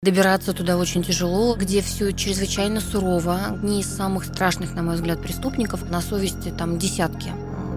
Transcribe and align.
Добираться 0.00 0.52
туда 0.52 0.76
очень 0.76 1.02
тяжело, 1.02 1.56
где 1.56 1.82
все 1.82 2.12
чрезвычайно 2.12 2.80
сурово. 2.80 3.46
Одни 3.46 3.80
из 3.80 3.88
самых 3.88 4.26
страшных, 4.26 4.74
на 4.74 4.82
мой 4.84 4.94
взгляд, 4.94 5.20
преступников. 5.20 5.90
На 5.90 6.00
совести 6.00 6.50
там 6.50 6.78
десятки 6.78 7.32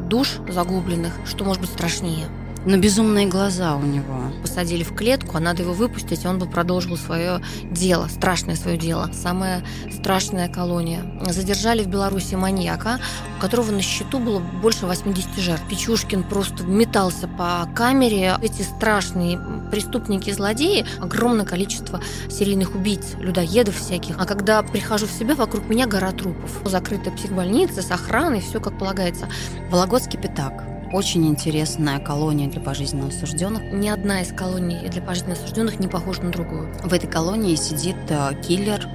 душ 0.07 0.37
загубленных. 0.47 1.13
Что 1.25 1.45
может 1.45 1.61
быть 1.61 1.71
страшнее? 1.71 2.27
Но 2.65 2.77
безумные 2.77 3.25
глаза 3.25 3.75
у 3.75 3.81
него. 3.81 4.31
Посадили 4.43 4.83
в 4.83 4.93
клетку, 4.93 5.37
а 5.37 5.39
надо 5.39 5.63
его 5.63 5.73
выпустить, 5.73 6.23
и 6.23 6.27
он 6.27 6.37
бы 6.37 6.45
продолжил 6.45 6.95
свое 6.95 7.41
дело, 7.63 8.07
страшное 8.07 8.55
свое 8.55 8.77
дело. 8.77 9.09
Самая 9.13 9.63
страшная 9.91 10.47
колония. 10.47 11.03
Задержали 11.27 11.83
в 11.83 11.87
Беларуси 11.87 12.35
маньяка, 12.35 12.99
у 13.37 13.41
которого 13.41 13.71
на 13.71 13.81
счету 13.81 14.19
было 14.19 14.39
больше 14.39 14.85
80 14.85 15.35
жертв. 15.37 15.63
Печушкин 15.69 16.23
просто 16.23 16.63
метался 16.63 17.27
по 17.27 17.67
камере. 17.75 18.35
Эти 18.43 18.61
страшные 18.61 19.39
преступники-злодеи, 19.71 20.85
огромное 20.99 21.45
количество 21.45 21.99
серийных 22.29 22.75
убийц, 22.75 23.15
людоедов 23.17 23.75
всяких. 23.75 24.17
А 24.19 24.25
когда 24.25 24.61
прихожу 24.61 25.07
в 25.07 25.11
себя, 25.11 25.33
вокруг 25.33 25.67
меня 25.67 25.87
гора 25.87 26.11
трупов. 26.11 26.61
Закрытая 26.65 27.15
психбольница 27.15 27.81
с 27.81 27.89
охраной, 27.89 28.41
все 28.41 28.59
как 28.59 28.77
полагается. 28.77 29.27
Вологодский 29.71 30.19
пятак 30.19 30.71
очень 30.93 31.27
интересная 31.27 31.99
колония 31.99 32.49
для 32.49 32.61
пожизненно 32.61 33.07
осужденных. 33.07 33.63
Ни 33.71 33.87
одна 33.87 34.21
из 34.21 34.33
колоний 34.33 34.87
для 34.89 35.01
пожизненно 35.01 35.33
осужденных 35.33 35.79
не 35.79 35.87
похожа 35.87 36.21
на 36.21 36.31
другую. 36.31 36.73
В 36.83 36.93
этой 36.93 37.09
колонии 37.09 37.55
сидит 37.55 37.95
э, 38.09 38.31
киллер, 38.41 38.87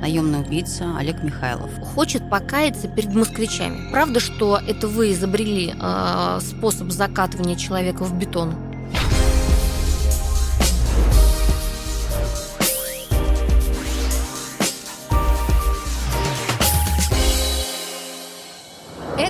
наемный 0.00 0.40
убийца 0.40 0.96
Олег 0.98 1.22
Михайлов. 1.22 1.70
Хочет 1.94 2.28
покаяться 2.28 2.88
перед 2.88 3.14
москвичами. 3.14 3.90
Правда, 3.90 4.20
что 4.20 4.58
это 4.66 4.88
вы 4.88 5.12
изобрели 5.12 5.72
э, 5.74 6.38
способ 6.40 6.90
закатывания 6.90 7.56
человека 7.56 8.04
в 8.04 8.18
бетон? 8.18 8.73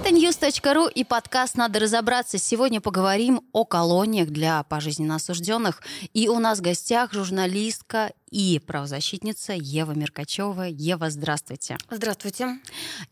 Это 0.04 0.14
news.ru 0.14 0.92
и 0.92 1.02
подкаст 1.02 1.56
«Надо 1.56 1.80
разобраться». 1.80 2.36
Сегодня 2.36 2.82
поговорим 2.82 3.40
о 3.52 3.64
колониях 3.64 4.28
для 4.28 4.62
пожизненно 4.64 5.14
осужденных. 5.14 5.80
И 6.12 6.28
у 6.28 6.38
нас 6.40 6.58
в 6.58 6.60
гостях 6.60 7.14
журналистка 7.14 8.12
и 8.30 8.58
правозащитница 8.58 9.54
Ева 9.54 9.92
Меркачева. 9.92 10.64
Ева, 10.64 11.08
здравствуйте. 11.08 11.78
Здравствуйте. 11.88 12.58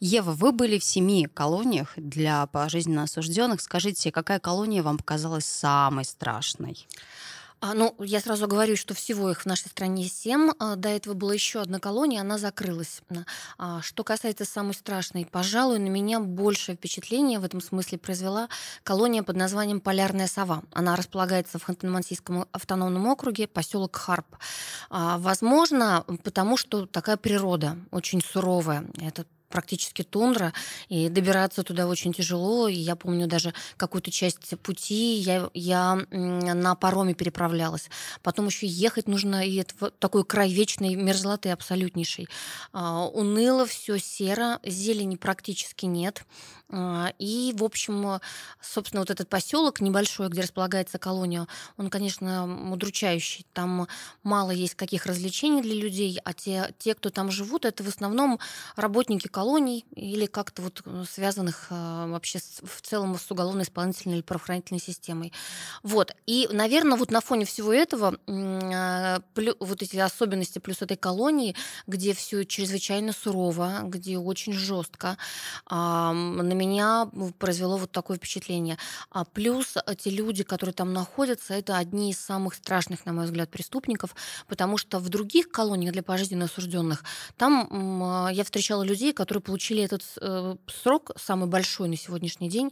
Ева, 0.00 0.32
вы 0.32 0.52
были 0.52 0.78
в 0.78 0.84
семи 0.84 1.26
колониях 1.32 1.94
для 1.96 2.44
пожизненно 2.44 3.04
осужденных. 3.04 3.62
Скажите, 3.62 4.12
какая 4.12 4.38
колония 4.38 4.82
вам 4.82 4.98
показалась 4.98 5.46
самой 5.46 6.04
страшной? 6.04 6.86
А, 7.64 7.74
ну, 7.74 7.94
я 8.00 8.18
сразу 8.18 8.48
говорю, 8.48 8.74
что 8.76 8.92
всего 8.92 9.30
их 9.30 9.42
в 9.42 9.46
нашей 9.46 9.68
стране 9.68 10.08
семь. 10.08 10.50
А, 10.58 10.74
до 10.74 10.88
этого 10.88 11.14
была 11.14 11.32
еще 11.32 11.60
одна 11.60 11.78
колония, 11.78 12.20
она 12.20 12.36
закрылась. 12.36 13.00
А, 13.56 13.80
что 13.82 14.02
касается 14.02 14.44
самой 14.44 14.74
страшной, 14.74 15.28
пожалуй, 15.30 15.78
на 15.78 15.86
меня 15.86 16.18
большее 16.18 16.74
впечатление 16.74 17.38
в 17.38 17.44
этом 17.44 17.60
смысле 17.60 17.98
произвела 17.98 18.48
колония 18.82 19.22
под 19.22 19.36
названием 19.36 19.80
Полярная 19.80 20.26
сова. 20.26 20.64
Она 20.72 20.96
располагается 20.96 21.60
в 21.60 21.68
Ханты-Мансийском 21.68 22.48
автономном 22.50 23.06
округе, 23.06 23.46
поселок 23.46 23.94
Харп. 23.94 24.26
Возможно, 24.90 26.04
потому 26.24 26.56
что 26.56 26.86
такая 26.86 27.16
природа 27.16 27.78
очень 27.92 28.22
суровая. 28.22 28.86
Это 29.00 29.24
практически 29.52 30.02
тундра, 30.02 30.52
и 30.88 31.08
добираться 31.08 31.62
туда 31.62 31.86
очень 31.86 32.12
тяжело. 32.12 32.66
И 32.66 32.74
я 32.74 32.96
помню 32.96 33.28
даже 33.28 33.54
какую-то 33.76 34.10
часть 34.10 34.58
пути 34.60 35.14
я, 35.14 35.48
я 35.54 35.94
на 36.10 36.74
пароме 36.74 37.14
переправлялась. 37.14 37.88
Потом 38.22 38.46
еще 38.46 38.66
ехать 38.66 39.06
нужно, 39.06 39.46
и 39.46 39.56
это 39.56 39.90
такой 39.90 40.24
край 40.24 40.50
вечной 40.50 40.96
мерзлоты 40.96 41.50
абсолютнейшей. 41.50 42.28
А, 42.72 43.06
уныло, 43.06 43.66
все 43.66 43.98
серо, 43.98 44.58
зелени 44.64 45.16
практически 45.16 45.86
нет. 45.86 46.24
А, 46.72 47.12
и, 47.18 47.52
в 47.56 47.62
общем, 47.62 48.20
собственно, 48.60 49.02
вот 49.02 49.10
этот 49.10 49.28
поселок 49.28 49.80
небольшой, 49.80 50.28
где 50.28 50.40
располагается 50.40 50.98
колония, 50.98 51.46
он, 51.76 51.90
конечно, 51.90 52.72
удручающий. 52.72 53.46
Там 53.52 53.86
мало 54.22 54.50
есть 54.50 54.74
каких 54.74 55.06
развлечений 55.06 55.62
для 55.62 55.74
людей, 55.74 56.18
а 56.24 56.32
те, 56.32 56.74
те 56.78 56.94
кто 56.94 57.10
там 57.10 57.30
живут, 57.30 57.64
это 57.64 57.82
в 57.82 57.88
основном 57.88 58.38
работники 58.76 59.28
колоний 59.28 59.84
или 59.94 60.26
как-то 60.26 60.62
вот 60.62 60.82
связанных 61.08 61.66
а, 61.70 62.06
вообще 62.08 62.38
в 62.62 62.80
целом 62.80 63.18
с 63.18 63.30
уголовно-исполнительной 63.30 64.16
или 64.16 64.22
правоохранительной 64.22 64.80
системой. 64.80 65.32
Вот. 65.82 66.14
И, 66.26 66.48
наверное, 66.50 66.96
вот 66.96 67.10
на 67.10 67.20
фоне 67.20 67.44
всего 67.44 67.72
этого 67.72 68.16
а, 68.26 69.20
вот 69.60 69.82
эти 69.82 69.96
особенности 69.98 70.58
плюс 70.58 70.80
этой 70.80 70.96
колонии, 70.96 71.54
где 71.86 72.14
все 72.14 72.44
чрезвычайно 72.44 73.12
сурово, 73.12 73.80
где 73.84 74.16
очень 74.16 74.52
жестко, 74.52 75.18
на 75.70 76.52
меня 76.62 77.08
произвело 77.38 77.76
вот 77.76 77.90
такое 77.90 78.16
впечатление. 78.16 78.78
А 79.10 79.24
плюс 79.24 79.74
эти 79.86 80.08
люди, 80.08 80.42
которые 80.44 80.74
там 80.74 80.92
находятся, 80.92 81.54
это 81.54 81.76
одни 81.76 82.10
из 82.10 82.18
самых 82.18 82.54
страшных, 82.54 83.04
на 83.06 83.12
мой 83.12 83.24
взгляд, 83.24 83.50
преступников, 83.50 84.14
потому 84.46 84.78
что 84.78 84.98
в 84.98 85.08
других 85.08 85.50
колониях 85.50 85.92
для 85.92 86.02
пожизненно 86.02 86.44
осужденных 86.44 87.04
там 87.36 87.68
а, 88.02 88.28
я 88.32 88.44
встречала 88.44 88.82
людей, 88.82 89.12
которые 89.12 89.42
получили 89.42 89.82
этот 89.82 90.02
э, 90.20 90.56
срок 90.66 91.10
самый 91.16 91.48
большой 91.48 91.88
на 91.88 91.96
сегодняшний 91.96 92.48
день, 92.48 92.70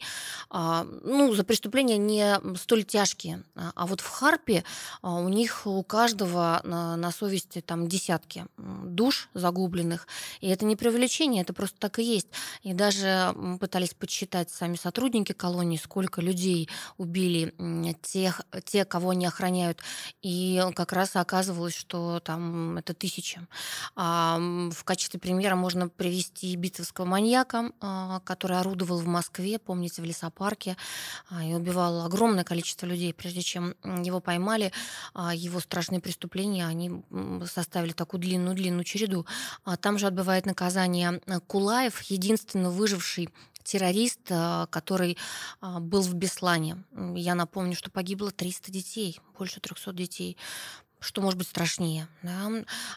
а, 0.48 0.86
ну 1.02 1.32
за 1.34 1.44
преступления 1.44 1.98
не 1.98 2.36
столь 2.56 2.84
тяжкие, 2.84 3.42
а, 3.54 3.72
а 3.74 3.86
вот 3.86 4.00
в 4.00 4.08
Харпе 4.08 4.64
у 5.02 5.28
них 5.28 5.66
у 5.66 5.82
каждого 5.82 6.60
на, 6.64 6.96
на 6.96 7.10
совести 7.10 7.60
там 7.60 7.88
десятки 7.88 8.46
душ 8.56 9.28
загубленных, 9.34 10.06
и 10.40 10.48
это 10.48 10.64
не 10.64 10.76
привлечение, 10.76 11.42
это 11.42 11.52
просто 11.52 11.78
так 11.78 11.98
и 11.98 12.02
есть. 12.02 12.28
И 12.62 12.72
даже 12.72 13.34
пытались 13.60 13.79
пытались 13.80 13.94
подсчитать 13.94 14.50
сами 14.50 14.76
сотрудники 14.76 15.32
колонии, 15.32 15.78
сколько 15.78 16.20
людей 16.20 16.68
убили 16.98 17.54
тех, 18.02 18.42
те, 18.64 18.84
кого 18.84 19.10
они 19.10 19.24
охраняют. 19.26 19.78
И 20.22 20.62
как 20.74 20.92
раз 20.92 21.16
оказывалось, 21.16 21.74
что 21.74 22.20
там 22.20 22.76
это 22.76 22.92
тысяча. 22.92 23.46
А 23.96 24.38
в 24.38 24.84
качестве 24.84 25.19
примера 25.19 25.54
можно 25.56 25.88
привести 25.88 26.54
битовского 26.56 27.06
маньяка, 27.06 27.72
а, 27.80 28.20
который 28.20 28.58
орудовал 28.58 28.98
в 28.98 29.06
Москве, 29.06 29.58
помните, 29.58 30.02
в 30.02 30.04
лесопарке, 30.04 30.76
а, 31.30 31.42
и 31.42 31.54
убивал 31.54 32.04
огромное 32.04 32.44
количество 32.44 32.86
людей. 32.86 33.14
Прежде 33.14 33.40
чем 33.42 33.74
его 33.84 34.20
поймали, 34.20 34.72
его 35.34 35.60
страшные 35.60 36.00
преступления, 36.00 36.66
они 36.66 37.02
составили 37.46 37.92
такую 37.92 38.20
длинную-длинную 38.20 38.84
череду. 38.84 39.26
Там 39.80 39.98
же 39.98 40.06
отбывает 40.06 40.44
наказание 40.44 41.20
Кулаев, 41.46 42.02
единственно 42.02 42.70
выживший 42.70 43.30
террорист, 43.70 44.20
э, 44.31 44.66
который 44.70 45.16
а, 45.60 45.78
был 45.78 46.03
в 46.03 46.14
Беслане. 46.14 46.84
Я 47.14 47.34
напомню, 47.34 47.76
что 47.76 47.91
погибло 47.91 48.31
300 48.31 48.72
детей, 48.72 49.20
больше 49.38 49.60
300 49.60 49.92
детей 49.92 50.36
что 51.03 51.22
может 51.22 51.38
быть 51.38 51.48
страшнее. 51.48 52.08
Да? 52.22 52.50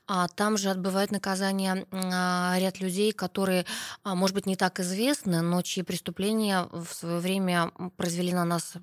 А 0.08 0.28
там 0.28 0.58
же 0.58 0.70
отбывает 0.70 1.12
наказание 1.12 1.86
а, 1.92 2.56
ряд 2.60 2.82
людей, 2.82 3.14
которые, 3.14 3.66
а, 4.04 4.14
может 4.14 4.36
быть, 4.36 4.46
не 4.46 4.58
так 4.58 4.80
известны, 4.82 5.42
но 5.42 5.62
чьи 5.62 5.84
преступления 5.84 6.68
в 6.72 6.88
свое 6.88 7.20
время 7.20 7.72
произвели 7.96 8.34
на 8.34 8.44
нас 8.44 8.74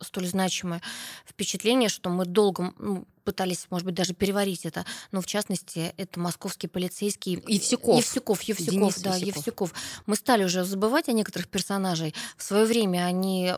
столь 0.00 0.26
значимое 0.26 0.80
впечатление, 1.26 1.90
что 1.90 2.08
мы 2.08 2.24
долго, 2.24 2.72
ну, 2.78 3.06
пытались, 3.24 3.66
может 3.70 3.86
быть, 3.86 3.94
даже 3.94 4.14
переварить 4.14 4.66
это. 4.66 4.84
Но 5.10 5.20
в 5.20 5.26
частности, 5.26 5.94
это 5.96 6.20
московский 6.20 6.68
полицейский 6.68 7.42
Евсюков. 7.46 7.98
Евсюков, 7.98 8.42
Евсюков, 8.42 8.72
Денис 8.72 8.98
да, 9.00 9.16
Евсюков. 9.16 9.36
Евсюков. 9.36 9.74
Мы 10.06 10.16
стали 10.16 10.44
уже 10.44 10.64
забывать 10.64 11.08
о 11.08 11.12
некоторых 11.12 11.48
персонажей. 11.48 12.14
В 12.36 12.42
свое 12.42 12.64
время 12.64 13.04
они 13.04 13.52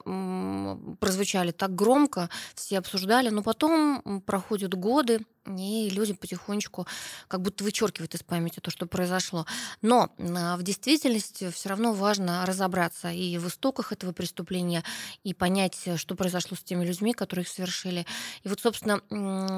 прозвучали 1.01 1.51
так 1.51 1.75
громко, 1.75 2.29
все 2.55 2.79
обсуждали, 2.79 3.29
но 3.31 3.43
потом 3.43 4.23
проходят 4.27 4.75
годы, 4.75 5.21
и 5.47 5.91
люди 5.91 6.15
потихонечку 6.15 6.87
как 7.29 7.43
будто 7.43 7.65
вычеркивают 7.65 8.15
из 8.15 8.23
памяти 8.23 8.61
то, 8.61 8.71
что 8.71 8.87
произошло. 8.87 9.47
Но 9.83 10.11
а, 10.19 10.57
в 10.57 10.63
действительности 10.63 11.51
все 11.51 11.69
равно 11.69 11.93
важно 11.93 12.47
разобраться 12.47 13.11
и 13.11 13.37
в 13.39 13.49
истоках 13.49 13.93
этого 13.93 14.13
преступления, 14.13 14.83
и 15.23 15.35
понять, 15.35 15.89
что 15.97 16.15
произошло 16.15 16.57
с 16.57 16.63
теми 16.63 16.85
людьми, 16.85 17.13
которые 17.13 17.45
их 17.45 17.51
совершили. 17.51 18.07
И 18.43 18.49
вот, 18.49 18.61
собственно, 18.61 19.03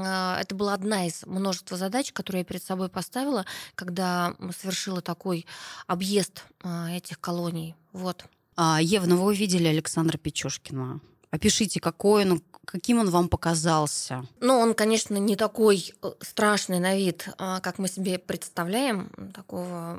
это 0.04 0.54
была 0.54 0.74
одна 0.74 1.06
из 1.06 1.24
множества 1.26 1.76
задач, 1.76 2.12
которые 2.12 2.40
я 2.40 2.44
перед 2.44 2.62
собой 2.62 2.88
поставила, 2.88 3.44
когда 3.74 4.34
совершила 4.58 5.00
такой 5.00 5.46
объезд 5.86 6.44
а, 6.62 6.90
этих 6.90 7.20
колоний. 7.20 7.74
Вот. 7.92 8.24
Ева, 8.80 9.06
ну 9.06 9.16
вы 9.16 9.32
увидели 9.32 9.66
Александра 9.66 10.16
Печушкина 10.16 11.00
Опишите, 11.36 11.80
какой 11.80 12.24
он, 12.24 12.42
каким 12.64 12.98
он 12.98 13.10
вам 13.10 13.28
показался? 13.28 14.24
Ну, 14.40 14.58
он, 14.58 14.72
конечно, 14.72 15.16
не 15.16 15.36
такой 15.36 15.92
э, 16.02 16.12
страшный 16.22 16.78
на 16.78 16.96
вид, 16.96 17.28
а, 17.36 17.60
как 17.60 17.78
мы 17.78 17.88
себе 17.88 18.18
представляем, 18.18 19.10
такого 19.34 19.98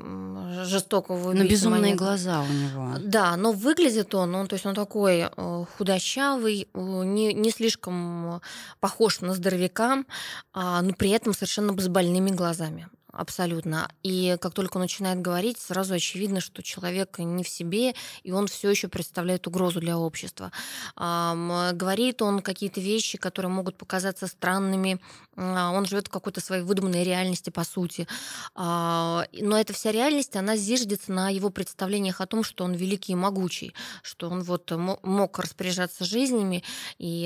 жестокого 0.64 1.32
Но 1.32 1.44
безумные 1.44 1.80
маньяка. 1.80 1.98
глаза 1.98 2.42
у 2.42 2.52
него. 2.52 2.94
Да, 2.98 3.36
но 3.36 3.52
выглядит 3.52 4.12
он, 4.16 4.34
он, 4.34 4.48
то 4.48 4.54
есть 4.54 4.66
он 4.66 4.74
такой 4.74 5.28
э, 5.30 5.64
худощавый, 5.76 6.68
не, 6.74 7.32
не 7.34 7.50
слишком 7.50 8.40
похож 8.80 9.20
на 9.20 9.34
здоровяка, 9.34 10.04
а, 10.52 10.82
но 10.82 10.92
при 10.92 11.10
этом 11.10 11.34
совершенно 11.34 11.78
с 11.80 11.86
больными 11.86 12.30
глазами 12.30 12.88
абсолютно. 13.18 13.90
И 14.02 14.36
как 14.40 14.54
только 14.54 14.76
он 14.76 14.82
начинает 14.82 15.20
говорить, 15.20 15.58
сразу 15.58 15.94
очевидно, 15.94 16.40
что 16.40 16.62
человек 16.62 17.18
не 17.18 17.42
в 17.42 17.48
себе, 17.48 17.94
и 18.22 18.32
он 18.32 18.46
все 18.46 18.70
еще 18.70 18.88
представляет 18.88 19.46
угрозу 19.46 19.80
для 19.80 19.98
общества. 19.98 20.52
Говорит 20.96 22.22
он 22.22 22.40
какие-то 22.40 22.80
вещи, 22.80 23.18
которые 23.18 23.50
могут 23.50 23.76
показаться 23.76 24.26
странными. 24.26 25.00
А, 25.38 25.70
он 25.70 25.86
живет 25.86 26.08
в 26.08 26.10
какой-то 26.10 26.40
своей 26.40 26.62
выдуманной 26.62 27.04
реальности, 27.04 27.50
по 27.50 27.64
сути. 27.64 28.08
А, 28.54 29.24
но 29.32 29.58
эта 29.58 29.72
вся 29.72 29.92
реальность, 29.92 30.34
она 30.36 30.56
зиждется 30.56 31.12
на 31.12 31.30
его 31.30 31.50
представлениях 31.50 32.20
о 32.20 32.26
том, 32.26 32.42
что 32.42 32.64
он 32.64 32.72
великий 32.72 33.12
и 33.12 33.16
могучий, 33.16 33.74
что 34.02 34.28
он 34.28 34.42
вот 34.42 34.70
мог 35.02 35.38
распоряжаться 35.38 36.04
жизнями, 36.04 36.64
и 36.98 37.22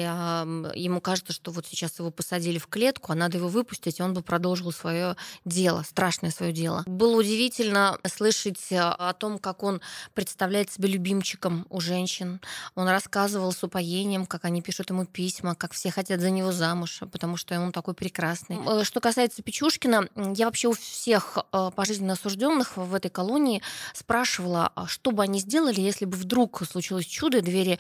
ему 0.75 1.01
кажется, 1.01 1.33
что 1.33 1.51
вот 1.51 1.67
сейчас 1.67 1.99
его 1.99 2.11
посадили 2.11 2.59
в 2.59 2.67
клетку, 2.67 3.13
а 3.13 3.15
надо 3.15 3.39
его 3.39 3.49
выпустить, 3.49 3.99
и 3.99 4.03
он 4.03 4.13
бы 4.13 4.23
продолжил 4.23 4.73
свое 4.73 5.17
дело 5.45 5.83
страшное 5.83 6.31
свое 6.31 6.53
дело. 6.53 6.83
Было 6.87 7.19
удивительно 7.19 7.99
слышать 8.07 8.61
о 8.73 9.13
том, 9.15 9.39
как 9.39 9.63
он 9.63 9.81
представляет 10.15 10.71
себя 10.71 10.89
любимчиком 10.89 11.67
у 11.71 11.81
женщин. 11.81 12.41
Он 12.75 12.89
рассказывал 12.89 13.53
с 13.53 13.63
упоением, 13.63 14.27
как 14.27 14.45
они 14.45 14.63
пишут 14.63 14.91
ему 14.91 15.07
письма, 15.07 15.55
как 15.55 15.73
все 15.73 15.91
хотят 15.91 16.21
за 16.21 16.31
него 16.31 16.53
замуж, 16.53 17.01
потому 17.11 17.37
что 17.37 17.59
он 17.59 17.73
такой 17.73 17.95
прекрасный. 18.03 18.59
Э, 18.67 18.83
что 18.83 19.01
касается 19.01 19.43
Печушкина, 19.45 20.09
я 20.35 20.47
вообще 20.47 20.67
у 20.67 20.73
всех 20.73 21.39
э, 21.39 21.71
пожизненно 21.77 22.15
осужденных 22.15 22.77
в 22.77 22.95
этой 22.95 23.13
колонии 23.13 23.63
спрашивала, 23.95 24.73
а 24.75 24.89
что 24.89 25.13
бы 25.13 25.23
они 25.23 25.39
сделали, 25.39 25.81
если 25.81 26.05
бы 26.05 26.17
вдруг 26.17 26.63
случилось 26.69 27.07
чудо, 27.07 27.43
двери 27.43 27.79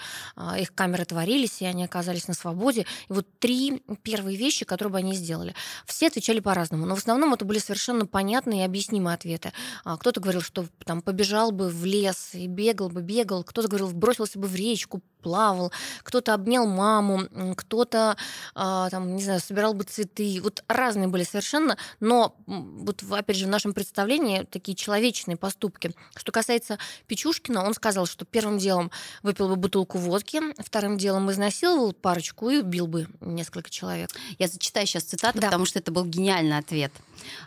их 0.58 0.74
камеры 0.74 1.04
творились, 1.04 1.60
и 1.60 1.64
они 1.64 1.84
оказались 1.84 2.28
на 2.28 2.34
свободе. 2.34 2.82
И 3.08 3.12
вот 3.12 3.26
три 3.40 3.82
первые 4.04 4.36
вещи, 4.36 4.64
которые 4.64 4.92
бы 4.92 4.98
они 4.98 5.14
сделали. 5.14 5.54
Все 5.86 6.06
отвечали 6.06 6.38
по-разному, 6.38 6.86
но 6.86 6.94
в 6.94 6.98
основном 6.98 7.34
это 7.34 7.44
были 7.44 7.58
совершенно 7.58 8.06
понятные 8.06 8.60
и 8.60 8.64
объяснимые 8.64 9.14
ответы. 9.14 9.52
А, 9.84 9.96
кто-то 9.96 10.20
говорил, 10.20 10.40
что 10.42 10.66
там 10.84 11.02
побежал 11.02 11.50
бы 11.50 11.68
в 11.68 11.84
лес 11.84 12.30
и 12.34 12.46
бегал 12.46 12.90
бы, 12.90 13.02
бегал. 13.02 13.42
Кто-то 13.42 13.66
говорил, 13.66 13.90
бросился 13.90 14.38
бы 14.38 14.46
в 14.46 14.54
речку, 14.54 15.02
плавал. 15.22 15.72
Кто-то 16.02 16.34
обнял 16.34 16.66
маму, 16.66 17.22
кто-то 17.56 18.16
а, 18.54 18.90
там, 18.90 19.16
не 19.16 19.22
знаю, 19.22 19.40
собирал 19.40 19.74
бы 19.74 19.84
цветы. 19.84 20.11
Вот 20.42 20.64
разные 20.68 21.08
были 21.08 21.24
совершенно, 21.24 21.76
но 22.00 22.36
вот 22.46 23.02
опять 23.10 23.36
же 23.36 23.46
в 23.46 23.50
нашем 23.50 23.72
представлении 23.72 24.44
такие 24.44 24.74
человечные 24.74 25.36
поступки. 25.36 25.94
Что 26.16 26.32
касается 26.32 26.78
Печушкина, 27.06 27.64
он 27.64 27.74
сказал, 27.74 28.06
что 28.06 28.24
первым 28.24 28.58
делом 28.58 28.90
выпил 29.22 29.48
бы 29.48 29.56
бутылку 29.56 29.98
водки, 29.98 30.40
вторым 30.62 30.98
делом 30.98 31.30
изнасиловал 31.30 31.92
парочку 31.92 32.50
и 32.50 32.58
убил 32.58 32.86
бы 32.86 33.08
несколько 33.20 33.70
человек. 33.70 34.10
Я 34.38 34.48
зачитаю 34.48 34.86
сейчас 34.86 35.04
цитату, 35.04 35.40
да. 35.40 35.46
потому 35.46 35.64
что 35.64 35.78
это 35.78 35.92
был 35.92 36.04
гениальный 36.04 36.58
ответ. 36.58 36.92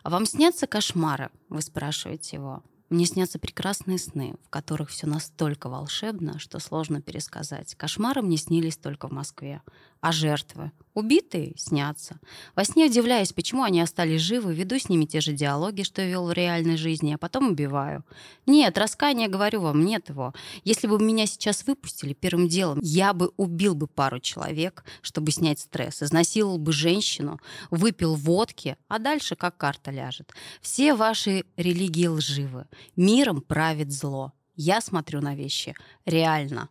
А 0.03 0.09
вам 0.09 0.25
снятся 0.25 0.67
кошмары? 0.67 1.29
Вы 1.49 1.61
спрашиваете 1.61 2.37
его. 2.37 2.63
Мне 2.89 3.05
снятся 3.05 3.39
прекрасные 3.39 3.97
сны, 3.97 4.35
в 4.45 4.49
которых 4.49 4.89
все 4.89 5.07
настолько 5.07 5.69
волшебно, 5.69 6.37
что 6.37 6.59
сложно 6.59 7.01
пересказать. 7.01 7.73
Кошмары 7.75 8.21
мне 8.21 8.37
снились 8.37 8.77
только 8.77 9.07
в 9.07 9.11
Москве. 9.11 9.61
А 10.01 10.11
жертвы? 10.11 10.71
Убитые 10.95 11.53
снятся. 11.57 12.21
Во 12.55 12.63
сне 12.63 12.85
удивляюсь, 12.85 13.33
почему 13.33 13.63
они 13.63 13.81
остались 13.81 14.21
живы, 14.21 14.55
веду 14.55 14.79
с 14.79 14.87
ними 14.87 15.03
те 15.03 15.19
же 15.19 15.33
диалоги, 15.33 15.83
что 15.83 16.01
вел 16.01 16.27
в 16.27 16.31
реальной 16.31 16.77
жизни, 16.77 17.13
а 17.13 17.17
потом 17.17 17.49
убиваю. 17.49 18.05
Нет, 18.45 18.77
раскаяния, 18.77 19.27
говорю 19.27 19.59
вам, 19.59 19.83
нет 19.83 20.07
его. 20.07 20.33
Если 20.63 20.87
бы 20.87 20.97
меня 20.97 21.25
сейчас 21.25 21.67
выпустили 21.67 22.13
первым 22.13 22.47
делом, 22.47 22.79
я 22.81 23.11
бы 23.13 23.33
убил 23.35 23.75
бы 23.75 23.87
пару 23.87 24.21
человек, 24.21 24.85
чтобы 25.01 25.31
снять 25.31 25.59
стресс, 25.59 26.01
изнасиловал 26.01 26.59
бы 26.59 26.71
женщину, 26.71 27.41
выпил 27.71 28.15
водки, 28.15 28.77
а 28.87 28.97
дальше 28.97 29.35
как 29.35 29.57
карта 29.57 29.91
ляжет. 29.91 30.31
Все 30.61 30.93
ваши 30.93 31.43
религии 31.57 32.07
лживы. 32.07 32.67
Миром 32.95 33.41
правит 33.41 33.91
зло. 33.91 34.31
Я 34.55 34.79
смотрю 34.79 35.19
на 35.19 35.35
вещи 35.35 35.75
реально. 36.05 36.69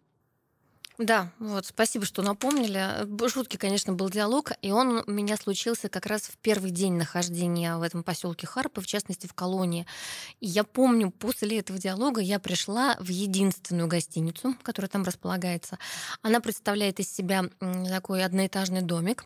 Да, 0.98 1.32
вот, 1.40 1.66
спасибо, 1.66 2.04
что 2.04 2.22
напомнили. 2.22 3.04
Жуткий, 3.28 3.58
конечно, 3.58 3.92
был 3.92 4.08
диалог, 4.10 4.52
и 4.62 4.70
он 4.70 5.02
у 5.04 5.10
меня 5.10 5.36
случился 5.36 5.88
как 5.88 6.06
раз 6.06 6.22
в 6.22 6.36
первый 6.36 6.70
день 6.70 6.92
нахождения 6.92 7.76
в 7.76 7.82
этом 7.82 8.04
поселке 8.04 8.46
Харпы, 8.46 8.80
в 8.80 8.86
частности, 8.86 9.26
в 9.26 9.34
колонии. 9.34 9.86
И 10.38 10.46
я 10.46 10.62
помню, 10.62 11.10
после 11.10 11.58
этого 11.58 11.80
диалога 11.80 12.20
я 12.20 12.38
пришла 12.38 12.96
в 13.00 13.08
единственную 13.08 13.88
гостиницу, 13.88 14.54
которая 14.62 14.88
там 14.88 15.02
располагается. 15.02 15.80
Она 16.22 16.38
представляет 16.38 17.00
из 17.00 17.12
себя 17.12 17.46
такой 17.88 18.22
одноэтажный 18.24 18.82
домик. 18.82 19.24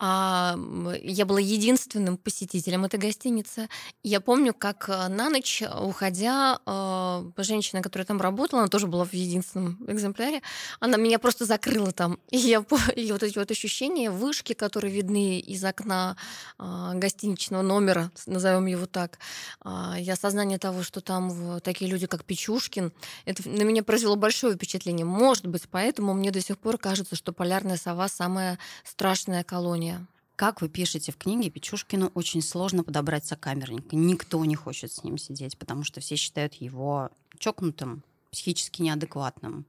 А, 0.00 0.58
я 1.02 1.24
была 1.24 1.38
единственным 1.38 2.16
посетителем 2.16 2.84
этой 2.84 2.98
гостиницы. 2.98 3.68
Я 4.02 4.20
помню, 4.20 4.52
как 4.52 4.88
э, 4.88 5.06
на 5.06 5.30
ночь, 5.30 5.62
уходя, 5.62 6.58
э, 6.66 7.30
женщина, 7.38 7.80
которая 7.80 8.06
там 8.06 8.20
работала, 8.20 8.62
она 8.62 8.68
тоже 8.68 8.88
была 8.88 9.04
в 9.04 9.12
единственном 9.12 9.78
экземпляре, 9.86 10.42
она 10.80 10.95
она 10.96 11.04
меня 11.04 11.18
просто 11.18 11.44
закрыла 11.44 11.92
там. 11.92 12.18
И, 12.30 12.38
я, 12.38 12.64
и 12.96 13.12
вот 13.12 13.22
эти 13.22 13.38
вот 13.38 13.50
ощущения, 13.50 14.10
вышки, 14.10 14.54
которые 14.54 14.92
видны 14.92 15.38
из 15.38 15.62
окна 15.64 16.16
э, 16.58 16.92
гостиничного 16.94 17.62
номера, 17.62 18.10
назовем 18.26 18.66
его 18.66 18.86
так, 18.86 19.18
э, 19.64 20.00
и 20.00 20.10
осознание 20.10 20.58
того, 20.58 20.82
что 20.82 21.00
там 21.00 21.60
такие 21.60 21.90
люди, 21.90 22.06
как 22.06 22.24
Печушкин, 22.24 22.92
это 23.26 23.48
на 23.48 23.62
меня 23.62 23.82
произвело 23.82 24.16
большое 24.16 24.54
впечатление. 24.54 25.04
Может 25.04 25.46
быть, 25.46 25.68
поэтому 25.70 26.14
мне 26.14 26.30
до 26.30 26.40
сих 26.40 26.58
пор 26.58 26.78
кажется, 26.78 27.14
что 27.14 27.32
полярная 27.32 27.76
сова 27.76 28.08
самая 28.08 28.58
страшная 28.84 29.44
колония. 29.44 30.06
Как 30.34 30.60
вы 30.60 30.68
пишете 30.68 31.12
в 31.12 31.16
книге, 31.16 31.50
Печушкину 31.50 32.10
очень 32.14 32.42
сложно 32.42 32.84
подобрать 32.84 33.24
сокамерника. 33.26 33.96
Никто 33.96 34.44
не 34.44 34.54
хочет 34.54 34.92
с 34.92 35.04
ним 35.04 35.18
сидеть, 35.18 35.56
потому 35.58 35.84
что 35.84 36.00
все 36.00 36.16
считают 36.16 36.54
его 36.54 37.10
чокнутым, 37.38 38.02
психически 38.30 38.82
неадекватным. 38.82 39.66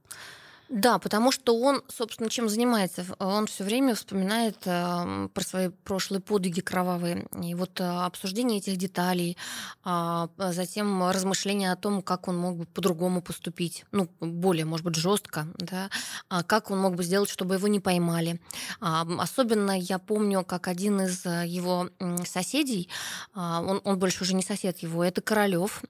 Да, 0.68 0.98
потому 0.98 1.32
что 1.32 1.58
он, 1.58 1.82
собственно, 1.88 2.28
чем 2.28 2.48
занимается? 2.48 3.06
Он 3.18 3.46
все 3.46 3.64
время 3.64 3.94
вспоминает 3.94 4.58
э, 4.66 5.28
про 5.32 5.42
свои 5.42 5.70
прошлые 5.70 6.20
подвиги 6.20 6.60
кровавые. 6.60 7.26
И 7.42 7.54
вот 7.54 7.80
э, 7.80 7.84
обсуждение 7.84 8.58
этих 8.58 8.76
деталей, 8.76 9.38
э, 9.86 10.28
затем 10.36 11.08
размышления 11.08 11.72
о 11.72 11.76
том, 11.76 12.02
как 12.02 12.28
он 12.28 12.36
мог 12.36 12.56
бы 12.56 12.66
по-другому 12.66 13.22
поступить, 13.22 13.86
ну, 13.92 14.08
более, 14.20 14.66
может 14.66 14.84
быть, 14.84 14.96
жестко, 14.96 15.46
да, 15.56 15.88
а 16.28 16.42
как 16.42 16.70
он 16.70 16.80
мог 16.80 16.96
бы 16.96 17.02
сделать, 17.02 17.30
чтобы 17.30 17.54
его 17.54 17.66
не 17.66 17.80
поймали. 17.80 18.38
А, 18.80 19.06
особенно 19.18 19.78
я 19.78 19.98
помню, 19.98 20.44
как 20.44 20.68
один 20.68 21.00
из 21.00 21.24
э, 21.24 21.46
его 21.46 21.88
соседей, 22.26 22.90
а, 23.34 23.62
он, 23.62 23.80
он 23.84 23.98
больше 23.98 24.22
уже 24.22 24.34
не 24.34 24.42
сосед 24.42 24.78
его, 24.78 25.02
это 25.02 25.22
Королев, 25.22 25.82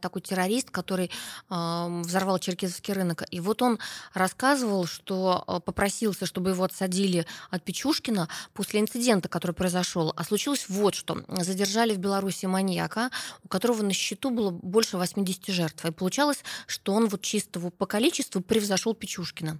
такой 0.00 0.22
террорист, 0.22 0.70
который 0.70 1.10
э, 1.50 2.00
взорвал 2.04 2.38
черкизовский 2.38 2.94
рынок. 2.94 3.24
И 3.30 3.40
вот 3.40 3.62
он 3.62 3.78
рассказывал, 4.14 4.86
что 4.86 5.44
э, 5.46 5.60
попросился, 5.64 6.26
чтобы 6.26 6.50
его 6.50 6.64
отсадили 6.64 7.26
от 7.50 7.62
Печушкина 7.64 8.28
после 8.54 8.80
инцидента, 8.80 9.28
который 9.28 9.52
произошел. 9.52 10.12
А 10.16 10.24
случилось 10.24 10.66
вот 10.68 10.94
что. 10.94 11.22
Задержали 11.28 11.94
в 11.94 11.98
Беларуси 11.98 12.46
маньяка, 12.46 13.10
у 13.44 13.48
которого 13.48 13.82
на 13.82 13.92
счету 13.92 14.30
было 14.30 14.50
больше 14.50 14.96
80 14.96 15.46
жертв. 15.48 15.84
И 15.84 15.90
получалось, 15.90 16.38
что 16.66 16.92
он 16.92 17.08
вот 17.08 17.22
чисто 17.22 17.60
по 17.60 17.86
количеству 17.86 18.40
превзошел 18.40 18.94
Печушкина. 18.94 19.58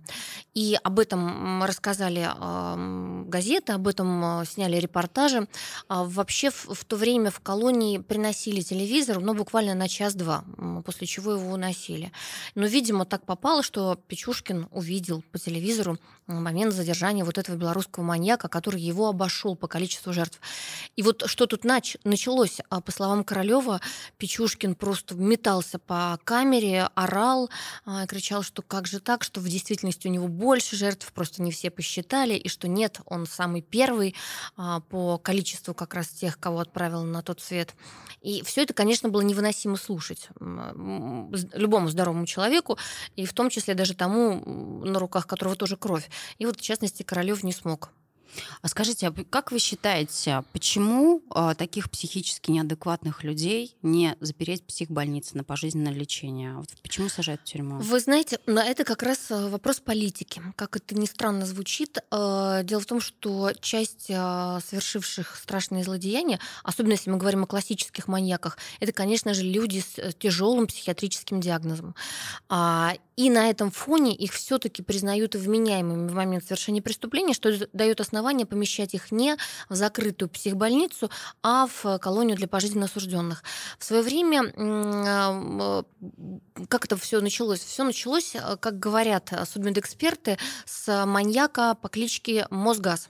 И 0.54 0.78
об 0.82 0.98
этом 0.98 1.62
рассказали 1.64 2.28
газеты, 3.28 3.72
об 3.72 3.88
этом 3.88 4.42
э, 4.42 4.44
сняли 4.46 4.76
репортажи. 4.76 5.48
А 5.88 6.04
вообще 6.04 6.50
в 6.50 6.84
то 6.84 6.96
время 6.96 7.30
в 7.30 7.40
колонии 7.40 7.98
приносили 7.98 8.60
телевизор, 8.60 9.20
но 9.20 9.34
буквально 9.34 9.74
на 9.74 9.88
час-два, 9.88 10.44
после 10.84 11.06
чего 11.06 11.32
его 11.32 11.52
уносили. 11.52 12.12
Но, 12.54 12.66
видимо, 12.66 13.04
так 13.04 13.24
попало, 13.24 13.62
что 13.62 13.98
Печушкин 14.18 14.66
увидел 14.72 15.22
по 15.30 15.38
телевизору 15.38 15.96
момент 16.26 16.74
задержания 16.74 17.24
вот 17.24 17.38
этого 17.38 17.54
белорусского 17.54 18.02
маньяка, 18.02 18.48
который 18.48 18.80
его 18.80 19.08
обошел 19.08 19.54
по 19.54 19.68
количеству 19.68 20.12
жертв. 20.12 20.40
И 20.96 21.04
вот 21.04 21.22
что 21.26 21.46
тут 21.46 21.64
нач- 21.64 22.00
началось? 22.02 22.58
А 22.68 22.80
по 22.80 22.90
словам 22.90 23.22
Королева, 23.22 23.80
Печушкин 24.16 24.74
просто 24.74 25.14
метался 25.14 25.78
по 25.78 26.18
камере, 26.24 26.88
орал, 26.96 27.48
а, 27.84 28.06
кричал, 28.08 28.42
что 28.42 28.62
как 28.62 28.88
же 28.88 28.98
так, 28.98 29.22
что 29.22 29.40
в 29.40 29.48
действительности 29.48 30.08
у 30.08 30.10
него 30.10 30.26
больше 30.26 30.74
жертв, 30.74 31.12
просто 31.12 31.40
не 31.40 31.52
все 31.52 31.70
посчитали, 31.70 32.34
и 32.34 32.48
что 32.48 32.66
нет, 32.66 33.00
он 33.06 33.24
самый 33.24 33.62
первый 33.62 34.16
а, 34.56 34.80
по 34.80 35.18
количеству 35.18 35.74
как 35.74 35.94
раз 35.94 36.08
тех, 36.08 36.40
кого 36.40 36.58
отправил 36.58 37.04
на 37.04 37.22
тот 37.22 37.40
свет. 37.40 37.76
И 38.20 38.42
все 38.42 38.64
это, 38.64 38.74
конечно, 38.74 39.10
было 39.10 39.20
невыносимо 39.20 39.76
слушать 39.76 40.28
любому 40.40 41.88
здоровому 41.88 42.26
человеку, 42.26 42.76
и 43.14 43.24
в 43.24 43.32
том 43.32 43.48
числе 43.48 43.74
даже 43.74 43.94
тому, 43.94 44.07
тому, 44.08 44.42
на 44.84 44.98
руках 44.98 45.26
которого 45.26 45.56
тоже 45.56 45.76
кровь. 45.76 46.08
И 46.38 46.46
вот, 46.46 46.56
в 46.56 46.62
частности, 46.62 47.02
Королев 47.02 47.44
не 47.44 47.52
смог. 47.52 47.90
А 48.62 48.68
скажите, 48.68 49.08
а 49.08 49.12
как 49.12 49.52
вы 49.52 49.58
считаете, 49.58 50.44
почему 50.52 51.22
э, 51.34 51.54
таких 51.56 51.90
психически 51.90 52.50
неадекватных 52.50 53.24
людей 53.24 53.76
не 53.82 54.16
запереть 54.20 54.62
в 54.62 54.66
психбольнице 54.66 55.36
на 55.36 55.44
пожизненное 55.44 55.92
лечение? 55.92 56.54
Вот 56.54 56.68
почему 56.82 57.08
сажают 57.08 57.40
в 57.42 57.44
тюрьму? 57.44 57.78
Вы 57.78 58.00
знаете, 58.00 58.38
это 58.46 58.84
как 58.84 59.02
раз 59.02 59.30
э, 59.30 59.48
вопрос 59.48 59.80
политики. 59.80 60.42
Как 60.56 60.76
это 60.76 60.94
ни 60.94 61.06
странно 61.06 61.46
звучит, 61.46 61.98
э, 61.98 62.60
дело 62.64 62.80
в 62.80 62.86
том, 62.86 63.00
что 63.00 63.52
часть 63.60 64.06
э, 64.08 64.58
совершивших 64.66 65.36
страшные 65.36 65.84
злодеяния, 65.84 66.40
особенно 66.62 66.92
если 66.92 67.10
мы 67.10 67.16
говорим 67.16 67.44
о 67.44 67.46
классических 67.46 68.08
маньяках, 68.08 68.58
это, 68.80 68.92
конечно 68.92 69.34
же, 69.34 69.42
люди 69.42 69.80
с 69.80 70.14
тяжелым 70.14 70.66
психиатрическим 70.66 71.40
диагнозом. 71.40 71.94
А, 72.48 72.94
и 73.16 73.30
на 73.30 73.50
этом 73.50 73.72
фоне 73.72 74.14
их 74.14 74.32
все-таки 74.32 74.80
признают 74.80 75.34
вменяемыми 75.34 76.08
в 76.08 76.14
момент 76.14 76.44
совершения 76.44 76.80
преступления, 76.80 77.34
что 77.34 77.52
дает 77.72 78.00
основание 78.00 78.17
помещать 78.44 78.94
их 78.94 79.12
не 79.12 79.36
в 79.68 79.74
закрытую 79.74 80.28
психбольницу, 80.28 81.10
а 81.42 81.66
в 81.66 81.98
колонию 81.98 82.36
для 82.36 82.48
пожизненно 82.48 82.86
осужденных. 82.86 83.42
В 83.78 83.84
свое 83.84 84.02
время, 84.02 84.52
а, 84.56 85.84
как 86.68 86.84
это 86.86 86.96
все 86.96 87.20
началось? 87.20 87.60
Все 87.60 87.84
началось, 87.84 88.34
э, 88.34 88.56
как 88.58 88.78
говорят 88.78 89.32
судмедэксперты, 89.50 90.38
с 90.64 91.06
маньяка 91.06 91.74
по 91.74 91.88
кличке 91.88 92.46
Мосгаз. 92.50 93.08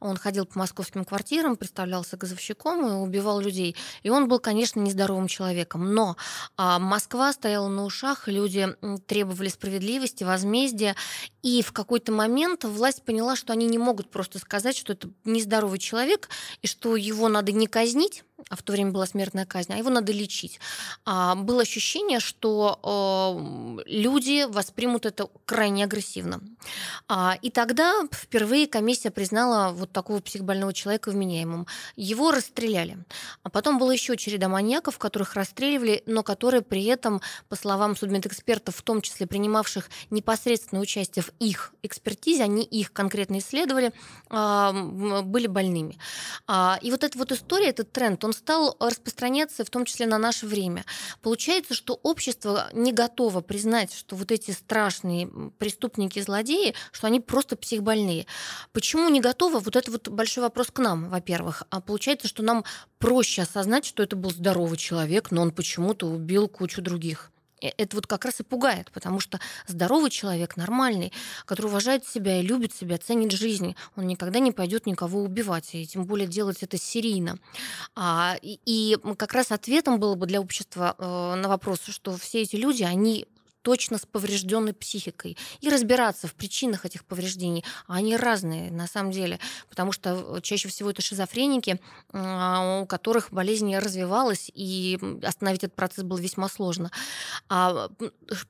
Он 0.00 0.16
ходил 0.16 0.46
по 0.46 0.58
московским 0.58 1.04
квартирам, 1.04 1.56
представлялся 1.56 2.16
газовщиком 2.16 2.86
и 2.86 2.92
убивал 2.92 3.40
людей. 3.40 3.76
И 4.02 4.10
он 4.10 4.28
был, 4.28 4.38
конечно, 4.38 4.80
нездоровым 4.80 5.28
человеком. 5.28 5.94
Но 5.94 6.16
а, 6.56 6.78
Москва 6.78 7.32
стояла 7.32 7.68
на 7.68 7.84
ушах, 7.84 8.28
люди 8.28 8.68
требовали 9.06 9.48
справедливости, 9.48 10.24
возмездия. 10.24 10.96
И 11.42 11.62
в 11.62 11.72
какой-то 11.72 12.12
момент 12.12 12.64
власть 12.64 13.02
поняла, 13.02 13.36
что 13.36 13.52
они 13.52 13.66
не 13.66 13.78
могут 13.78 14.10
просто 14.10 14.38
сказать, 14.38 14.76
что 14.76 14.92
это 14.92 15.10
нездоровый 15.24 15.78
человек, 15.78 16.28
и 16.62 16.66
что 16.66 16.96
его 16.96 17.28
надо 17.28 17.52
не 17.52 17.66
казнить, 17.66 18.24
а 18.48 18.56
в 18.56 18.62
то 18.62 18.72
время 18.72 18.92
была 18.92 19.06
смертная 19.06 19.46
казнь, 19.46 19.72
а 19.72 19.76
его 19.76 19.90
надо 19.90 20.12
лечить. 20.12 20.60
А, 21.04 21.34
было 21.34 21.62
ощущение, 21.62 22.20
что 22.20 22.78
э, 23.84 23.90
люди 23.90 24.46
воспримут 24.48 25.06
это 25.06 25.28
крайне 25.44 25.84
агрессивно. 25.84 26.40
А, 27.08 27.36
и 27.42 27.50
тогда 27.50 28.04
впервые 28.12 28.66
комиссия 28.66 29.10
признала 29.10 29.72
вот 29.72 29.92
такого 29.92 30.20
психбольного 30.20 30.72
человека 30.72 31.10
вменяемым. 31.10 31.66
Его 31.96 32.30
расстреляли. 32.30 32.98
А 33.42 33.50
потом 33.50 33.78
была 33.78 33.92
еще 33.92 34.16
череда 34.16 34.48
маньяков, 34.48 34.98
которых 34.98 35.34
расстреливали, 35.34 36.02
но 36.06 36.22
которые 36.22 36.62
при 36.62 36.84
этом, 36.84 37.20
по 37.48 37.56
словам 37.56 37.96
судмедэкспертов, 37.96 38.76
в 38.76 38.82
том 38.82 39.02
числе 39.02 39.26
принимавших 39.26 39.90
непосредственное 40.10 40.82
участие 40.82 41.22
в 41.24 41.30
их 41.40 41.74
экспертизе, 41.82 42.44
они 42.44 42.62
их 42.62 42.92
конкретно 42.92 43.38
исследовали, 43.38 43.92
э, 44.30 45.22
были 45.22 45.48
больными. 45.48 45.98
А, 46.46 46.78
и 46.80 46.90
вот 46.90 47.04
эта 47.04 47.18
вот 47.18 47.32
история, 47.32 47.68
этот 47.68 47.92
тренд, 47.92 48.24
он 48.28 48.34
стал 48.34 48.76
распространяться 48.78 49.64
в 49.64 49.70
том 49.70 49.86
числе 49.86 50.06
на 50.06 50.18
наше 50.18 50.46
время. 50.46 50.84
Получается, 51.22 51.72
что 51.72 51.98
общество 52.02 52.68
не 52.74 52.92
готово 52.92 53.40
признать, 53.40 53.94
что 53.94 54.16
вот 54.16 54.30
эти 54.30 54.50
страшные 54.50 55.28
преступники, 55.58 56.20
злодеи, 56.20 56.74
что 56.92 57.06
они 57.06 57.20
просто 57.20 57.56
психбольные. 57.56 58.26
Почему 58.72 59.08
не 59.08 59.20
готово? 59.20 59.60
Вот 59.60 59.76
это 59.76 59.90
вот 59.90 60.08
большой 60.08 60.42
вопрос 60.42 60.70
к 60.70 60.78
нам, 60.78 61.08
во-первых. 61.08 61.62
А 61.70 61.80
получается, 61.80 62.28
что 62.28 62.42
нам 62.42 62.64
проще 62.98 63.42
осознать, 63.42 63.86
что 63.86 64.02
это 64.02 64.14
был 64.14 64.30
здоровый 64.30 64.76
человек, 64.76 65.30
но 65.30 65.40
он 65.40 65.50
почему-то 65.50 66.06
убил 66.06 66.48
кучу 66.48 66.82
других. 66.82 67.30
Э, 67.60 67.70
это 67.76 67.96
вот 67.96 68.06
как 68.06 68.24
раз 68.24 68.40
и 68.40 68.42
пугает, 68.42 68.90
потому 68.92 69.20
что 69.20 69.40
здоровый 69.66 70.10
человек, 70.10 70.56
нормальный, 70.56 71.12
который 71.44 71.66
уважает 71.66 72.06
себя 72.06 72.40
и 72.40 72.42
любит 72.42 72.74
себя, 72.74 72.98
ценит 72.98 73.32
жизнь, 73.32 73.76
он 73.96 74.06
никогда 74.06 74.38
не 74.38 74.52
пойдет 74.52 74.86
никого 74.86 75.22
убивать, 75.22 75.74
и 75.74 75.86
тем 75.86 76.04
более 76.04 76.28
делать 76.28 76.62
это 76.62 76.78
серийно. 76.78 77.38
А, 77.94 78.36
и, 78.42 78.60
и 78.64 78.96
как 79.16 79.32
раз 79.34 79.52
ответом 79.52 79.98
было 79.98 80.14
бы 80.14 80.26
для 80.26 80.40
общества 80.40 80.94
э, 80.98 81.34
на 81.36 81.48
вопрос, 81.48 81.80
что 81.88 82.16
все 82.16 82.42
эти 82.42 82.56
люди, 82.56 82.82
они 82.82 83.26
точно 83.68 83.98
с 83.98 84.06
поврежденной 84.06 84.72
психикой 84.72 85.36
и 85.60 85.68
разбираться 85.68 86.26
в 86.26 86.32
причинах 86.32 86.86
этих 86.86 87.04
повреждений. 87.04 87.66
А 87.86 87.96
они 87.96 88.16
разные 88.16 88.70
на 88.70 88.86
самом 88.86 89.12
деле, 89.12 89.38
потому 89.68 89.92
что 89.92 90.36
э, 90.38 90.40
чаще 90.40 90.68
всего 90.70 90.88
это 90.88 91.02
шизофреники, 91.02 91.78
а, 92.14 92.80
у 92.80 92.86
которых 92.86 93.30
болезнь 93.30 93.76
развивалась, 93.76 94.50
и 94.54 94.98
остановить 95.22 95.64
этот 95.64 95.76
процесс 95.76 96.02
было 96.02 96.16
весьма 96.16 96.48
сложно. 96.48 96.90
А 97.50 97.90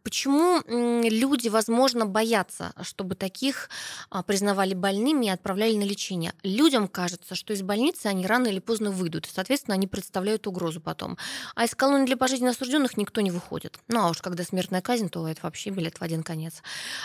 почему 0.04 0.62
люди, 0.68 1.48
возможно, 1.48 2.06
боятся, 2.06 2.72
чтобы 2.82 3.16
таких 3.16 3.70
а, 4.10 4.22
признавали 4.22 4.74
больными 4.74 5.26
и 5.26 5.30
отправляли 5.30 5.74
на 5.74 5.82
лечение? 5.82 6.32
Людям 6.44 6.86
кажется, 6.86 7.34
что 7.34 7.52
из 7.52 7.62
больницы 7.62 8.06
они 8.06 8.24
рано 8.24 8.46
или 8.46 8.60
поздно 8.60 8.92
выйдут, 8.92 9.26
и, 9.26 9.30
соответственно, 9.34 9.74
они 9.74 9.88
представляют 9.88 10.46
угрозу 10.46 10.80
потом. 10.80 11.18
А 11.56 11.64
из 11.64 11.74
колонии 11.74 12.06
для 12.06 12.16
пожизненно 12.16 12.52
осужденных 12.52 12.96
никто 12.96 13.20
не 13.20 13.32
выходит. 13.32 13.80
Ну 13.88 13.98
а 13.98 14.10
уж 14.10 14.22
когда 14.28 14.44
смертная 14.44 14.80
казнь, 14.80 15.07
то 15.08 15.26
это 15.26 15.40
вообще 15.42 15.70
билет 15.70 15.98
в 15.98 16.02
один 16.02 16.22
конец. 16.22 16.62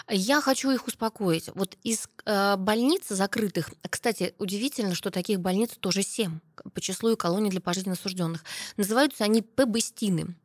Я 0.10 0.41
хочу 0.41 0.72
их 0.72 0.88
успокоить. 0.88 1.50
Вот 1.55 1.77
из 1.83 2.07
э, 2.25 2.55
больниц 2.57 3.07
закрытых, 3.10 3.69
кстати, 3.89 4.33
удивительно, 4.38 4.95
что 4.95 5.12
таких 5.12 5.39
больниц 5.39 5.72
тоже 5.79 6.03
семь 6.03 6.39
по 6.74 6.81
числу 6.81 7.12
и 7.12 7.15
колоний 7.15 7.50
для 7.50 7.62
пожизненно 7.62 7.93
осужденных. 7.93 8.43
Называются 8.77 9.24
они 9.24 9.41
ПБСТИНы. 9.41 10.36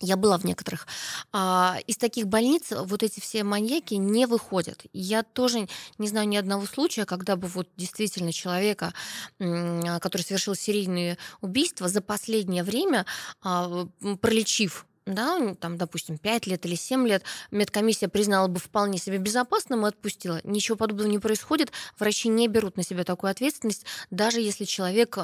Я 0.00 0.16
была 0.16 0.38
в 0.38 0.44
некоторых. 0.44 0.86
А, 1.30 1.78
из 1.86 1.98
таких 1.98 2.26
больниц 2.26 2.72
вот 2.72 3.02
эти 3.02 3.20
все 3.20 3.44
маньяки 3.44 3.94
не 3.94 4.26
выходят. 4.26 4.82
Я 4.94 5.22
тоже 5.22 5.68
не 5.98 6.08
знаю 6.08 6.26
ни 6.26 6.36
одного 6.36 6.64
случая, 6.64 7.04
когда 7.04 7.36
бы 7.36 7.48
вот 7.48 7.68
действительно 7.76 8.32
человека, 8.32 8.94
который 9.38 10.22
совершил 10.22 10.54
серийные 10.54 11.18
убийства, 11.42 11.88
за 11.88 12.00
последнее 12.00 12.64
время, 12.64 13.04
а, 13.42 13.86
пролечив 14.22 14.86
да, 15.06 15.54
там, 15.54 15.76
допустим, 15.76 16.18
5 16.18 16.46
лет 16.46 16.66
или 16.66 16.74
7 16.74 17.06
лет, 17.06 17.22
медкомиссия 17.50 18.08
признала 18.08 18.48
бы 18.48 18.60
вполне 18.60 18.98
себе 18.98 19.18
безопасным 19.18 19.84
и 19.84 19.88
отпустила. 19.88 20.40
Ничего 20.44 20.76
подобного 20.76 21.08
не 21.08 21.18
происходит. 21.18 21.72
Врачи 21.98 22.28
не 22.28 22.48
берут 22.48 22.76
на 22.76 22.82
себя 22.82 23.04
такую 23.04 23.30
ответственность, 23.30 23.84
даже 24.10 24.40
если 24.40 24.64
человек 24.64 25.16
э, 25.16 25.22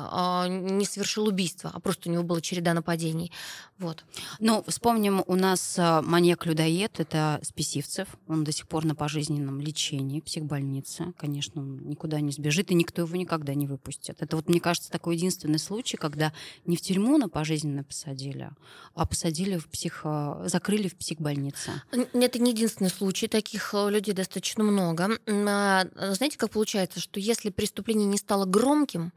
не 0.49 0.85
совершил 0.85 1.27
убийство, 1.27 1.71
а 1.73 1.81
просто 1.81 2.09
у 2.09 2.13
него 2.13 2.23
была 2.23 2.41
череда 2.41 2.75
нападений. 2.75 3.33
Вот. 3.79 4.05
Ну, 4.41 4.65
вспомним, 4.67 5.23
у 5.27 5.35
нас 5.35 5.77
а, 5.79 6.01
маньяк-людоед— 6.01 6.93
это 6.99 7.39
Списивцев. 7.43 8.09
Он 8.27 8.43
до 8.43 8.51
сих 8.51 8.67
пор 8.69 8.87
на 8.87 8.95
пожизненном 8.95 9.61
лечении, 9.61 10.21
психбольнице. 10.21 11.13
Конечно, 11.19 11.61
он 11.61 11.87
никуда 11.87 12.21
не 12.21 12.33
сбежит, 12.33 12.71
и 12.71 12.75
никто 12.75 13.03
его 13.03 13.15
никогда 13.17 13.55
не 13.55 13.67
выпустит. 13.67 14.23
Это 14.23 14.37
вот, 14.37 14.49
мне 14.49 14.61
кажется, 14.61 14.91
такой 14.91 15.17
единственный 15.17 15.59
случай, 15.59 15.99
когда 15.99 16.33
не 16.65 16.77
в 16.77 16.81
тюрьму 16.81 17.19
на 17.19 17.29
пожизненно 17.29 17.85
посадили, 17.85 18.51
а 18.95 19.07
посадили 19.07 19.59
в 19.59 19.66
психо... 19.67 20.43
закрыли 20.47 20.89
в 20.89 20.97
психбольнице. 20.97 21.83
Это 22.13 22.39
не 22.39 22.51
единственный 22.53 22.91
случай, 22.91 23.29
таких 23.29 23.75
э, 23.75 23.91
людей 23.91 24.15
достаточно 24.15 24.65
много. 24.65 25.11
А, 25.27 25.85
знаете, 26.13 26.39
как 26.39 26.51
получается, 26.51 27.01
что 27.01 27.21
если 27.21 27.51
преступление 27.51 28.07
не 28.07 28.19
стало 28.19 28.45
громким, 28.45 29.13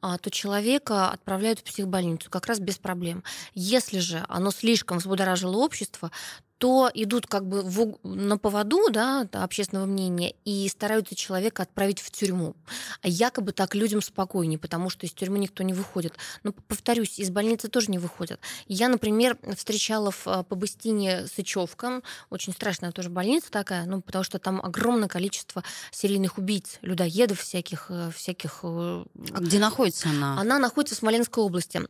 а, 0.00 0.18
то 0.18 0.30
человека 0.30 1.10
отправляют 1.10 1.60
в 1.60 1.64
психбольницу 1.64 2.30
как 2.30 2.46
раз 2.46 2.60
без 2.60 2.78
проблем. 2.78 3.24
Если 3.54 3.98
же 3.98 4.24
оно 4.28 4.50
слишком 4.50 4.98
взбудоражило 4.98 5.56
общество, 5.56 6.10
то 6.58 6.90
идут 6.94 7.26
как 7.26 7.46
бы 7.46 7.62
в, 7.62 7.98
на 8.04 8.38
поводу 8.38 8.90
да, 8.90 9.28
общественного 9.32 9.86
мнения 9.86 10.34
и 10.44 10.68
стараются 10.68 11.14
человека 11.14 11.62
отправить 11.62 12.00
в 12.00 12.10
тюрьму. 12.10 12.54
А 13.02 13.08
якобы 13.08 13.52
так 13.52 13.74
людям 13.74 14.00
спокойнее, 14.02 14.58
потому 14.58 14.90
что 14.90 15.06
из 15.06 15.12
тюрьмы 15.12 15.38
никто 15.38 15.62
не 15.62 15.72
выходит. 15.72 16.14
Но, 16.42 16.52
повторюсь, 16.52 17.18
из 17.18 17.30
больницы 17.30 17.68
тоже 17.68 17.90
не 17.90 17.98
выходят. 17.98 18.40
Я, 18.66 18.88
например, 18.88 19.36
встречала 19.56 20.10
в 20.10 20.26
а, 20.26 20.42
Побыстине 20.42 21.26
Сычевка, 21.26 22.02
очень 22.30 22.52
страшная 22.52 22.92
тоже 22.92 23.10
больница 23.10 23.50
такая, 23.50 23.84
ну, 23.86 24.00
потому 24.00 24.24
что 24.24 24.38
там 24.38 24.60
огромное 24.64 25.08
количество 25.08 25.64
серийных 25.90 26.38
убийц, 26.38 26.78
людоедов 26.82 27.40
всяких. 27.40 27.86
Э, 27.88 28.10
всяких. 28.14 28.60
Э, 28.62 29.04
а 29.32 29.40
где 29.40 29.58
находится 29.58 30.08
она? 30.08 30.40
Она 30.40 30.58
находится 30.58 30.94
в 30.94 30.98
Смоленской 30.98 31.42
области. 31.42 31.82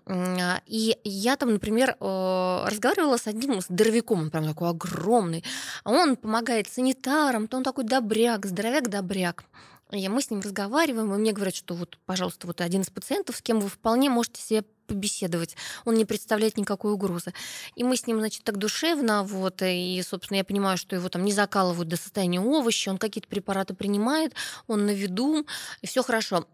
И 0.66 0.98
я 1.04 1.36
там, 1.36 1.52
например, 1.52 1.96
э, 2.00 2.64
разговаривала 2.66 3.16
с 3.16 3.26
одним 3.26 3.60
здоровяком, 3.60 4.20
он 4.20 4.30
прям 4.30 4.44
такой 4.54 4.70
огромный. 4.70 5.44
А 5.82 5.90
он 5.90 6.16
помогает 6.16 6.68
санитарам, 6.68 7.48
то 7.48 7.56
он 7.56 7.64
такой 7.64 7.84
добряк, 7.84 8.46
здоровяк-добряк. 8.46 9.44
И 9.90 10.08
мы 10.08 10.22
с 10.22 10.30
ним 10.30 10.40
разговариваем, 10.40 11.12
и 11.12 11.18
мне 11.18 11.32
говорят, 11.32 11.54
что 11.54 11.74
вот, 11.74 11.98
пожалуйста, 12.06 12.46
вот 12.46 12.60
один 12.60 12.80
из 12.80 12.90
пациентов, 12.90 13.36
с 13.36 13.42
кем 13.42 13.60
вы 13.60 13.68
вполне 13.68 14.08
можете 14.10 14.40
себе 14.40 14.64
побеседовать. 14.86 15.56
Он 15.84 15.94
не 15.94 16.04
представляет 16.04 16.56
никакой 16.56 16.92
угрозы. 16.92 17.32
И 17.74 17.84
мы 17.84 17.96
с 17.96 18.06
ним, 18.06 18.18
значит, 18.18 18.44
так 18.44 18.58
душевно, 18.58 19.24
вот, 19.24 19.62
и, 19.62 20.02
собственно, 20.06 20.38
я 20.38 20.44
понимаю, 20.44 20.78
что 20.78 20.96
его 20.96 21.08
там 21.08 21.24
не 21.24 21.32
закалывают 21.32 21.88
до 21.88 21.96
состояния 21.96 22.40
овоща, 22.40 22.90
он 22.90 22.98
какие-то 22.98 23.28
препараты 23.28 23.74
принимает, 23.74 24.34
он 24.66 24.86
на 24.86 24.90
виду, 24.90 25.46
и 25.82 25.86
все 25.86 26.02
хорошо. 26.02 26.46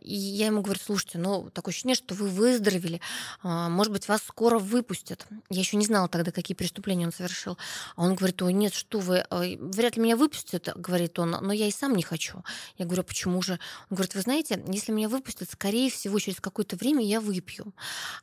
И 0.00 0.14
я 0.14 0.46
ему 0.46 0.62
говорю, 0.62 0.80
слушайте, 0.84 1.18
ну, 1.18 1.50
такое 1.50 1.72
ощущение, 1.72 1.94
что 1.94 2.14
вы 2.14 2.28
выздоровели, 2.28 3.00
а, 3.42 3.68
может 3.68 3.92
быть, 3.92 4.08
вас 4.08 4.22
скоро 4.22 4.58
выпустят. 4.58 5.26
Я 5.50 5.60
еще 5.60 5.76
не 5.76 5.86
знала 5.86 6.08
тогда, 6.08 6.30
какие 6.30 6.54
преступления 6.54 7.06
он 7.06 7.12
совершил. 7.12 7.58
А 7.96 8.02
он 8.02 8.14
говорит, 8.14 8.40
ой, 8.42 8.52
нет, 8.52 8.74
что 8.74 9.00
вы, 9.00 9.24
вряд 9.30 9.96
ли 9.96 10.02
меня 10.02 10.16
выпустят, 10.16 10.68
говорит 10.76 11.18
он, 11.18 11.30
но 11.30 11.52
я 11.52 11.66
и 11.66 11.70
сам 11.70 11.94
не 11.94 12.02
хочу. 12.02 12.42
Я 12.78 12.86
говорю, 12.86 13.02
«А 13.02 13.04
почему 13.04 13.42
же? 13.42 13.58
Он 13.90 13.96
говорит, 13.96 14.14
вы 14.14 14.20
знаете, 14.20 14.62
если 14.68 14.92
меня 14.92 15.08
выпустят, 15.08 15.50
скорее 15.50 15.90
всего, 15.90 16.18
через 16.18 16.40
какое-то 16.40 16.76
время 16.76 17.04
я 17.04 17.20
выпью. 17.20 17.71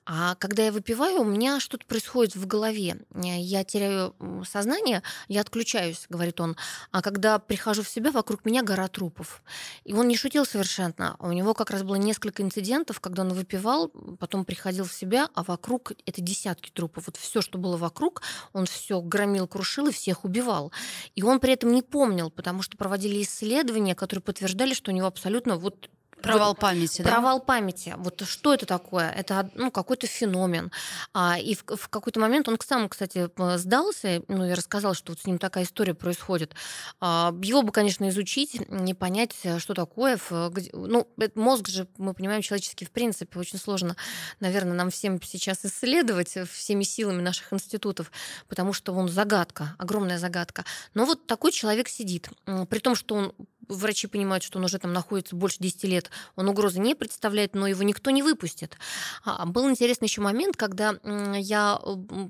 А 0.06 0.36
когда 0.36 0.64
я 0.64 0.72
выпиваю, 0.72 1.22
у 1.22 1.26
меня 1.26 1.60
что-то 1.60 1.86
происходит 1.86 2.36
в 2.36 2.48
голове. 2.48 2.98
Я 3.16 3.64
теряю 3.64 4.16
сознание, 4.48 5.04
я 5.28 5.42
отключаюсь, 5.42 6.06
говорит 6.10 6.40
он. 6.42 6.56
А 6.92 7.02
когда 7.02 7.40
прихожу 7.40 7.84
в 7.84 7.90
себя, 7.90 8.12
вокруг 8.12 8.46
меня 8.46 8.64
гора 8.64 8.88
трупов. 8.88 9.44
И 9.84 9.94
он 9.94 10.08
не 10.08 10.18
шутил 10.18 10.46
совершенно. 10.46 11.16
У 11.20 11.32
него 11.32 11.54
как 11.54 11.70
раз 11.70 11.84
было 11.84 11.96
несколько 11.96 12.44
инцидентов, 12.44 13.00
когда 13.00 13.24
он 13.24 13.34
выпивал, 13.34 13.90
потом 14.20 14.46
приходил 14.46 14.86
в 14.86 14.94
себя, 14.94 15.30
а 15.34 15.44
вокруг 15.44 15.92
это 16.06 16.22
десятки 16.22 16.70
трупов. 16.70 17.08
Вот 17.08 17.18
все, 17.18 17.42
что 17.42 17.58
было 17.58 17.78
вокруг, 17.78 18.22
он 18.54 18.66
все 18.66 19.02
громил, 19.02 19.48
крушил 19.48 19.88
и 19.88 19.92
всех 19.92 20.26
убивал. 20.26 20.72
И 21.16 21.24
он 21.24 21.40
при 21.40 21.54
этом 21.54 21.72
не 21.72 21.82
помнил, 21.82 22.32
потому 22.32 22.62
что 22.62 22.78
проводили 22.78 23.22
исследования, 23.22 23.96
которые 23.96 24.24
подтверждали, 24.24 24.74
что 24.74 24.92
у 24.92 24.94
него 24.94 25.08
абсолютно 25.08 25.58
вот 25.58 25.90
Провал 26.22 26.56
памяти, 26.56 27.02
да? 27.02 27.12
Провал 27.12 27.40
памяти. 27.40 27.96
Вот 27.98 28.22
что 28.28 28.54
это 28.54 28.66
такое? 28.66 29.10
Это 29.10 29.50
ну, 29.56 29.72
какой-то 29.72 30.08
феномен. 30.08 30.72
А, 31.14 31.38
и 31.40 31.56
в, 31.56 31.64
в 31.64 31.90
какой-то 31.90 32.20
момент 32.20 32.48
он 32.48 32.58
сам, 32.66 32.90
кстати, 32.90 33.30
сдался, 33.58 34.22
ну, 34.28 34.46
и 34.46 34.52
рассказал, 34.52 34.94
что 34.94 35.12
вот 35.12 35.22
с 35.22 35.26
ним 35.26 35.38
такая 35.38 35.64
история 35.64 35.94
происходит. 35.94 36.56
А, 37.00 37.34
его 37.42 37.62
бы, 37.62 37.72
конечно, 37.72 38.08
изучить, 38.10 38.70
не 38.70 38.94
понять, 38.94 39.36
что 39.60 39.74
такое. 39.74 40.20
Где, 40.52 40.70
ну, 40.74 41.08
мозг 41.36 41.68
же, 41.68 41.88
мы 41.98 42.14
понимаем, 42.14 42.42
человеческий 42.42 42.86
в 42.86 42.92
принципе 42.92 43.40
очень 43.40 43.60
сложно, 43.60 43.96
наверное, 44.40 44.74
нам 44.74 44.90
всем 44.90 45.22
сейчас 45.22 45.66
исследовать 45.66 46.38
всеми 46.52 46.84
силами 46.84 47.22
наших 47.22 47.54
институтов, 47.54 48.12
потому 48.48 48.74
что 48.74 48.94
он 48.94 49.10
загадка, 49.10 49.76
огромная 49.78 50.18
загадка. 50.18 50.66
Но 50.94 51.06
вот 51.06 51.28
такой 51.28 51.52
человек 51.52 51.88
сидит, 51.88 52.30
при 52.46 52.80
том, 52.80 52.96
что 52.96 53.16
он 53.16 53.34
врачи 53.70 54.08
понимают, 54.08 54.44
что 54.44 54.60
он 54.60 54.66
уже 54.66 54.80
там 54.80 54.92
находится 54.92 55.36
больше 55.36 55.58
10 55.60 55.84
лет, 55.86 56.10
он 56.36 56.50
угрозы 56.50 56.80
не 56.80 56.96
представляет, 56.96 57.56
но 57.56 57.68
его 57.68 57.84
никто 57.84 58.12
не 58.12 58.24
выпустит. 58.24 58.78
А, 59.24 59.46
был 59.46 59.70
интересный 59.70 60.08
еще 60.08 60.22
момент, 60.22 60.58
когда 60.58 60.96
я, 61.38 61.80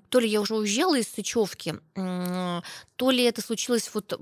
то 0.10 0.20
ли 0.20 0.28
я 0.28 0.42
уже 0.42 0.56
уезжала 0.56 0.98
из 0.98 1.08
Сычевки, 1.08 1.76
то 1.96 3.12
ли 3.12 3.24
это 3.24 3.42
случилось 3.42 3.90
вот 3.94 4.20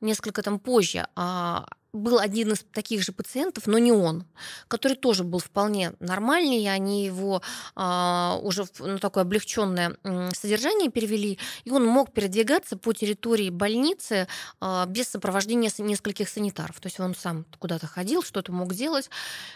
несколько 0.00 0.42
там 0.42 0.58
позже, 0.58 1.06
а, 1.16 1.66
был 1.92 2.18
один 2.18 2.52
из 2.52 2.64
таких 2.72 3.02
же 3.02 3.12
пациентов, 3.12 3.66
но 3.66 3.78
не 3.78 3.92
он, 3.92 4.24
который 4.68 4.96
тоже 4.96 5.24
был 5.24 5.38
вполне 5.38 5.92
нормальный, 6.00 6.72
они 6.72 7.04
его 7.04 7.42
а, 7.74 8.38
уже 8.42 8.64
в 8.64 8.98
такое 8.98 9.24
облегченное 9.24 9.96
содержание 10.34 10.90
перевели, 10.90 11.38
и 11.64 11.70
он 11.70 11.84
мог 11.84 12.12
передвигаться 12.12 12.76
по 12.76 12.92
территории 12.92 13.50
больницы 13.50 14.26
а, 14.60 14.86
без 14.86 15.08
сопровождения 15.08 15.70
нескольких 15.78 16.28
санитаров. 16.28 16.80
То 16.80 16.86
есть 16.86 16.98
он 16.98 17.14
сам 17.14 17.44
куда-то 17.58 17.86
ходил, 17.86 18.22
что-то 18.22 18.52
мог 18.52 18.74
делать. 18.74 19.10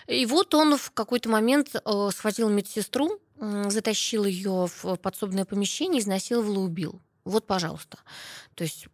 И 0.07 0.26
вот 0.26 0.55
он 0.55 0.76
в 0.76 0.90
какой-то 0.90 1.31
момент 1.31 1.75
а, 1.85 2.11
схватил 2.11 2.50
медсестру, 2.50 3.19
затащил 3.38 4.25
ее 4.25 4.66
в 4.83 4.97
подсобное 4.97 5.45
помещение, 5.45 6.00
изнасиловал 6.00 6.55
и 6.55 6.59
убил. 6.59 7.00
Вот, 7.25 7.47
пожалуйста. 7.47 7.99
То 8.55 8.64
есть 8.64 8.87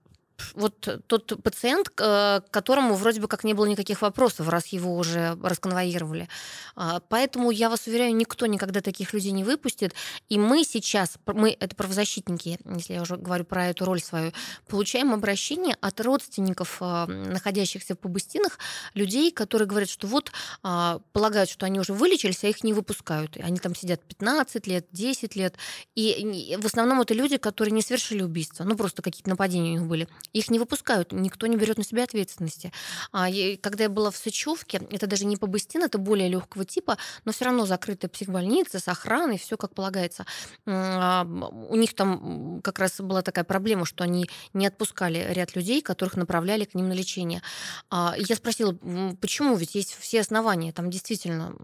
вот 0.54 0.88
тот 1.06 1.42
пациент, 1.42 1.88
к 1.88 2.44
которому 2.50 2.94
вроде 2.94 3.20
бы 3.20 3.28
как 3.28 3.44
не 3.44 3.54
было 3.54 3.66
никаких 3.66 4.02
вопросов, 4.02 4.48
раз 4.48 4.66
его 4.68 4.96
уже 4.96 5.36
расконвоировали. 5.42 6.28
А, 6.74 7.00
поэтому 7.08 7.50
я 7.50 7.68
вас 7.68 7.86
уверяю, 7.86 8.14
никто 8.14 8.46
никогда 8.46 8.80
таких 8.80 9.12
людей 9.12 9.32
не 9.32 9.44
выпустит. 9.44 9.94
И 10.28 10.38
мы 10.38 10.64
сейчас, 10.64 11.16
мы, 11.26 11.56
это 11.58 11.74
правозащитники, 11.76 12.58
если 12.76 12.94
я 12.94 13.02
уже 13.02 13.16
говорю 13.16 13.44
про 13.44 13.68
эту 13.68 13.84
роль 13.84 14.00
свою, 14.00 14.32
получаем 14.68 15.12
обращение 15.12 15.76
от 15.80 16.00
родственников, 16.00 16.78
а, 16.80 17.06
находящихся 17.06 17.94
в 17.94 17.98
Побыстинах, 17.98 18.58
людей, 18.94 19.30
которые 19.30 19.68
говорят, 19.68 19.88
что 19.88 20.06
вот 20.06 20.32
а, 20.62 21.00
полагают, 21.12 21.50
что 21.50 21.66
они 21.66 21.80
уже 21.80 21.92
вылечились, 21.92 22.44
а 22.44 22.48
их 22.48 22.64
не 22.64 22.72
выпускают. 22.72 23.36
Они 23.36 23.58
там 23.58 23.74
сидят 23.74 24.02
15 24.04 24.66
лет, 24.66 24.86
10 24.92 25.36
лет. 25.36 25.56
И 25.94 26.56
в 26.60 26.66
основном 26.66 27.00
это 27.00 27.14
люди, 27.14 27.36
которые 27.36 27.72
не 27.72 27.82
совершили 27.82 28.22
убийство, 28.22 28.64
ну 28.64 28.76
просто 28.76 29.02
какие-то 29.02 29.30
нападения 29.30 29.70
у 29.70 29.78
них 29.78 29.88
были 29.88 30.08
их 30.32 30.50
не 30.50 30.58
выпускают, 30.58 31.12
никто 31.12 31.46
не 31.46 31.56
берет 31.56 31.78
на 31.78 31.84
себя 31.84 32.04
ответственности. 32.04 32.72
А 33.12 33.28
когда 33.60 33.84
я 33.84 33.90
была 33.90 34.10
в 34.10 34.16
Сычевке, 34.16 34.82
это 34.90 35.06
даже 35.06 35.24
не 35.24 35.36
Побыстин, 35.36 35.82
это 35.82 35.98
более 35.98 36.28
легкого 36.28 36.64
типа, 36.64 36.98
но 37.24 37.32
все 37.32 37.46
равно 37.46 37.66
закрытая 37.66 38.08
психбольница 38.08 38.78
с 38.78 38.88
охраной, 38.88 39.38
все 39.38 39.56
как 39.56 39.74
полагается. 39.74 40.24
А, 40.66 41.24
у 41.24 41.76
них 41.76 41.94
там 41.94 42.60
как 42.62 42.78
раз 42.78 43.00
была 43.00 43.22
такая 43.22 43.44
проблема, 43.44 43.84
что 43.84 44.04
они 44.04 44.28
не 44.52 44.66
отпускали 44.66 45.26
ряд 45.30 45.56
людей, 45.56 45.82
которых 45.82 46.16
направляли 46.16 46.64
к 46.64 46.74
ним 46.74 46.88
на 46.88 46.92
лечение. 46.92 47.42
А, 47.90 48.14
я 48.16 48.36
спросила, 48.36 48.72
почему, 49.20 49.56
ведь 49.56 49.74
есть 49.74 49.96
все 49.98 50.20
основания, 50.20 50.72
там 50.72 50.90
действительно 50.90 51.54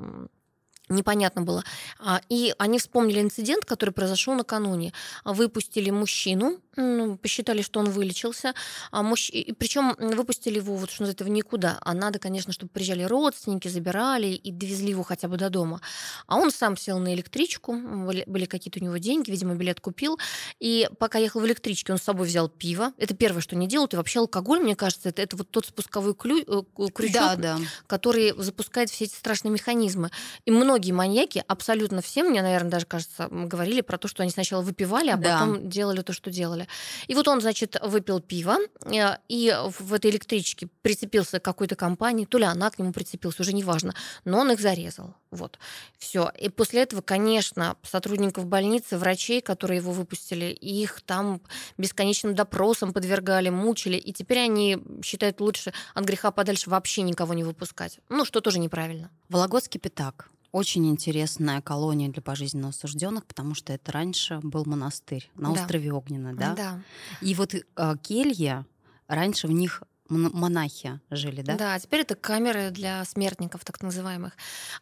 непонятно 0.89 1.43
было. 1.43 1.65
А, 1.99 2.21
и 2.29 2.55
они 2.59 2.79
вспомнили 2.79 3.21
инцидент, 3.21 3.65
который 3.65 3.91
произошел 3.91 4.35
накануне. 4.35 4.93
Выпустили 5.25 5.91
мужчину, 5.91 6.61
ну, 6.79 7.17
посчитали, 7.17 7.63
что 7.63 7.81
он 7.81 7.91
вылечился. 7.91 8.55
А 8.93 9.03
мужч... 9.03 9.33
причем 9.59 9.97
выпустили 9.99 10.57
его 10.57 10.77
вот 10.77 10.91
что 10.91 11.05
этого 11.05 11.29
никуда. 11.29 11.79
А 11.81 11.93
надо, 11.93 12.19
конечно, 12.21 12.53
чтобы 12.53 12.71
приезжали 12.71 13.03
родственники, 13.03 13.67
забирали 13.67 14.29
и 14.29 14.53
довезли 14.53 14.91
его 14.91 15.03
хотя 15.03 15.27
бы 15.27 15.37
до 15.37 15.51
дома. 15.51 15.81
А 16.27 16.37
он 16.37 16.53
сам 16.53 16.77
сел 16.77 16.99
на 16.99 17.15
электричку, 17.15 17.75
были 17.75 18.45
какие-то 18.45 18.79
у 18.79 18.83
него 18.83 18.97
деньги, 18.99 19.31
видимо, 19.31 19.57
билет 19.57 19.81
купил. 19.81 20.19
И 20.61 20.89
пока 20.99 21.19
ехал 21.19 21.41
в 21.41 21.47
электричке, 21.47 21.93
он 21.93 21.99
с 21.99 22.03
собой 22.03 22.29
взял 22.29 22.49
пиво. 22.49 22.93
Это 22.97 23.15
первое, 23.15 23.43
что 23.43 23.57
они 23.57 23.67
делают. 23.67 23.95
И 23.95 23.97
вообще 23.97 24.21
алкоголь, 24.21 24.61
мне 24.61 24.77
кажется, 24.77 25.09
это, 25.09 25.21
это 25.23 25.37
вот 25.37 25.51
тот 25.51 25.67
спусковой 25.67 26.15
клю... 26.15 26.39
Э, 26.47 26.63
крючок, 26.95 27.13
да, 27.13 27.37
да. 27.37 27.59
который 27.89 28.33
запускает 28.41 28.89
все 28.91 29.05
эти 29.07 29.15
страшные 29.15 29.51
механизмы. 29.51 30.11
И 30.45 30.53
многие 30.53 30.93
маньяки, 30.93 31.43
абсолютно 31.49 32.03
все, 32.03 32.23
мне, 32.23 32.41
наверное, 32.41 32.71
даже 32.71 32.87
кажется, 32.87 33.27
говорили 33.31 33.81
про 33.81 33.99
то, 33.99 34.07
что 34.07 34.23
они 34.23 34.31
сначала 34.31 34.63
выпивали, 34.63 35.11
а 35.11 35.17
да. 35.17 35.41
потом 35.41 35.69
делали 35.69 36.03
то, 36.03 36.13
что 36.13 36.31
делали. 36.31 36.68
И 37.07 37.15
вот 37.15 37.29
он, 37.29 37.41
значит, 37.41 37.77
выпил 37.83 38.21
пиво, 38.21 38.57
э, 38.85 39.17
и 39.29 39.55
в 39.79 39.95
этой 39.95 40.11
электричке 40.11 40.69
прицепился 40.83 41.41
к 41.41 41.45
какой-то 41.45 41.77
компании, 41.77 42.25
то 42.25 42.39
ли 42.39 42.45
она 42.45 42.71
к 42.71 42.79
нему 42.79 42.93
прицепилась, 42.93 43.41
уже 43.41 43.53
неважно, 43.53 43.95
но 44.25 44.41
он 44.41 44.53
их 44.53 44.61
зарезал. 44.61 45.15
Вот. 45.31 45.59
Все. 45.99 46.31
И 46.39 46.49
после 46.49 46.83
этого, 46.83 47.03
конечно, 47.03 47.77
сотрудников 47.83 48.47
больницы, 48.47 48.97
врачей, 48.97 49.41
которые 49.41 49.79
его 49.79 49.93
выпустили, 49.93 50.47
их 50.47 51.03
там 51.03 51.41
бесконечным 51.77 52.35
допросом 52.35 52.93
подвергали, 52.93 53.51
мучили, 53.51 53.97
и 53.97 54.13
теперь 54.13 54.39
они 54.39 54.79
считают 55.05 55.41
лучше 55.41 55.73
от 55.95 56.05
греха 56.05 56.31
подальше 56.31 56.71
вообще 56.71 57.03
никого 57.03 57.35
не 57.35 57.45
выпускать. 57.45 58.01
Ну, 58.09 58.25
что 58.25 58.41
тоже 58.41 58.59
неправильно. 58.59 59.11
Вологодский 59.29 59.81
пятак. 59.81 60.31
Очень 60.51 60.89
интересная 60.89 61.61
колония 61.61 62.09
для 62.09 62.23
пожизненно 62.23 62.69
осужденных, 62.69 63.27
потому 63.27 63.55
что 63.55 63.73
это 63.73 63.93
раньше 63.93 64.41
был 64.43 64.65
монастырь 64.65 65.31
на 65.37 65.53
да. 65.53 65.61
острове 65.61 65.93
Огненно, 65.93 66.35
да? 66.35 66.55
Да. 66.55 66.81
И 67.21 67.35
вот 67.35 67.55
э, 67.55 67.97
келья, 68.03 68.67
раньше 69.09 69.47
в 69.47 69.53
них 69.53 69.83
монахи 70.09 71.01
жили, 71.11 71.43
да? 71.43 71.57
Да, 71.57 71.79
теперь 71.79 72.01
это 72.01 72.15
камеры 72.15 72.71
для 72.71 73.05
смертников, 73.05 73.65
так 73.65 73.83
называемых. 73.83 74.33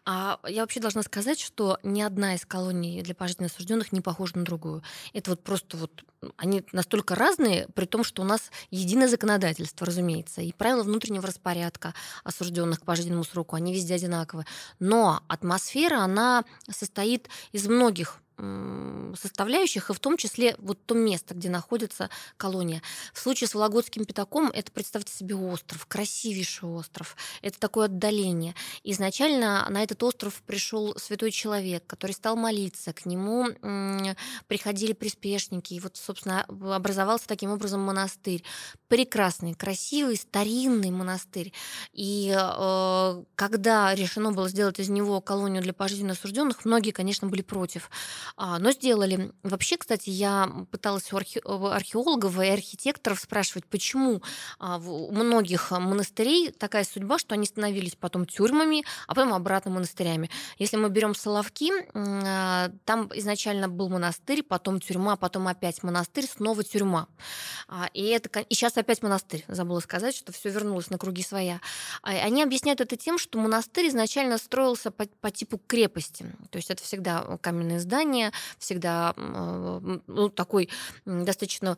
А 0.04 0.38
я 0.46 0.62
вообще 0.62 0.80
должна 0.80 1.02
сказать, 1.02 1.40
что 1.40 1.78
ни 1.82 2.00
одна 2.00 2.34
из 2.34 2.44
колоний 2.44 3.02
для 3.02 3.14
пожизненно 3.14 3.46
осужденных 3.46 3.92
не 3.92 4.00
похожа 4.00 4.38
на 4.38 4.44
другую. 4.44 4.82
Это 5.12 5.30
вот 5.30 5.42
просто 5.42 5.76
вот 5.76 6.04
они 6.36 6.64
настолько 6.72 7.14
разные, 7.14 7.68
при 7.74 7.86
том, 7.86 8.04
что 8.04 8.22
у 8.22 8.24
нас 8.24 8.50
единое 8.70 9.08
законодательство, 9.08 9.86
разумеется, 9.86 10.40
и 10.40 10.52
правила 10.52 10.82
внутреннего 10.82 11.26
распорядка 11.26 11.94
осужденных 12.24 12.80
к 12.80 12.84
пожизненному 12.84 13.24
сроку, 13.24 13.56
они 13.56 13.72
везде 13.72 13.94
одинаковые. 13.94 14.46
Но 14.78 15.22
атмосфера, 15.28 16.00
она 16.00 16.44
состоит 16.70 17.28
из 17.52 17.66
многих 17.66 18.20
составляющих, 18.38 19.90
и 19.90 19.92
в 19.94 19.98
том 19.98 20.16
числе 20.16 20.56
вот 20.58 20.78
то 20.84 20.94
место, 20.94 21.34
где 21.34 21.48
находится 21.48 22.10
колония. 22.36 22.82
В 23.14 23.20
случае 23.20 23.48
с 23.48 23.54
Вологодским 23.54 24.04
пятаком 24.04 24.50
это, 24.52 24.70
представьте 24.70 25.12
себе, 25.12 25.34
остров, 25.34 25.86
красивейший 25.86 26.68
остров. 26.68 27.16
Это 27.40 27.58
такое 27.58 27.86
отдаление. 27.86 28.54
Изначально 28.84 29.66
на 29.70 29.82
этот 29.82 30.02
остров 30.02 30.42
пришел 30.46 30.94
святой 30.98 31.30
человек, 31.30 31.86
который 31.86 32.12
стал 32.12 32.36
молиться, 32.36 32.92
к 32.92 33.06
нему 33.06 33.46
приходили 34.46 34.92
приспешники, 34.92 35.74
и 35.74 35.80
вот, 35.80 35.96
собственно, 35.96 36.44
образовался 36.44 37.26
таким 37.26 37.50
образом 37.50 37.80
монастырь. 37.80 38.42
Прекрасный, 38.88 39.54
красивый, 39.54 40.16
старинный 40.16 40.90
монастырь. 40.90 41.52
И 41.92 42.34
э, 42.36 43.24
когда 43.34 43.94
решено 43.94 44.32
было 44.32 44.48
сделать 44.48 44.78
из 44.78 44.88
него 44.88 45.20
колонию 45.20 45.62
для 45.62 45.72
пожизненно 45.72 46.12
осужденных, 46.12 46.64
многие, 46.64 46.90
конечно, 46.90 47.28
были 47.28 47.42
против. 47.42 47.90
А, 48.36 48.58
но 48.58 48.72
сделали. 48.72 49.32
Вообще, 49.42 49.76
кстати, 49.76 50.10
я 50.10 50.50
пыталась 50.70 51.12
у 51.12 51.16
археологов 51.16 52.40
и 52.40 52.46
архитекторов 52.46 53.20
спрашивать, 53.20 53.66
почему 53.66 54.22
а, 54.58 54.78
у 54.78 55.12
многих 55.12 55.70
монастырей 55.70 56.50
такая 56.50 56.84
судьба, 56.84 57.18
что 57.18 57.34
они 57.34 57.46
становились 57.46 57.94
потом 57.94 58.26
тюрьмами, 58.26 58.84
а 59.06 59.14
потом 59.14 59.34
обратно 59.34 59.70
монастырями. 59.70 60.30
Если 60.58 60.76
мы 60.76 60.88
берем 60.88 61.14
Соловки, 61.14 61.72
а, 61.94 62.70
там 62.84 63.10
изначально 63.14 63.68
был 63.68 63.88
монастырь, 63.88 64.42
потом 64.42 64.80
тюрьма, 64.80 65.16
потом 65.16 65.48
опять 65.48 65.82
монастырь, 65.82 66.26
снова 66.26 66.64
тюрьма. 66.64 67.08
И, 67.94 68.04
это, 68.04 68.40
и 68.40 68.54
сейчас 68.54 68.76
опять 68.76 69.02
монастырь. 69.02 69.44
Забыла 69.48 69.80
сказать, 69.80 70.16
что 70.16 70.32
все 70.32 70.50
вернулось 70.50 70.90
на 70.90 70.98
круги 70.98 71.22
своя. 71.22 71.60
Они 72.02 72.42
объясняют 72.42 72.80
это 72.80 72.96
тем, 72.96 73.18
что 73.18 73.38
монастырь 73.38 73.88
изначально 73.88 74.38
строился 74.38 74.90
по, 74.90 75.06
по 75.20 75.30
типу 75.30 75.60
крепости. 75.66 76.26
То 76.50 76.56
есть 76.56 76.70
это 76.70 76.82
всегда 76.82 77.38
каменные 77.40 77.80
здания, 77.80 78.15
всегда 78.58 79.14
ну, 79.16 80.28
такой 80.30 80.68
достаточно 81.04 81.76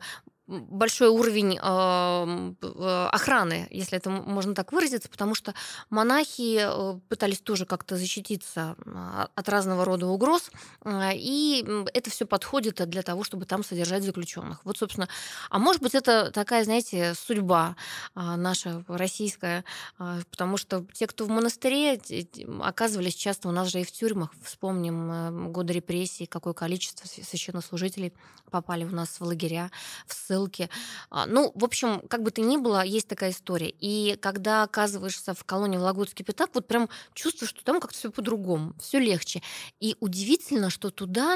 большой 0.49 1.09
уровень 1.09 1.57
э, 1.61 3.07
охраны, 3.11 3.67
если 3.69 3.97
это 3.97 4.09
можно 4.09 4.55
так 4.55 4.71
выразиться, 4.71 5.07
потому 5.07 5.35
что 5.35 5.53
монахи 5.91 6.59
э, 6.61 6.99
пытались 7.07 7.39
тоже 7.39 7.65
как-то 7.65 7.97
защититься 7.97 8.75
а, 8.85 9.29
от 9.35 9.49
разного 9.49 9.85
рода 9.85 10.07
угроз, 10.07 10.49
э, 10.83 11.11
и 11.13 11.65
это 11.93 12.09
все 12.09 12.25
подходит 12.25 12.89
для 12.89 13.03
того, 13.03 13.23
чтобы 13.23 13.45
там 13.45 13.63
содержать 13.63 14.03
заключенных. 14.03 14.61
Вот, 14.65 14.77
собственно, 14.77 15.07
а 15.51 15.59
может 15.59 15.83
быть, 15.83 15.93
это 15.93 16.31
такая, 16.31 16.63
знаете, 16.63 17.13
судьба 17.13 17.75
а, 18.15 18.35
наша 18.35 18.83
российская, 18.87 19.63
а, 19.99 20.19
потому 20.31 20.57
что 20.57 20.83
те, 20.93 21.05
кто 21.05 21.25
в 21.25 21.29
монастыре, 21.29 22.01
оказывались 22.61 23.15
часто 23.15 23.49
у 23.49 23.51
нас 23.51 23.67
же 23.67 23.81
и 23.81 23.83
в 23.83 23.91
тюрьмах. 23.91 24.31
Вспомним 24.43 25.51
годы 25.51 25.73
репрессий, 25.73 26.25
какое 26.25 26.53
количество 26.53 27.07
священнослужителей 27.07 28.13
попали 28.49 28.83
у 28.83 28.89
нас 28.89 29.19
в 29.19 29.21
лагеря, 29.21 29.69
в 30.07 30.13
ссылки 30.13 30.38
ссылки. 30.39 30.69
А, 31.09 31.25
ну, 31.25 31.51
в 31.55 31.63
общем, 31.63 32.01
как 32.07 32.23
бы 32.23 32.31
то 32.31 32.41
ни 32.41 32.57
было, 32.57 32.83
есть 32.83 33.07
такая 33.07 33.31
история. 33.31 33.73
И 33.79 34.17
когда 34.21 34.63
оказываешься 34.63 35.33
в 35.33 35.43
колонии 35.43 35.77
Вологодский 35.77 36.23
пятак, 36.25 36.51
вот 36.53 36.67
прям 36.67 36.89
чувствуешь, 37.13 37.49
что 37.49 37.63
там 37.63 37.79
как-то 37.79 37.97
все 37.97 38.11
по-другому, 38.11 38.73
все 38.81 38.99
легче. 38.99 39.41
И 39.79 39.95
удивительно, 39.99 40.69
что 40.69 40.89
туда 40.89 41.35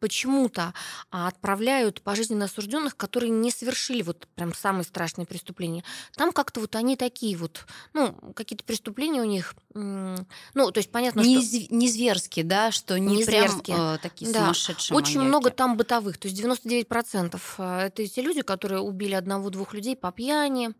почему-то 0.00 0.74
а, 1.10 1.28
отправляют 1.28 2.02
пожизненно 2.02 2.44
осужденных, 2.46 2.96
которые 2.96 3.30
не 3.30 3.50
совершили 3.50 4.02
вот 4.02 4.28
прям 4.34 4.54
самые 4.54 4.84
страшные 4.84 5.26
преступления. 5.26 5.84
Там 6.14 6.32
как-то 6.32 6.60
вот 6.60 6.76
они 6.76 6.96
такие 6.96 7.36
вот, 7.36 7.66
ну, 7.92 8.12
какие-то 8.34 8.64
преступления 8.64 9.20
у 9.20 9.26
них, 9.26 9.54
ну, 9.74 10.70
то 10.70 10.78
есть 10.78 10.90
понятно, 10.90 11.20
не, 11.20 11.40
что... 11.40 11.74
Не 11.74 11.88
зверские, 11.88 12.44
да, 12.44 12.72
что 12.72 12.98
не, 12.98 13.18
не 13.18 13.24
прям 13.24 13.62
э, 13.68 13.98
такие 14.02 14.32
да. 14.32 14.40
сумасшедшие 14.40 14.96
Очень 14.96 15.18
маньяки. 15.18 15.28
много 15.28 15.50
там 15.50 15.76
бытовых, 15.76 16.18
то 16.18 16.28
есть 16.28 16.42
99% 16.42 17.40
э, 17.58 17.86
это 17.86 18.06
те 18.06 18.20
люди, 18.22 18.32
люди, 18.32 18.42
которые 18.42 18.80
убили 18.80 19.14
одного-двух 19.14 19.74
людей 19.74 19.96
по 19.96 20.10
пьяни, 20.10 20.70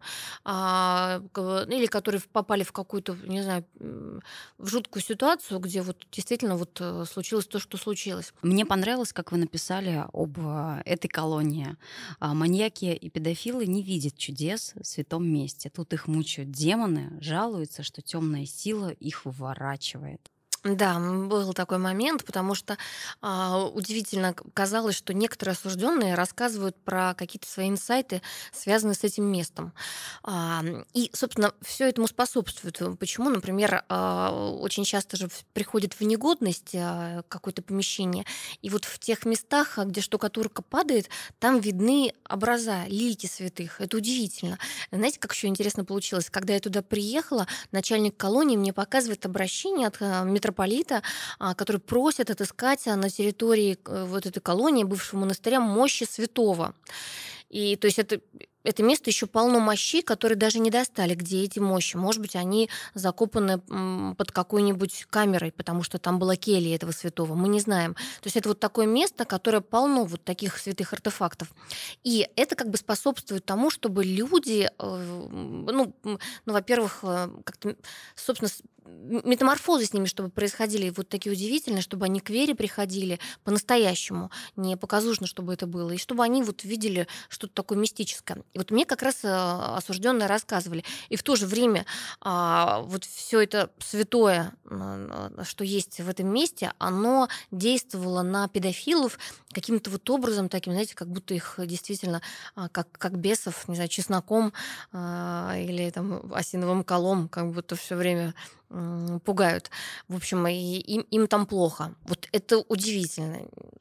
а, 0.44 1.22
или 1.68 1.86
которые 1.86 2.20
попали 2.32 2.64
в 2.64 2.72
какую-то, 2.72 3.16
не 3.26 3.42
знаю, 3.42 3.64
в 4.58 4.66
жуткую 4.66 5.02
ситуацию, 5.02 5.60
где 5.60 5.82
вот 5.82 6.06
действительно 6.10 6.56
вот 6.56 6.78
э, 6.80 7.04
случилось 7.10 7.46
то, 7.46 7.58
что 7.58 7.76
случилось. 7.76 8.32
Мне 8.42 8.64
понравилось, 8.64 9.12
как 9.12 9.32
вы 9.32 9.38
написали 9.38 10.04
об 10.12 10.38
э, 10.38 10.82
этой 10.84 11.08
колонии. 11.08 11.76
А, 12.20 12.34
маньяки 12.34 12.86
и 12.86 13.10
педофилы 13.10 13.66
не 13.66 13.82
видят 13.82 14.16
чудес 14.16 14.74
в 14.80 14.86
святом 14.86 15.26
месте. 15.26 15.70
Тут 15.70 15.92
их 15.92 16.08
мучают 16.08 16.50
демоны, 16.50 17.18
жалуются, 17.20 17.82
что 17.82 18.02
темная 18.02 18.46
сила 18.46 18.81
их 18.90 19.24
выворачивает. 19.24 20.30
Да, 20.64 21.00
был 21.00 21.52
такой 21.54 21.78
момент, 21.78 22.24
потому 22.24 22.54
что 22.54 22.78
а, 23.20 23.58
удивительно 23.66 24.32
казалось, 24.54 24.94
что 24.94 25.12
некоторые 25.12 25.54
осужденные 25.54 26.14
рассказывают 26.14 26.76
про 26.84 27.14
какие-то 27.14 27.48
свои 27.48 27.68
инсайты, 27.68 28.22
связанные 28.52 28.94
с 28.94 29.02
этим 29.02 29.24
местом. 29.24 29.72
А, 30.22 30.62
и, 30.94 31.10
собственно, 31.14 31.52
все 31.62 31.88
этому 31.88 32.06
способствует. 32.06 32.80
Почему, 33.00 33.28
например, 33.28 33.82
а, 33.88 34.30
очень 34.60 34.84
часто 34.84 35.16
же 35.16 35.28
приходит 35.52 35.94
в 35.94 36.02
негодность 36.02 36.76
а, 36.76 37.22
какое-то 37.28 37.62
помещение, 37.62 38.24
и 38.60 38.70
вот 38.70 38.84
в 38.84 39.00
тех 39.00 39.24
местах, 39.24 39.78
где 39.78 40.00
штукатурка 40.00 40.62
падает, 40.62 41.08
там 41.40 41.58
видны 41.58 42.14
образа, 42.28 42.84
лики 42.86 43.26
святых. 43.26 43.80
Это 43.80 43.96
удивительно. 43.96 44.60
Знаете, 44.92 45.18
как 45.18 45.32
еще 45.34 45.48
интересно 45.48 45.84
получилось? 45.84 46.30
Когда 46.30 46.54
я 46.54 46.60
туда 46.60 46.82
приехала, 46.82 47.48
начальник 47.72 48.16
колонии 48.16 48.56
мне 48.56 48.72
показывает 48.72 49.26
обращение 49.26 49.88
от 49.88 49.96
а, 50.00 50.22
митрополита 50.52 51.02
а, 51.38 51.54
который 51.54 51.78
просит 51.78 52.30
отыскать 52.30 52.86
на 52.86 53.08
территории 53.08 53.78
э, 53.84 54.04
вот 54.04 54.26
этой 54.26 54.40
колонии 54.40 54.84
бывшего 54.84 55.20
монастыря 55.20 55.60
мощи 55.60 56.04
святого. 56.04 56.74
И 57.48 57.76
то 57.76 57.86
есть 57.86 57.98
это 57.98 58.20
это 58.64 58.82
место 58.82 59.10
еще 59.10 59.26
полно 59.26 59.60
мощей, 59.60 60.02
которые 60.02 60.36
даже 60.36 60.60
не 60.60 60.70
достали, 60.70 61.14
где 61.14 61.42
эти 61.42 61.58
мощи. 61.58 61.96
Может 61.96 62.20
быть, 62.20 62.36
они 62.36 62.68
закопаны 62.94 63.58
под 64.14 64.30
какой-нибудь 64.30 65.06
камерой, 65.10 65.52
потому 65.52 65.82
что 65.82 65.98
там 65.98 66.18
была 66.18 66.36
келья 66.36 66.74
этого 66.76 66.92
святого. 66.92 67.34
Мы 67.34 67.48
не 67.48 67.60
знаем. 67.60 67.94
То 67.94 68.26
есть 68.26 68.36
это 68.36 68.48
вот 68.48 68.60
такое 68.60 68.86
место, 68.86 69.24
которое 69.24 69.60
полно 69.60 70.04
вот 70.04 70.22
таких 70.22 70.58
святых 70.58 70.92
артефактов. 70.92 71.52
И 72.04 72.28
это 72.36 72.54
как 72.54 72.70
бы 72.70 72.76
способствует 72.78 73.44
тому, 73.44 73.70
чтобы 73.70 74.04
люди, 74.04 74.70
э, 74.78 75.26
ну, 75.32 75.94
ну 76.02 76.18
во-первых, 76.44 77.00
э, 77.02 77.30
как-то, 77.44 77.74
собственно, 78.14 78.50
метаморфозы 78.84 79.86
с 79.86 79.92
ними, 79.92 80.06
чтобы 80.06 80.30
происходили 80.30 80.90
вот 80.90 81.08
такие 81.08 81.32
удивительные, 81.32 81.82
чтобы 81.82 82.06
они 82.06 82.20
к 82.20 82.30
вере 82.30 82.54
приходили 82.54 83.18
по-настоящему, 83.44 84.30
не 84.56 84.76
показушно, 84.76 85.26
чтобы 85.26 85.54
это 85.54 85.66
было, 85.66 85.90
и 85.90 85.98
чтобы 85.98 86.24
они 86.24 86.42
вот 86.42 86.64
видели 86.64 87.06
что-то 87.28 87.54
такое 87.54 87.78
мистическое. 87.78 88.42
И 88.52 88.58
вот 88.58 88.70
мне 88.70 88.84
как 88.84 89.02
раз 89.02 89.24
э, 89.24 89.28
осужденные 89.28 90.28
рассказывали. 90.28 90.84
И 91.08 91.16
в 91.16 91.22
то 91.22 91.36
же 91.36 91.46
время 91.46 91.86
а, 92.20 92.80
вот 92.80 93.04
все 93.04 93.40
это 93.40 93.70
святое, 93.78 94.52
что 95.44 95.64
есть 95.64 96.00
в 96.00 96.08
этом 96.08 96.28
месте, 96.28 96.72
оно 96.78 97.28
действовало 97.50 98.22
на 98.22 98.48
педофилов 98.48 99.18
каким-то 99.52 99.90
вот 99.90 100.08
образом 100.10 100.48
таким, 100.48 100.72
знаете, 100.72 100.94
как 100.94 101.08
будто 101.08 101.34
их 101.34 101.58
действительно 101.58 102.22
а, 102.54 102.68
как, 102.68 102.88
как 102.92 103.18
бесов, 103.18 103.68
не 103.68 103.74
знаю, 103.74 103.88
чесноком 103.88 104.52
а, 104.92 105.54
или 105.56 105.90
там 105.90 106.32
осиновым 106.34 106.84
колом, 106.84 107.28
как 107.28 107.52
будто 107.52 107.76
все 107.76 107.96
время 107.96 108.34
пугают. 109.24 109.70
В 110.08 110.16
общем, 110.16 110.46
и 110.46 110.52
им, 110.52 111.02
им 111.10 111.26
там 111.26 111.46
плохо. 111.46 111.94
Вот 112.04 112.28
это 112.32 112.58
удивительно, 112.58 113.40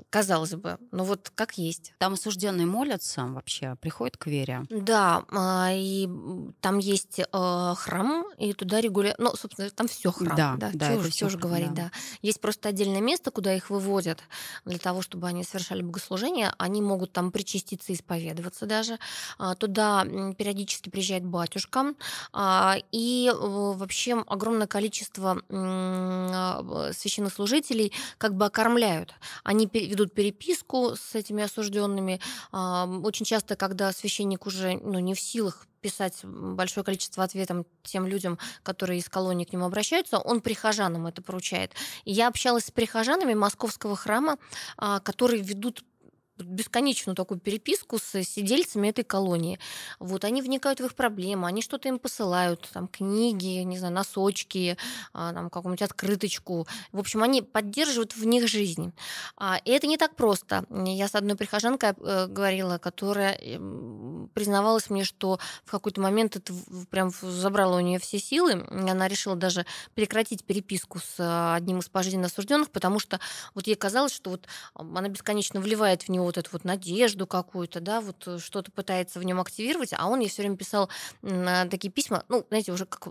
казалось 0.10 0.54
бы. 0.56 0.78
Но 0.92 1.04
вот 1.04 1.32
как 1.34 1.58
есть. 1.58 1.94
Там 1.98 2.14
осужденные 2.14 2.66
молятся 2.66 3.26
вообще, 3.26 3.76
приходят 3.80 4.18
к 4.18 4.28
вере. 4.28 4.66
Да, 4.70 5.24
а, 5.32 5.72
и 5.74 6.10
там 6.60 6.80
есть 6.80 7.20
э, 7.20 7.74
храм, 7.78 8.26
и 8.38 8.54
туда 8.54 8.82
регулярно... 8.82 9.30
Ну, 9.30 9.36
собственно, 9.36 9.70
там 9.70 9.88
все 9.88 10.12
храм. 10.12 10.36
Да, 10.36 10.56
да, 10.58 10.72
да 10.74 10.92
чего 10.92 11.04
все 11.04 11.30
же 11.30 11.38
говорить, 11.38 11.74
да. 11.74 11.84
да. 11.84 11.92
Есть 12.22 12.42
просто 12.42 12.70
отдельное 12.70 13.02
место, 13.02 13.32
куда 13.32 13.54
их 13.54 13.70
выводят 13.70 14.20
для 14.66 14.78
того, 14.78 15.02
чтобы 15.02 15.28
они 15.28 15.44
совершали 15.44 15.82
богослужение. 15.82 16.54
Они 16.58 16.82
могут 16.82 17.14
там 17.14 17.32
причаститься, 17.32 17.94
исповедоваться 17.94 18.66
даже. 18.66 19.00
А, 19.38 19.56
туда 19.56 20.06
периодически 20.38 20.90
приезжает 20.90 21.26
батюшка. 21.26 21.94
А, 22.34 22.78
и 22.92 23.32
э, 23.34 23.38
вообще 23.38 24.22
огромное 24.28 24.68
количество 24.68 24.81
количество 24.82 25.44
а, 25.50 26.92
священнослужителей 26.94 27.94
как 28.18 28.34
бы 28.34 28.46
окормляют. 28.46 29.14
Они 29.44 29.70
ведут 29.72 30.14
переписку 30.14 30.96
с 30.96 31.14
этими 31.14 31.44
осужденными. 31.44 32.20
А, 32.52 32.88
очень 33.04 33.26
часто, 33.26 33.56
когда 33.56 33.92
священник 33.92 34.48
уже 34.48 34.80
ну, 34.82 34.98
не 34.98 35.14
в 35.14 35.20
силах 35.20 35.68
писать 35.82 36.20
большое 36.24 36.84
количество 36.84 37.24
ответов 37.24 37.66
тем 37.84 38.08
людям, 38.08 38.40
которые 38.64 39.00
из 39.00 39.10
колонии 39.10 39.46
к 39.46 39.54
нему 39.54 39.66
обращаются, 39.66 40.18
он 40.18 40.42
прихожанам 40.42 41.06
это 41.06 41.22
поручает. 41.22 41.74
Я 42.06 42.28
общалась 42.28 42.66
с 42.66 42.72
прихожанами 42.72 43.36
московского 43.36 43.96
храма, 43.96 44.38
а, 44.78 45.00
которые 45.00 45.44
ведут 45.44 45.84
бесконечную 46.38 47.16
такую 47.16 47.40
переписку 47.40 47.98
с 47.98 48.24
сидельцами 48.24 48.88
этой 48.88 49.04
колонии. 49.04 49.60
Вот 50.00 50.24
они 50.24 50.42
вникают 50.42 50.80
в 50.80 50.86
их 50.86 50.96
проблемы, 50.96 51.48
они 51.48 51.62
что-то 51.62 51.88
им 51.88 52.00
посылают, 52.00 52.70
там 52.74 52.88
книги, 52.88 53.62
не 53.64 53.78
знаю, 53.78 53.94
носочки, 53.94 54.78
а, 55.14 55.34
там 55.34 55.50
какую-нибудь 55.50 55.82
открыточку. 55.82 56.68
В 56.92 57.00
общем, 57.00 57.24
они 57.24 57.42
поддерживают 57.42 58.16
в 58.16 58.26
них 58.26 58.48
жизнь. 58.48 58.94
А, 59.38 59.60
и 59.64 59.72
это 59.72 59.88
не 59.88 59.98
так 59.98 60.16
просто. 60.16 60.66
Я 60.70 61.08
с 61.08 61.16
одной 61.16 61.36
прихожанкой 61.36 61.92
э, 61.98 62.28
говорила, 62.28 62.78
которая 62.78 63.34
эм, 63.34 64.30
признавалась 64.34 64.90
мне, 64.90 65.04
что 65.04 65.40
в 65.66 65.72
какой-то 65.72 66.02
момент 66.02 66.36
это 66.36 66.54
прям 66.90 67.12
забрало 67.22 67.78
у 67.78 67.82
нее 67.82 68.00
все 68.00 68.20
силы. 68.20 68.66
Она 68.70 69.08
решила 69.08 69.36
даже 69.36 69.66
прекратить 69.94 70.44
переписку 70.44 71.00
с 71.00 71.16
а, 71.20 71.56
одним 71.56 71.80
из 71.80 71.90
пожизненно 71.90 72.28
осужденных, 72.28 72.72
потому 72.72 73.00
что 73.00 73.20
вот 73.54 73.68
ей 73.68 73.76
казалось, 73.76 74.14
что 74.14 74.32
вот 74.32 74.48
она 74.74 75.08
бесконечно 75.10 75.60
вливает 75.60 76.04
в 76.04 76.10
него 76.10 76.21
вот 76.24 76.38
эту 76.38 76.50
вот 76.54 76.64
надежду 76.64 77.28
какую-то, 77.28 77.80
да, 77.80 78.02
вот 78.02 78.28
э, 78.28 78.40
что-то 78.40 78.72
пытается 78.72 79.20
в 79.20 79.24
нем 79.24 79.40
активировать, 79.40 79.94
а 79.98 80.08
он 80.08 80.20
ей 80.20 80.30
все 80.30 80.42
время 80.42 80.58
писал 80.58 80.90
такие 81.22 81.92
письма, 81.92 82.24
ну, 82.30 82.46
знаете, 82.50 82.72
уже 82.72 82.86
как 82.86 83.08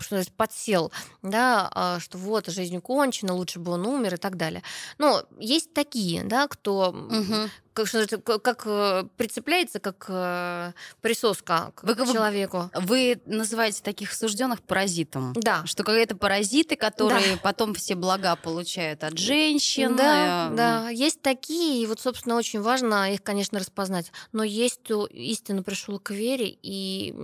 что 0.00 0.16
называется, 0.16 0.32
подсел, 0.36 0.92
да, 1.22 1.70
а, 1.72 2.00
что 2.00 2.18
вот, 2.18 2.48
жизнь 2.48 2.80
кончена, 2.80 3.32
лучше 3.32 3.60
бы 3.60 3.72
он 3.72 3.86
умер 3.86 4.14
и 4.14 4.16
так 4.16 4.36
далее. 4.36 4.62
Но 4.98 5.22
есть 5.38 5.72
такие, 5.72 6.24
да, 6.24 6.48
кто 6.48 6.90
угу 6.90 7.48
как, 7.74 8.42
как 8.42 8.62
э, 8.66 9.04
прицепляется, 9.16 9.80
как 9.80 10.06
э, 10.08 10.72
присоска 11.00 11.72
к 11.74 11.82
вы, 11.82 11.94
человеку. 12.12 12.70
Вы 12.74 13.20
называете 13.26 13.82
таких 13.82 14.12
осужденных 14.12 14.62
паразитом. 14.62 15.32
Да. 15.34 15.66
Что 15.66 15.82
это 15.92 16.16
паразиты, 16.16 16.76
которые 16.76 17.34
да. 17.34 17.40
потом 17.42 17.74
все 17.74 17.96
блага 17.96 18.36
получают 18.36 19.02
от 19.04 19.18
женщин. 19.18 19.96
Да, 19.96 20.50
э, 20.50 20.54
да. 20.56 20.88
Есть 20.90 21.20
такие, 21.20 21.82
и 21.82 21.86
вот, 21.86 22.00
собственно, 22.00 22.36
очень 22.36 22.60
важно 22.60 23.12
их, 23.12 23.22
конечно, 23.22 23.58
распознать. 23.58 24.12
Но 24.32 24.44
есть 24.44 24.80
кто 24.84 25.06
истинно 25.06 25.62
пришел 25.62 25.98
к 25.98 26.10
вере, 26.10 26.56
и 26.62 27.14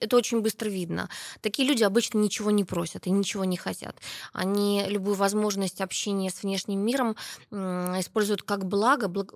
это 0.00 0.16
очень 0.16 0.40
быстро 0.40 0.68
видно. 0.68 1.08
Такие 1.40 1.68
люди 1.68 1.84
обычно 1.84 2.18
ничего 2.18 2.50
не 2.50 2.64
просят 2.64 3.06
и 3.06 3.10
ничего 3.10 3.44
не 3.44 3.56
хотят. 3.56 3.96
Они 4.32 4.84
любую 4.88 5.14
возможность 5.14 5.80
общения 5.80 6.30
с 6.30 6.42
внешним 6.42 6.80
миром 6.80 7.16
используют 7.50 8.42
как 8.42 8.66
благо, 8.66 9.08
благ, 9.08 9.32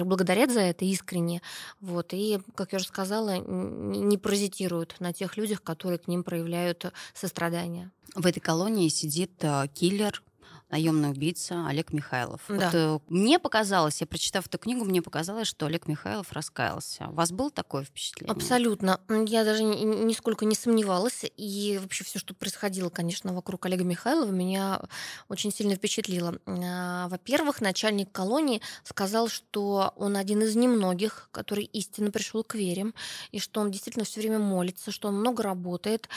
во-первых, 0.00 0.08
благодарят 0.08 0.50
за 0.50 0.60
это 0.60 0.84
искренне, 0.84 1.42
вот, 1.80 2.12
и, 2.12 2.40
как 2.54 2.72
я 2.72 2.76
уже 2.76 2.86
сказала, 2.86 3.36
не 3.38 4.18
паразитируют 4.18 4.96
на 5.00 5.12
тех 5.12 5.36
людях, 5.36 5.62
которые 5.62 5.98
к 5.98 6.08
ним 6.08 6.22
проявляют 6.24 6.92
сострадание. 7.14 7.90
В 8.14 8.26
этой 8.26 8.40
колонии 8.40 8.88
сидит 8.88 9.32
э, 9.40 9.68
киллер, 9.72 10.22
наемный 10.70 11.10
убийца 11.10 11.66
Олег 11.66 11.92
Михайлов. 11.92 12.40
Да. 12.48 12.54
Вот, 12.54 12.74
э, 12.74 12.98
мне 13.08 13.38
показалось, 13.38 14.00
я 14.00 14.06
прочитав 14.06 14.46
эту 14.46 14.58
книгу, 14.58 14.84
мне 14.84 15.02
показалось, 15.02 15.48
что 15.48 15.66
Олег 15.66 15.88
Михайлов 15.88 16.32
раскаялся. 16.32 17.08
У 17.08 17.12
вас 17.12 17.32
было 17.32 17.50
такое 17.50 17.84
впечатление? 17.84 18.32
Абсолютно. 18.32 19.00
Я 19.08 19.44
даже 19.44 19.64
нисколько 19.64 20.44
не 20.44 20.54
сомневалась. 20.54 21.24
И 21.36 21.78
вообще 21.82 22.04
все, 22.04 22.18
что 22.18 22.34
происходило, 22.34 22.88
конечно, 22.88 23.32
вокруг 23.32 23.66
Олега 23.66 23.84
Михайлова, 23.84 24.30
меня 24.30 24.80
очень 25.28 25.52
сильно 25.52 25.74
впечатлило. 25.74 26.38
А, 26.46 27.08
во-первых, 27.08 27.60
начальник 27.60 28.12
колонии 28.12 28.60
сказал, 28.84 29.28
что 29.28 29.92
он 29.96 30.16
один 30.16 30.42
из 30.42 30.54
немногих, 30.54 31.28
который 31.32 31.64
истинно 31.64 32.10
пришел 32.10 32.44
к 32.44 32.54
вере, 32.54 32.92
и 33.32 33.40
что 33.40 33.60
он 33.60 33.70
действительно 33.70 34.04
все 34.04 34.20
время 34.20 34.38
молится, 34.38 34.92
что 34.92 35.08
он 35.08 35.18
много 35.18 35.42
работает. 35.42 36.08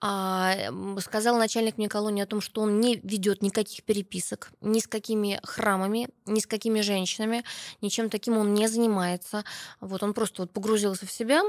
А, 0.00 0.54
сказал 1.00 1.38
начальник 1.38 1.78
мне 1.78 1.88
колонии 1.88 2.22
о 2.22 2.26
том, 2.26 2.40
что 2.40 2.60
он 2.60 2.80
не 2.80 2.96
ведет 2.96 3.42
никаких 3.42 3.82
переписок 3.84 4.01
переписок, 4.02 4.52
ни 4.60 4.78
с 4.78 4.86
какими 4.86 5.40
храмами, 5.42 6.08
ни 6.26 6.40
с 6.40 6.46
какими 6.46 6.80
женщинами, 6.80 7.44
ничем 7.80 8.10
таким 8.10 8.38
он 8.38 8.54
не 8.54 8.68
занимается. 8.68 9.44
Вот 9.80 10.02
он 10.02 10.14
просто 10.14 10.42
вот 10.42 10.50
погрузился 10.50 11.06
в 11.06 11.12
себя, 11.12 11.42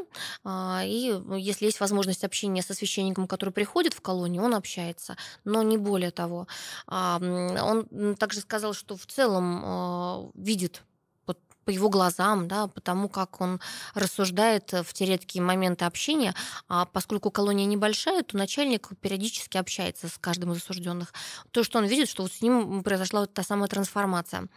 а, 0.43 0.83
и 0.85 1.11
ну, 1.11 1.35
если 1.35 1.65
есть 1.65 1.79
возможность 1.79 2.23
общения 2.23 2.61
со 2.61 2.73
священником, 2.73 3.27
который 3.27 3.49
приходит 3.49 3.93
в 3.93 4.01
колонию, 4.01 4.43
он 4.43 4.53
общается, 4.53 5.17
но 5.45 5.63
не 5.63 5.77
более 5.77 6.11
того. 6.11 6.47
А, 6.87 7.19
он 7.19 8.15
также 8.15 8.39
сказал, 8.41 8.73
что 8.73 8.95
в 8.95 9.05
целом 9.05 9.61
а, 9.63 10.29
видит 10.35 10.83
по 11.65 11.69
его 11.69 11.89
глазам, 11.89 12.47
да, 12.47 12.67
потому 12.67 13.09
как 13.09 13.41
он 13.41 13.59
рассуждает 13.93 14.71
в 14.71 14.93
те 14.93 15.05
редкие 15.05 15.43
моменты 15.43 15.85
общения. 15.85 16.33
А 16.67 16.85
поскольку 16.85 17.31
колония 17.31 17.65
небольшая, 17.65 18.23
то 18.23 18.37
начальник 18.37 18.89
периодически 19.01 19.57
общается 19.57 20.07
с 20.07 20.17
каждым 20.17 20.53
из 20.53 20.57
осужденных. 20.57 21.13
То, 21.51 21.63
что 21.63 21.79
он 21.79 21.85
видит, 21.85 22.09
что 22.09 22.23
вот 22.23 22.31
с 22.31 22.41
ним 22.41 22.83
произошла 22.83 23.21
вот 23.21 23.33
та 23.33 23.43
самая 23.43 23.67
трансформация. 23.67 24.47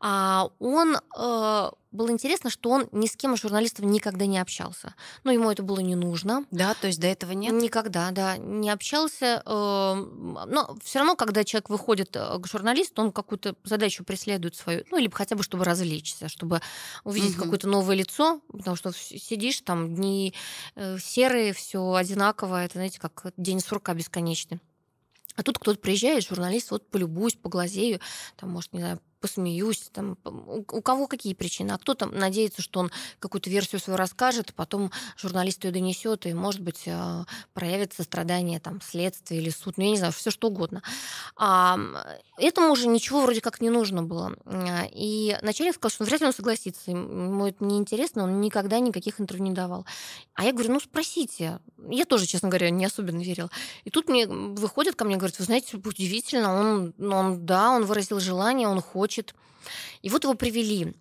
А 0.00 0.48
он 0.58 0.96
э, 0.96 1.70
было 1.90 2.10
интересно, 2.10 2.50
что 2.50 2.70
он 2.70 2.88
ни 2.92 3.06
с 3.06 3.16
кем 3.16 3.34
из 3.34 3.40
журналистов 3.40 3.84
никогда 3.84 4.26
не 4.26 4.38
общался. 4.38 4.94
Ну, 5.24 5.32
ему 5.32 5.50
это 5.50 5.62
было 5.62 5.80
не 5.80 5.94
нужно. 5.94 6.44
Да, 6.50 6.74
то 6.74 6.86
есть 6.86 7.00
до 7.00 7.06
этого 7.06 7.32
нет? 7.32 7.52
Никогда, 7.54 8.10
да, 8.10 8.36
не 8.36 8.68
общался. 8.68 9.42
Эм, 9.46 10.38
но 10.46 10.76
все 10.82 10.98
равно, 10.98 11.16
когда 11.16 11.44
человек 11.44 11.70
выходит 11.70 12.14
э, 12.14 12.38
к 12.38 12.46
журналисту, 12.46 13.02
он 13.02 13.12
какую-то 13.12 13.56
задачу 13.64 14.04
преследует 14.04 14.54
свою, 14.54 14.84
ну, 14.90 14.98
либо 14.98 15.16
хотя 15.16 15.34
бы, 15.34 15.42
чтобы 15.42 15.64
развлечься, 15.64 16.28
чтобы 16.28 16.60
увидеть 17.04 17.36
угу. 17.36 17.44
какое-то 17.44 17.68
новое 17.68 17.96
лицо, 17.96 18.42
потому 18.52 18.76
что 18.76 18.92
сидишь 18.92 19.62
там, 19.62 19.94
дни 19.94 20.34
э, 20.74 20.98
серые, 20.98 21.54
все 21.54 21.94
одинаково, 21.94 22.64
это, 22.64 22.74
знаете, 22.74 23.00
как 23.00 23.32
день 23.38 23.60
сурка 23.60 23.94
бесконечный. 23.94 24.60
А 25.36 25.42
тут 25.44 25.58
кто-то 25.58 25.78
приезжает, 25.78 26.26
журналист, 26.26 26.72
вот 26.72 26.90
полюбуюсь, 26.90 27.34
поглазею, 27.34 28.00
там, 28.36 28.50
может, 28.50 28.72
не 28.72 28.80
знаю, 28.80 29.00
посмеюсь, 29.20 29.90
там, 29.92 30.16
у 30.24 30.82
кого 30.82 31.06
какие 31.06 31.34
причины, 31.34 31.72
а 31.72 31.78
кто-то 31.78 32.06
надеется, 32.06 32.62
что 32.62 32.80
он 32.80 32.90
какую-то 33.18 33.50
версию 33.50 33.80
свою 33.80 33.96
расскажет, 33.96 34.54
потом 34.54 34.90
журналист 35.16 35.64
ее 35.64 35.70
донесет, 35.70 36.26
и, 36.26 36.34
может 36.34 36.60
быть, 36.60 36.84
а, 36.86 37.24
проявит 37.54 37.92
сострадание, 37.92 38.60
там, 38.60 38.80
следствие 38.80 39.40
или 39.40 39.50
суд, 39.50 39.76
ну, 39.76 39.84
я 39.84 39.90
не 39.90 39.98
знаю, 39.98 40.12
все 40.12 40.30
что 40.30 40.48
угодно. 40.48 40.82
А 41.36 41.78
этому 42.38 42.72
уже 42.72 42.88
ничего 42.88 43.22
вроде 43.22 43.40
как 43.40 43.60
не 43.60 43.70
нужно 43.70 44.02
было. 44.02 44.36
И 44.92 45.36
начальник 45.42 45.74
сказал, 45.74 45.90
что 45.90 46.04
вряд 46.04 46.20
ли 46.20 46.26
он 46.26 46.32
согласится, 46.32 46.90
ему 46.90 47.46
это 47.46 47.64
неинтересно, 47.64 48.24
он 48.24 48.40
никогда 48.40 48.78
никаких 48.78 49.20
интервью 49.20 49.46
не 49.46 49.52
давал. 49.52 49.86
А 50.34 50.44
я 50.44 50.52
говорю, 50.52 50.72
ну, 50.72 50.80
спросите. 50.80 51.58
Я 51.88 52.04
тоже, 52.04 52.26
честно 52.26 52.48
говоря, 52.48 52.70
не 52.70 52.84
особенно 52.84 53.20
верила. 53.20 53.50
И 53.84 53.90
тут 53.90 54.08
мне 54.08 54.26
выходит 54.26 54.94
ко 54.94 55.04
мне, 55.04 55.16
говорит, 55.16 55.38
вы 55.38 55.44
знаете, 55.44 55.76
удивительно, 55.76 56.54
он, 56.54 56.94
он 56.98 57.46
да, 57.46 57.70
он 57.70 57.84
выразил 57.84 58.20
желание, 58.20 58.68
он 58.68 58.80
хочет, 58.80 59.07
хочет. 59.08 59.34
И 60.02 60.10
вот 60.10 60.24
его 60.24 60.34
привели. 60.34 60.94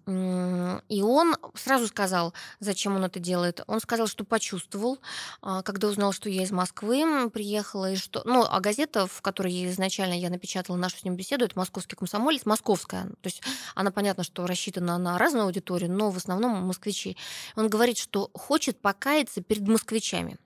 И 0.89 1.01
он 1.01 1.35
сразу 1.53 1.87
сказал, 1.87 2.33
зачем 2.59 2.95
он 2.95 3.03
это 3.03 3.19
делает. 3.19 3.61
Он 3.67 3.79
сказал, 3.79 4.07
что 4.07 4.23
почувствовал, 4.23 4.99
а, 5.41 5.61
когда 5.61 5.87
узнал, 5.87 6.11
что 6.11 6.29
я 6.29 6.43
из 6.43 6.51
Москвы 6.51 7.29
приехала, 7.29 7.91
и 7.91 7.95
что... 7.95 8.23
Ну, 8.25 8.45
а 8.49 8.59
газета, 8.59 9.05
в 9.07 9.21
которой 9.21 9.69
изначально 9.69 10.19
я 10.19 10.29
напечатала 10.29 10.75
нашу 10.75 10.97
с 10.97 11.03
ним 11.03 11.15
беседу, 11.15 11.45
это 11.45 11.57
«Московский 11.57 11.95
комсомолец», 11.95 12.45
московская. 12.45 13.03
То 13.03 13.27
есть 13.27 13.41
она, 13.75 13.91
понятно, 13.91 14.23
что 14.23 14.47
рассчитана 14.47 14.97
на 14.97 15.17
разную 15.17 15.45
аудиторию, 15.45 15.91
но 15.91 16.09
в 16.09 16.17
основном 16.17 16.51
москвичи. 16.65 17.15
Он 17.55 17.69
говорит, 17.69 17.97
что 17.97 18.29
хочет 18.33 18.79
покаяться 18.81 19.41
перед 19.41 19.67
москвичами. 19.67 20.37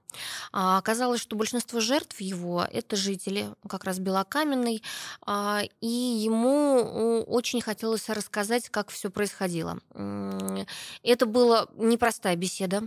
А 0.51 0.77
оказалось, 0.77 1.21
что 1.21 1.35
большинство 1.35 1.79
жертв 1.79 2.19
его– 2.21 2.65
это 2.71 2.95
жители 2.95 3.53
как 3.67 3.83
раз 3.83 3.99
Белокаменной, 3.99 4.83
а, 5.25 5.61
и 5.81 5.87
ему 5.87 7.23
очень 7.27 7.61
хотелось 7.61 8.09
рассказать, 8.09 8.69
как 8.69 8.89
все 8.89 9.09
происходило. 9.09 9.79
Это 11.03 11.25
была 11.25 11.67
непростая 11.75 12.35
беседа. 12.35 12.83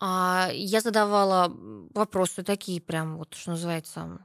А, 0.00 0.50
я 0.52 0.80
задавала 0.80 1.52
вопросы 1.94 2.42
такие 2.42 2.80
прям, 2.80 3.18
вот 3.18 3.34
что 3.34 3.52
называется, 3.52 4.18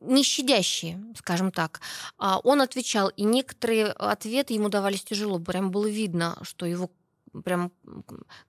не 0.00 0.22
щадящие, 0.22 1.02
скажем 1.16 1.50
так. 1.50 1.80
А 2.18 2.38
он 2.40 2.60
отвечал, 2.60 3.08
и 3.08 3.22
некоторые 3.22 3.86
ответы 3.86 4.54
ему 4.54 4.68
давались 4.68 5.04
тяжело. 5.04 5.38
Прям 5.38 5.70
было 5.70 5.86
видно, 5.86 6.36
что 6.42 6.66
его 6.66 6.90
прям 7.44 7.72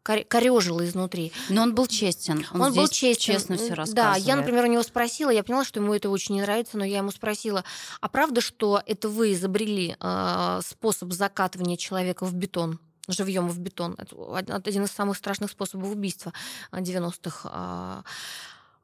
корежило 0.03 0.85
изнутри. 0.85 1.31
Но 1.49 1.63
он 1.63 1.75
был 1.75 1.87
честен. 1.87 2.45
Он, 2.53 2.61
он 2.61 2.73
был 2.73 2.87
честен. 2.87 3.33
Честно 3.33 3.55
все 3.57 3.73
рассказывает. 3.73 3.95
Да, 3.95 4.15
я, 4.15 4.35
например, 4.35 4.65
у 4.65 4.67
него 4.67 4.83
спросила, 4.83 5.29
я 5.29 5.43
поняла, 5.43 5.63
что 5.63 5.79
ему 5.79 5.93
это 5.93 6.09
очень 6.09 6.35
не 6.35 6.41
нравится, 6.41 6.77
но 6.77 6.85
я 6.85 6.97
ему 6.97 7.11
спросила, 7.11 7.63
а 8.01 8.09
правда, 8.09 8.41
что 8.41 8.81
это 8.85 9.09
вы 9.09 9.33
изобрели 9.33 9.95
э, 9.99 10.59
способ 10.65 11.13
закатывания 11.13 11.77
человека 11.77 12.25
в 12.25 12.33
бетон? 12.33 12.79
живьем 13.11 13.47
в 13.47 13.59
бетон. 13.59 13.95
Это 13.97 14.55
один 14.55 14.83
из 14.83 14.91
самых 14.91 15.17
страшных 15.17 15.49
способов 15.49 15.91
убийства 15.91 16.31
90-х. 16.71 18.03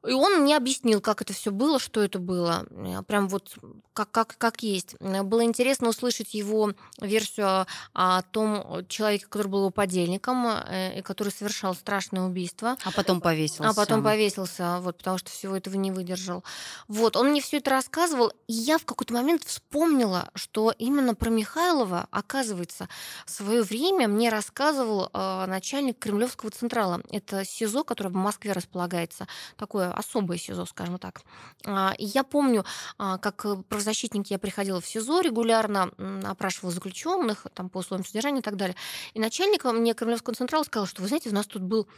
И 0.06 0.12
он 0.12 0.42
мне 0.42 0.56
объяснил, 0.56 1.00
как 1.00 1.22
это 1.22 1.32
все 1.32 1.50
было, 1.50 1.78
что 1.78 2.02
это 2.02 2.18
было. 2.18 2.66
Прям 3.06 3.28
вот 3.28 3.56
как, 3.92 4.10
как, 4.10 4.36
как 4.38 4.62
есть. 4.62 4.96
Было 5.00 5.44
интересно 5.44 5.88
услышать 5.88 6.34
его 6.34 6.72
версию 7.00 7.66
о 7.92 8.22
том 8.22 8.86
человеке, 8.88 9.26
который 9.26 9.48
был 9.48 9.58
его 9.60 9.70
подельником, 9.70 10.46
и 10.46 11.02
который 11.02 11.32
совершал 11.32 11.74
страшное 11.74 12.22
убийство. 12.22 12.76
А 12.84 12.92
потом 12.92 13.20
повесился. 13.20 13.70
А 13.70 13.74
потом 13.74 14.02
повесился, 14.02 14.80
вот, 14.80 14.98
потому 14.98 15.18
что 15.18 15.30
всего 15.30 15.56
этого 15.56 15.76
не 15.76 15.90
выдержал. 15.90 16.44
Вот, 16.88 17.16
он 17.16 17.30
мне 17.30 17.40
все 17.40 17.58
это 17.58 17.70
рассказывал, 17.70 18.32
и 18.46 18.52
я 18.52 18.78
в 18.78 18.84
какой-то 18.84 19.14
момент 19.14 19.44
вспомнила, 19.44 20.30
что 20.34 20.72
именно 20.78 21.14
про 21.14 21.30
Михайлова, 21.30 22.06
оказывается, 22.10 22.88
в 23.24 23.30
свое 23.30 23.62
время 23.62 24.08
мне 24.08 24.28
рассказывал 24.28 25.10
э, 25.12 25.46
начальник 25.46 25.98
Кремлевского 25.98 26.50
централа. 26.50 27.00
Это 27.10 27.44
СИЗО, 27.44 27.84
которое 27.84 28.10
в 28.10 28.14
Москве 28.14 28.52
располагается, 28.52 29.26
такое 29.56 29.90
особое 29.96 30.38
СИЗО, 30.38 30.66
скажем 30.66 30.98
так. 30.98 31.22
А, 31.64 31.94
я 31.98 32.22
помню, 32.22 32.64
а, 32.98 33.18
как 33.18 33.46
правозащитник 33.68 34.26
я 34.28 34.38
приходила 34.38 34.80
в 34.80 34.86
СИЗО 34.86 35.20
регулярно, 35.20 35.90
опрашивала 36.24 36.72
заключенных 36.72 37.46
там, 37.54 37.68
по 37.68 37.78
условиям 37.78 38.06
содержания 38.06 38.40
и 38.40 38.42
так 38.42 38.56
далее. 38.56 38.76
И 39.14 39.20
начальник 39.20 39.64
мне 39.64 39.94
Кремлевского 39.94 40.34
централа 40.34 40.64
сказал, 40.64 40.86
что, 40.86 41.02
вы 41.02 41.08
знаете, 41.08 41.30
у 41.30 41.34
нас 41.34 41.46
тут 41.46 41.62
был 41.62 41.88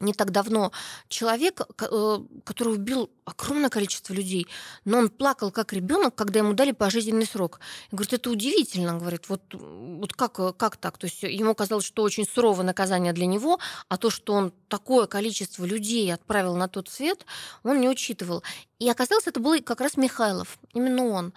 не 0.00 0.12
так 0.12 0.30
давно 0.30 0.72
человек, 1.08 1.60
э, 1.60 2.18
который 2.44 2.74
убил 2.74 3.10
огромное 3.24 3.70
количество 3.70 4.12
людей, 4.12 4.46
но 4.84 4.98
он 4.98 5.08
плакал 5.08 5.50
как 5.50 5.72
ребенок, 5.72 6.14
когда 6.14 6.40
ему 6.40 6.52
дали 6.54 6.72
пожизненный 6.72 7.26
срок. 7.26 7.60
И 7.90 7.96
говорит, 7.96 8.12
это 8.12 8.30
удивительно, 8.30 8.98
говорит, 8.98 9.28
вот, 9.28 9.42
вот 9.52 10.12
как, 10.12 10.56
как 10.56 10.76
так? 10.76 10.98
То 10.98 11.06
есть 11.06 11.22
ему 11.22 11.54
казалось, 11.54 11.84
что 11.84 12.02
очень 12.02 12.24
суровое 12.24 12.64
наказание 12.64 13.12
для 13.12 13.26
него, 13.26 13.58
а 13.88 13.96
то, 13.96 14.10
что 14.10 14.34
он 14.34 14.52
такое 14.68 15.06
количество 15.06 15.64
людей 15.64 16.12
отправил 16.12 16.56
на 16.56 16.68
тот 16.68 16.88
свет, 16.88 17.26
он 17.64 17.80
не 17.80 17.88
учитывал. 17.88 18.42
И 18.78 18.90
оказалось, 18.90 19.26
это 19.26 19.40
был 19.40 19.58
как 19.62 19.80
раз 19.80 19.96
Михайлов, 19.96 20.58
именно 20.74 21.06
он. 21.06 21.32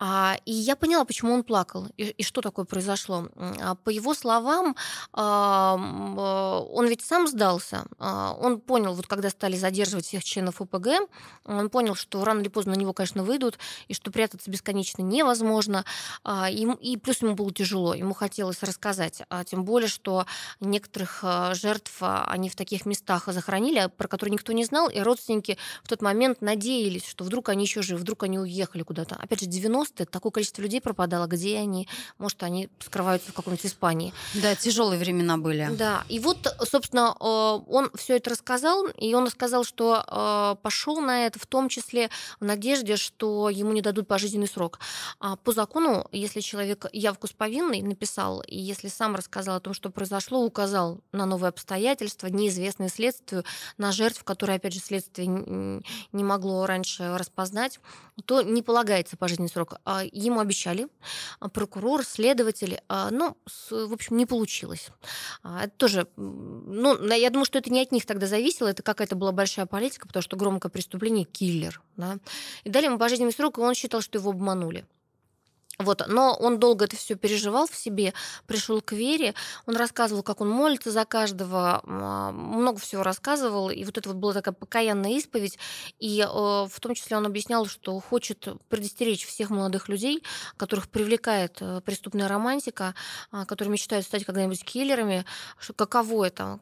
А, 0.00 0.36
и 0.44 0.52
я 0.52 0.74
поняла, 0.74 1.04
почему 1.04 1.32
он 1.32 1.44
плакал 1.44 1.86
и, 1.96 2.06
и 2.08 2.22
что 2.24 2.40
такое 2.40 2.64
произошло. 2.64 3.28
А, 3.36 3.76
по 3.76 3.90
его 3.90 4.12
словам, 4.12 4.74
а, 5.12 5.76
он 5.76 6.86
ведь 6.88 7.02
сам 7.02 7.28
сдался. 7.28 7.84
А, 7.98 8.36
он 8.40 8.60
понял, 8.60 8.94
вот 8.94 9.06
когда 9.06 9.30
стали 9.30 9.56
задерживать 9.56 10.06
всех 10.06 10.24
членов 10.24 10.60
ОПГ, 10.60 10.88
он 11.44 11.70
понял, 11.70 11.94
что 11.94 12.24
рано 12.24 12.40
или 12.40 12.48
поздно 12.48 12.74
на 12.74 12.78
него, 12.78 12.92
конечно, 12.92 13.22
выйдут, 13.22 13.58
и 13.86 13.94
что 13.94 14.10
прятаться 14.10 14.50
бесконечно 14.50 15.02
невозможно. 15.02 15.84
А, 16.24 16.50
и, 16.50 16.66
и 16.80 16.96
плюс 16.96 17.22
ему 17.22 17.36
было 17.36 17.52
тяжело, 17.52 17.94
ему 17.94 18.14
хотелось 18.14 18.64
рассказать. 18.64 19.22
А, 19.28 19.44
тем 19.44 19.64
более, 19.64 19.88
что 19.88 20.26
некоторых 20.58 21.20
а, 21.22 21.54
жертв 21.54 21.96
а, 22.00 22.24
они 22.24 22.48
в 22.48 22.56
таких 22.56 22.84
местах 22.84 23.26
захоронили, 23.26 23.88
про 23.96 24.08
которые 24.08 24.32
никто 24.32 24.52
не 24.52 24.64
знал, 24.64 24.88
и 24.88 24.98
родственники 24.98 25.56
в 25.84 25.88
тот 25.88 26.02
момент 26.02 26.40
надеялись, 26.40 26.79
надеялись, 26.80 27.06
что 27.06 27.24
вдруг 27.24 27.48
они 27.48 27.64
еще 27.64 27.82
живы, 27.82 28.00
вдруг 28.00 28.22
они 28.22 28.38
уехали 28.38 28.82
куда-то. 28.82 29.16
Опять 29.16 29.40
же, 29.40 29.46
90-е 29.46 30.06
такое 30.06 30.32
количество 30.32 30.62
людей 30.62 30.80
пропадало, 30.80 31.26
где 31.26 31.58
они, 31.58 31.88
может, 32.18 32.42
они 32.42 32.68
скрываются 32.80 33.30
в 33.30 33.34
каком-нибудь 33.34 33.66
Испании. 33.66 34.12
Да, 34.34 34.54
тяжелые 34.54 34.98
времена 34.98 35.36
были. 35.36 35.68
Да, 35.76 36.04
и 36.08 36.18
вот, 36.18 36.54
собственно, 36.64 37.14
э, 37.20 37.24
он 37.24 37.90
все 37.94 38.16
это 38.16 38.30
рассказал, 38.30 38.86
и 38.86 39.14
он 39.14 39.28
сказал, 39.30 39.64
что 39.64 40.04
э, 40.06 40.62
пошел 40.62 41.00
на 41.00 41.26
это 41.26 41.38
в 41.38 41.46
том 41.46 41.68
числе 41.68 42.10
в 42.40 42.44
надежде, 42.44 42.96
что 42.96 43.50
ему 43.50 43.72
не 43.72 43.82
дадут 43.82 44.08
пожизненный 44.08 44.48
срок. 44.48 44.80
А 45.18 45.36
по 45.36 45.52
закону, 45.52 46.06
если 46.12 46.40
человек 46.40 46.86
явку 46.92 47.26
с 47.26 47.32
повинной 47.32 47.82
написал, 47.82 48.42
и 48.46 48.56
если 48.56 48.88
сам 48.88 49.14
рассказал 49.14 49.56
о 49.56 49.60
том, 49.60 49.74
что 49.74 49.90
произошло, 49.90 50.44
указал 50.44 51.00
на 51.12 51.26
новые 51.26 51.50
обстоятельства, 51.50 52.28
неизвестные 52.28 52.88
следствию, 52.88 53.44
на 53.76 53.92
жертв, 53.92 54.24
которые, 54.24 54.56
опять 54.56 54.74
же, 54.74 54.80
следствие 54.80 55.28
не 56.12 56.24
могло 56.24 56.66
раньше 56.70 57.16
распознать, 57.16 57.80
то 58.24 58.42
не 58.42 58.62
полагается 58.62 59.16
пожизненный 59.16 59.50
срок. 59.50 59.74
А 59.84 60.02
ему 60.04 60.40
обещали 60.40 60.88
а, 61.40 61.48
прокурор, 61.48 62.04
следователь, 62.04 62.80
а, 62.88 63.10
но, 63.10 63.36
в 63.70 63.92
общем, 63.92 64.16
не 64.16 64.26
получилось. 64.26 64.88
Это 65.42 65.72
тоже, 65.76 66.06
ну, 66.16 66.96
я 67.12 67.30
думаю, 67.30 67.44
что 67.44 67.58
это 67.58 67.70
не 67.70 67.82
от 67.82 67.92
них 67.92 68.06
тогда 68.06 68.26
зависело, 68.26 68.68
это 68.68 68.82
какая-то 68.82 69.16
была 69.16 69.32
большая 69.32 69.66
политика, 69.66 70.06
потому 70.06 70.22
что 70.22 70.36
громкое 70.36 70.68
преступление– 70.68 71.24
киллер. 71.32 71.82
Да? 71.96 72.18
И 72.64 72.70
дали 72.70 72.86
ему 72.86 72.98
пожизненный 72.98 73.32
срок, 73.32 73.58
и 73.58 73.60
он 73.60 73.74
считал, 73.74 74.00
что 74.00 74.18
его 74.18 74.30
обманули. 74.30 74.86
Вот, 75.78 76.02
но 76.08 76.36
он 76.38 76.58
долго 76.58 76.84
это 76.84 76.96
все 76.96 77.14
переживал 77.14 77.66
в 77.66 77.74
себе, 77.74 78.12
пришел 78.46 78.82
к 78.82 78.92
вере, 78.92 79.34
он 79.64 79.76
рассказывал, 79.76 80.22
как 80.22 80.42
он 80.42 80.50
молится 80.50 80.90
за 80.90 81.06
каждого, 81.06 81.80
много 81.84 82.78
всего 82.78 83.02
рассказывал, 83.02 83.70
и 83.70 83.82
вот 83.84 83.96
это 83.96 84.10
вот 84.10 84.18
была 84.18 84.34
такая 84.34 84.52
покаянная 84.52 85.12
исповедь, 85.12 85.58
и 85.98 86.20
э, 86.20 86.26
в 86.26 86.80
том 86.80 86.94
числе 86.94 87.16
он 87.16 87.24
объяснял, 87.24 87.64
что 87.64 87.98
хочет 87.98 88.46
предостеречь 88.68 89.26
всех 89.26 89.48
молодых 89.48 89.88
людей, 89.88 90.22
которых 90.58 90.90
привлекает 90.90 91.56
э, 91.60 91.80
преступная 91.82 92.28
романтика, 92.28 92.94
а, 93.30 93.46
которые 93.46 93.72
мечтают 93.72 94.04
стать 94.04 94.24
когда-нибудь 94.24 94.62
киллерами, 94.62 95.24
каково 95.76 96.26
это, 96.26 96.58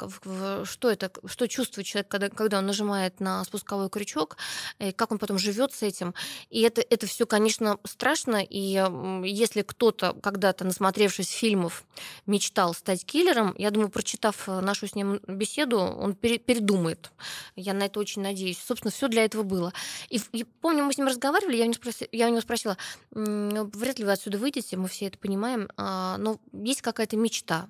что 0.65 0.91
это, 0.91 1.11
что 1.27 1.49
чувствует 1.49 1.89
человек, 1.89 2.09
когда, 2.09 2.29
когда 2.29 2.59
он 2.59 2.67
нажимает 2.67 3.19
на 3.19 3.43
спусковой 3.43 3.91
крючок, 3.91 4.37
и 4.79 4.93
как 4.93 5.11
он 5.11 5.19
потом 5.19 5.39
живет 5.39 5.73
с 5.73 5.83
этим, 5.83 6.15
и 6.51 6.61
это, 6.61 6.83
это 6.89 7.09
все, 7.09 7.27
конечно, 7.27 7.79
страшно, 7.85 8.45
и 8.49 8.77
если 9.25 9.63
кто-то 9.63 10.15
когда-то, 10.23 10.65
насмотревшись 10.65 11.31
фильмов, 11.31 11.85
мечтал 12.27 12.75
стать 12.75 13.05
киллером, 13.05 13.55
я 13.59 13.71
думаю, 13.71 13.91
прочитав 13.91 14.49
э, 14.49 14.61
нашу 14.61 14.87
с 14.87 14.95
ним 14.95 15.21
беседу, 15.27 15.79
он 15.79 16.15
передумает. 16.15 17.11
Я 17.57 17.75
на 17.75 17.85
это 17.85 18.01
очень 18.01 18.23
надеюсь. 18.23 18.59
Собственно, 18.59 18.91
все 18.93 19.09
для 19.09 19.25
этого 19.25 19.43
было. 19.43 19.73
И, 20.11 20.21
и 20.33 20.45
помню, 20.45 20.85
мы 20.85 20.93
с 20.93 20.99
ним 20.99 21.07
разговаривали, 21.07 21.57
я 21.57 21.65
у 21.65 21.67
него 21.67 21.75
спросила, 21.75 22.09
я 22.13 22.27
у 22.27 22.31
него 22.31 22.41
спросила 22.41 22.77
вряд 23.11 23.99
ли 23.99 24.05
вы 24.05 24.13
отсюда 24.13 24.39
выйдете, 24.39 24.77
мы 24.77 24.89
все 24.89 25.07
это 25.07 25.19
понимаем, 25.19 25.69
а, 25.77 26.17
но 26.19 26.41
есть 26.53 26.83
какая-то 26.83 27.17
мечта 27.17 27.69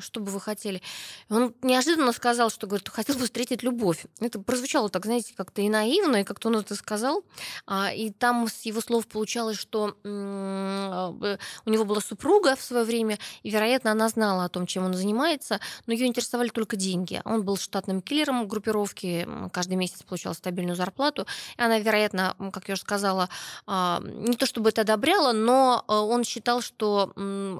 что 0.00 0.20
бы 0.20 0.30
вы 0.30 0.40
хотели? 0.40 0.82
Он 1.28 1.54
неожиданно 1.62 2.12
сказал, 2.12 2.50
что 2.50 2.66
говорит, 2.66 2.88
хотел 2.88 3.16
бы 3.16 3.24
встретить 3.24 3.62
любовь. 3.62 4.06
Это 4.18 4.40
прозвучало 4.40 4.88
так, 4.88 5.04
знаете, 5.04 5.34
как-то 5.36 5.60
и 5.60 5.68
наивно, 5.68 6.16
и 6.16 6.24
как-то 6.24 6.48
он 6.48 6.56
это 6.56 6.74
сказал. 6.74 7.22
А, 7.66 7.92
и 7.92 8.10
там 8.10 8.48
с 8.48 8.62
его 8.62 8.80
слов 8.80 9.06
получалось, 9.06 9.58
что 9.58 9.96
а, 10.04 11.38
у 11.66 11.70
него 11.70 11.84
была 11.84 12.00
супруга 12.00 12.56
в 12.56 12.62
свое 12.62 12.84
время, 12.84 13.18
и, 13.42 13.50
вероятно, 13.50 13.92
она 13.92 14.08
знала 14.08 14.44
о 14.44 14.48
том, 14.48 14.66
чем 14.66 14.86
он 14.86 14.94
занимается, 14.94 15.60
но 15.86 15.92
ее 15.92 16.06
интересовали 16.06 16.48
только 16.48 16.76
деньги. 16.76 17.20
Он 17.24 17.42
был 17.42 17.56
штатным 17.56 18.00
киллером 18.00 18.48
группировки, 18.48 19.28
каждый 19.52 19.74
месяц 19.74 20.02
получал 20.02 20.34
стабильную 20.34 20.76
зарплату. 20.76 21.26
И 21.56 21.62
она, 21.62 21.78
вероятно, 21.78 22.34
как 22.52 22.68
я 22.68 22.74
уже 22.74 22.82
сказала, 22.82 23.28
а, 23.66 24.00
не 24.02 24.36
то 24.36 24.46
чтобы 24.46 24.70
это 24.70 24.80
одобряла, 24.80 25.32
но 25.32 25.84
он 25.86 26.24
считал, 26.24 26.62
что 26.62 27.12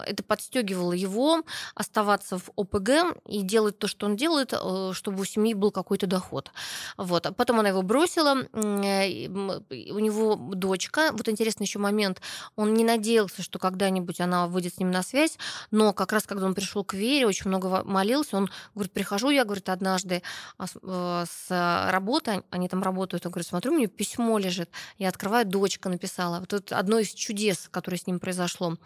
это 0.06 0.22
подстегивало 0.22 0.92
его 0.92 1.42
оставаться 1.74 2.07
оставаться 2.08 2.38
в 2.38 2.50
ОПГ 2.56 3.18
и 3.26 3.42
делать 3.42 3.78
то, 3.78 3.86
что 3.86 4.06
он 4.06 4.16
делает, 4.16 4.52
э, 4.52 4.90
чтобы 4.94 5.20
у 5.20 5.24
семьи 5.24 5.54
был 5.54 5.70
какой-то 5.70 6.06
доход. 6.06 6.50
Вот. 6.96 7.26
А 7.26 7.32
потом 7.32 7.60
она 7.60 7.68
его 7.68 7.82
бросила, 7.82 8.36
э, 8.52 9.28
у 9.28 9.98
него 9.98 10.36
дочка. 10.54 11.10
Вот 11.12 11.28
интересный 11.28 11.64
еще 11.64 11.78
момент. 11.78 12.20
Он 12.56 12.74
не 12.74 12.84
надеялся, 12.84 13.42
что 13.42 13.58
когда-нибудь 13.58 14.20
она 14.20 14.46
выйдет 14.46 14.74
с 14.74 14.78
ним 14.78 14.90
на 14.90 15.02
связь, 15.02 15.38
но 15.70 15.92
как 15.92 16.12
раз 16.12 16.24
когда 16.24 16.46
он 16.46 16.54
пришел 16.54 16.84
к 16.84 16.94
Вере, 16.94 17.26
очень 17.26 17.48
много 17.48 17.82
молился, 17.84 18.36
он 18.36 18.50
говорит, 18.74 18.92
прихожу 18.92 19.30
я, 19.30 19.44
говорит, 19.44 19.68
однажды 19.68 20.22
а 20.56 20.66
э, 20.66 21.24
с 21.28 21.90
работы, 21.90 22.42
они 22.50 22.68
там 22.68 22.82
работают, 22.82 23.26
он 23.26 23.32
говорит, 23.32 23.48
смотрю, 23.48 23.72
у 23.72 23.76
меня 23.76 23.88
письмо 23.88 24.38
лежит, 24.38 24.70
я 24.98 25.08
открываю, 25.08 25.46
дочка 25.46 25.88
написала. 25.88 26.40
Вот 26.40 26.52
это 26.52 26.78
одно 26.78 26.98
из 26.98 27.12
чудес, 27.12 27.68
которое 27.70 27.98
с 27.98 28.06
ним 28.06 28.18
произошло. 28.18 28.76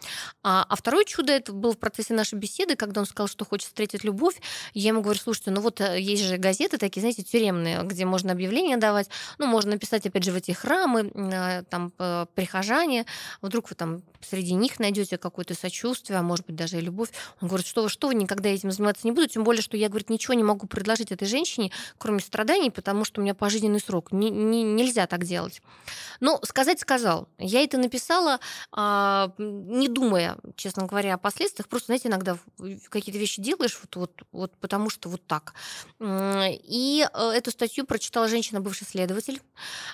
А, 0.43 0.65
а 0.67 0.75
второе 0.75 1.05
чудо, 1.05 1.31
это 1.31 1.53
было 1.53 1.73
в 1.73 1.77
процессе 1.77 2.13
нашей 2.13 2.35
беседы, 2.35 2.75
когда 2.75 3.01
он 3.01 3.02
сказал, 3.05 3.27
что 3.27 3.45
хочет 3.45 3.67
встретить 3.67 4.03
любовь. 4.03 4.35
Я 4.73 4.89
ему 4.89 5.01
говорю, 5.01 5.19
слушайте, 5.19 5.51
ну 5.51 5.61
вот 5.61 5.81
э, 5.81 5.99
есть 5.99 6.23
же 6.23 6.37
газеты 6.37 6.77
такие, 6.77 7.01
знаете, 7.01 7.23
тюремные, 7.23 7.83
где 7.83 8.05
можно 8.05 8.31
объявления 8.31 8.77
давать. 8.77 9.09
Ну, 9.37 9.47
можно 9.47 9.71
написать, 9.71 10.05
опять 10.05 10.23
же, 10.23 10.31
в 10.31 10.35
эти 10.35 10.51
храмы, 10.51 11.11
э, 11.13 11.63
там, 11.69 11.91
прихожане. 12.35 13.05
Вдруг 13.41 13.69
вы 13.69 13.75
там 13.75 14.01
среди 14.23 14.53
них 14.53 14.79
найдете 14.79 15.17
какое-то 15.17 15.53
сочувствие, 15.53 16.19
а 16.19 16.23
может 16.23 16.45
быть, 16.45 16.55
даже 16.55 16.77
и 16.77 16.81
любовь. 16.81 17.09
Он 17.41 17.47
говорит, 17.47 17.67
что 17.67 17.83
вы, 17.83 17.89
что 17.89 18.07
вы 18.07 18.15
никогда 18.15 18.49
этим 18.49 18.71
заниматься 18.71 19.05
не 19.05 19.11
будете, 19.11 19.33
тем 19.33 19.43
более, 19.43 19.61
что 19.61 19.77
я, 19.77 19.89
говорит, 19.89 20.09
ничего 20.09 20.33
не 20.33 20.43
могу 20.43 20.67
предложить 20.67 21.11
этой 21.11 21.27
женщине, 21.27 21.71
кроме 21.97 22.19
страданий, 22.19 22.71
потому 22.71 23.05
что 23.05 23.21
у 23.21 23.23
меня 23.23 23.33
пожизненный 23.33 23.79
срок. 23.79 24.11
Не, 24.11 24.29
не, 24.29 24.63
нельзя 24.63 25.07
так 25.07 25.23
делать. 25.25 25.61
Но 26.19 26.39
сказать 26.43 26.79
сказал. 26.79 27.27
Я 27.37 27.63
это 27.63 27.77
написала, 27.77 28.39
а, 28.71 29.31
не 29.37 29.87
думая, 29.87 30.37
честно 30.55 30.85
говоря, 30.85 31.15
о 31.15 31.17
последствиях. 31.17 31.67
Просто, 31.67 31.87
знаете, 31.87 32.09
иногда 32.09 32.37
какие-то 32.93 33.19
вещи 33.19 33.41
делаешь 33.41 33.77
вот, 33.81 33.95
вот, 33.95 34.21
вот 34.31 34.57
потому 34.57 34.89
что 34.89 35.09
вот 35.09 35.25
так. 35.25 35.53
И 35.99 37.05
э, 37.11 37.31
эту 37.35 37.51
статью 37.51 37.85
прочитала 37.85 38.27
женщина, 38.27 38.61
бывший 38.61 38.85
следователь, 38.85 39.41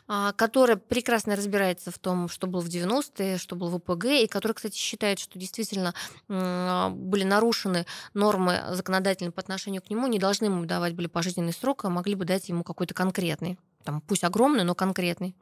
а, 0.07 0.33
которая 0.33 0.77
прекрасно 0.77 1.35
разбирается 1.35 1.91
в 1.91 1.97
том, 1.97 2.29
что 2.29 2.47
было 2.47 2.61
в 2.61 2.67
90-е, 2.67 3.37
что 3.37 3.55
было 3.55 3.69
в 3.69 3.75
ОПГ, 3.75 4.05
и 4.05 4.27
которая, 4.27 4.53
кстати, 4.53 4.77
считает, 4.77 5.19
что 5.19 5.39
действительно 5.39 5.93
были 6.27 7.23
нарушены 7.23 7.85
нормы 8.13 8.61
законодательные 8.71 9.31
по 9.31 9.41
отношению 9.41 9.81
к 9.81 9.89
нему, 9.89 10.07
не 10.07 10.19
должны 10.19 10.45
ему 10.45 10.65
давать 10.65 10.93
были 10.93 11.07
пожизненный 11.07 11.53
срок, 11.53 11.85
а 11.85 11.89
могли 11.89 12.15
бы 12.15 12.25
дать 12.25 12.49
ему 12.49 12.63
какой-то 12.63 12.93
конкретный. 12.93 13.57
там, 13.83 14.01
пусть 14.01 14.23
огромный, 14.23 14.63
но 14.63 14.75
конкретный. 14.75 15.35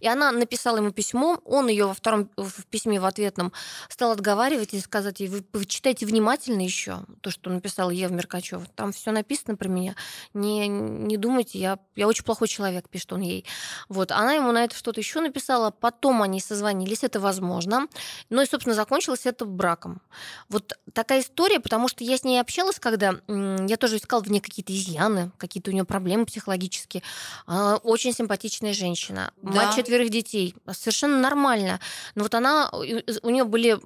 И 0.00 0.08
она 0.08 0.32
написала 0.32 0.78
ему 0.78 0.90
письмо, 0.90 1.40
он 1.44 1.68
ее 1.68 1.86
во 1.86 1.94
втором 1.94 2.30
в 2.36 2.66
письме 2.66 3.00
в 3.00 3.04
ответном 3.04 3.52
стал 3.88 4.12
отговаривать 4.12 4.74
и 4.74 4.80
сказать 4.80 5.20
ей, 5.20 5.28
вы, 5.28 5.64
читайте 5.64 6.06
внимательно 6.06 6.60
еще 6.60 7.00
то, 7.20 7.30
что 7.30 7.50
написал 7.50 7.90
Ева 7.90 8.12
Меркачев. 8.12 8.62
Там 8.74 8.92
все 8.92 9.10
написано 9.10 9.56
про 9.56 9.68
меня. 9.68 9.94
Не, 10.32 10.68
не 10.68 11.16
думайте, 11.16 11.58
я, 11.58 11.78
я 11.96 12.06
очень 12.06 12.24
плохой 12.24 12.48
человек, 12.48 12.88
пишет 12.88 13.12
он 13.12 13.20
ей. 13.20 13.44
Вот. 13.88 14.12
Она 14.12 14.34
ему 14.34 14.52
на 14.52 14.64
это 14.64 14.76
что-то 14.76 15.00
еще 15.00 15.20
написала, 15.20 15.70
потом 15.70 16.22
они 16.22 16.40
созвонились, 16.40 17.04
это 17.04 17.20
возможно. 17.20 17.86
Ну 18.30 18.42
и, 18.42 18.46
собственно, 18.46 18.74
закончилось 18.74 19.26
это 19.26 19.44
браком. 19.44 20.00
Вот 20.48 20.78
такая 20.92 21.20
история, 21.20 21.60
потому 21.60 21.88
что 21.88 22.04
я 22.04 22.16
с 22.16 22.24
ней 22.24 22.40
общалась, 22.40 22.78
когда 22.78 23.14
я 23.28 23.76
тоже 23.76 23.96
искала 23.96 24.22
в 24.22 24.30
ней 24.30 24.40
какие-то 24.40 24.72
изъяны, 24.72 25.30
какие-то 25.38 25.70
у 25.70 25.74
нее 25.74 25.84
проблемы 25.84 26.26
психологические. 26.26 27.02
Очень 27.46 28.12
симпатичная 28.12 28.72
женщина 28.72 29.32
да. 29.54 29.66
мать 29.66 29.76
четверых 29.76 30.10
детей. 30.10 30.54
Совершенно 30.70 31.18
нормально. 31.18 31.80
Но 32.14 32.24
вот 32.24 32.34
она, 32.34 32.70
у 32.70 33.30
нее 33.30 33.44
были, 33.44 33.78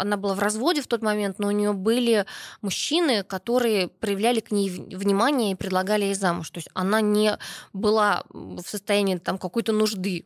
она 0.00 0.16
была 0.16 0.34
в 0.34 0.40
разводе 0.40 0.82
в 0.82 0.86
тот 0.86 1.02
момент, 1.02 1.38
но 1.38 1.48
у 1.48 1.52
нее 1.52 1.72
были 1.72 2.26
мужчины, 2.62 3.22
которые 3.22 3.88
проявляли 3.88 4.40
к 4.40 4.50
ней 4.50 4.70
внимание 4.70 5.52
и 5.52 5.54
предлагали 5.54 6.04
ей 6.04 6.14
замуж. 6.14 6.50
То 6.50 6.58
есть 6.58 6.68
она 6.74 7.00
не 7.00 7.38
была 7.72 8.24
в 8.30 8.62
состоянии 8.62 9.16
там 9.16 9.38
какой-то 9.38 9.72
нужды 9.72 10.24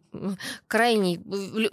крайней, 0.67 1.21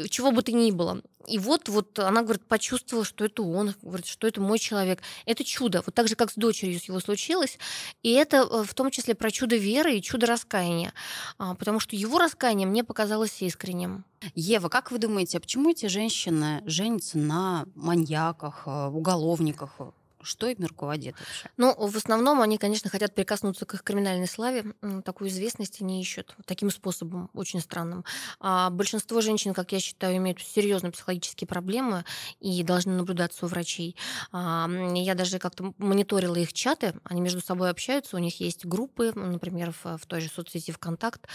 чего 0.09 0.31
бы 0.31 0.41
то 0.41 0.51
ни 0.51 0.71
было. 0.71 1.01
И 1.27 1.39
вот, 1.39 1.69
вот 1.69 1.99
она, 1.99 2.21
говорит, 2.21 2.45
почувствовала, 2.45 3.05
что 3.05 3.25
это 3.25 3.41
он, 3.43 3.73
говорит, 3.81 4.05
что 4.05 4.27
это 4.27 4.41
мой 4.41 4.59
человек. 4.59 5.01
Это 5.25 5.43
чудо. 5.43 5.81
Вот 5.85 5.95
так 5.95 6.07
же, 6.07 6.15
как 6.15 6.31
с 6.31 6.35
дочерью 6.35 6.79
его 6.87 6.99
случилось. 6.99 7.57
И 8.03 8.11
это 8.11 8.37
э, 8.37 8.63
в 8.63 8.73
том 8.73 8.91
числе 8.91 9.15
про 9.15 9.31
чудо 9.31 9.55
веры 9.55 9.95
и 9.95 10.01
чудо 10.01 10.27
раскаяния. 10.27 10.93
А, 11.37 11.55
потому 11.55 11.79
что 11.79 11.95
его 11.95 12.19
раскаяние 12.19 12.67
мне 12.67 12.83
показалось 12.83 13.41
искренним. 13.41 14.05
Ева, 14.33 14.69
как 14.69 14.91
вы 14.91 14.97
думаете, 14.97 15.37
а 15.37 15.41
почему 15.41 15.71
эти 15.71 15.87
женщины 15.87 16.61
женятся 16.65 17.17
на 17.17 17.65
маньяках, 17.75 18.63
э, 18.65 18.87
уголовниках? 18.87 19.79
Что 20.25 20.47
им 20.47 20.65
руководит 20.65 21.15
вообще? 21.19 21.49
Ну, 21.57 21.73
в 21.75 21.95
основном 21.95 22.41
они, 22.41 22.57
конечно, 22.57 22.89
хотят 22.89 23.15
прикоснуться 23.15 23.65
к 23.65 23.73
их 23.75 23.83
криминальной 23.83 24.27
славе. 24.27 24.73
Такую 25.03 25.29
известность 25.29 25.81
они 25.81 26.01
ищут 26.01 26.35
таким 26.45 26.69
способом, 26.69 27.29
очень 27.33 27.61
странным. 27.61 28.03
А 28.39 28.69
большинство 28.69 29.21
женщин, 29.21 29.53
как 29.53 29.71
я 29.71 29.79
считаю, 29.79 30.17
имеют 30.17 30.41
серьезные 30.41 30.91
психологические 30.91 31.47
проблемы 31.47 32.03
и 32.39 32.63
должны 32.63 32.93
наблюдаться 32.93 33.45
у 33.45 33.49
врачей. 33.49 33.95
А, 34.31 34.67
я 34.93 35.15
даже 35.15 35.39
как-то 35.39 35.73
мониторила 35.77 36.35
их 36.35 36.53
чаты, 36.53 36.95
они 37.03 37.21
между 37.21 37.41
собой 37.41 37.69
общаются, 37.69 38.15
у 38.15 38.19
них 38.19 38.39
есть 38.39 38.65
группы, 38.65 39.11
например, 39.13 39.73
в, 39.83 39.97
в 39.97 40.05
той 40.05 40.21
же 40.21 40.29
соцсети 40.29 40.71
ВКонтакт. 40.71 41.27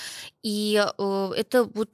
И 0.42 0.82
э, 0.98 1.32
это 1.36 1.64
вот 1.64 1.90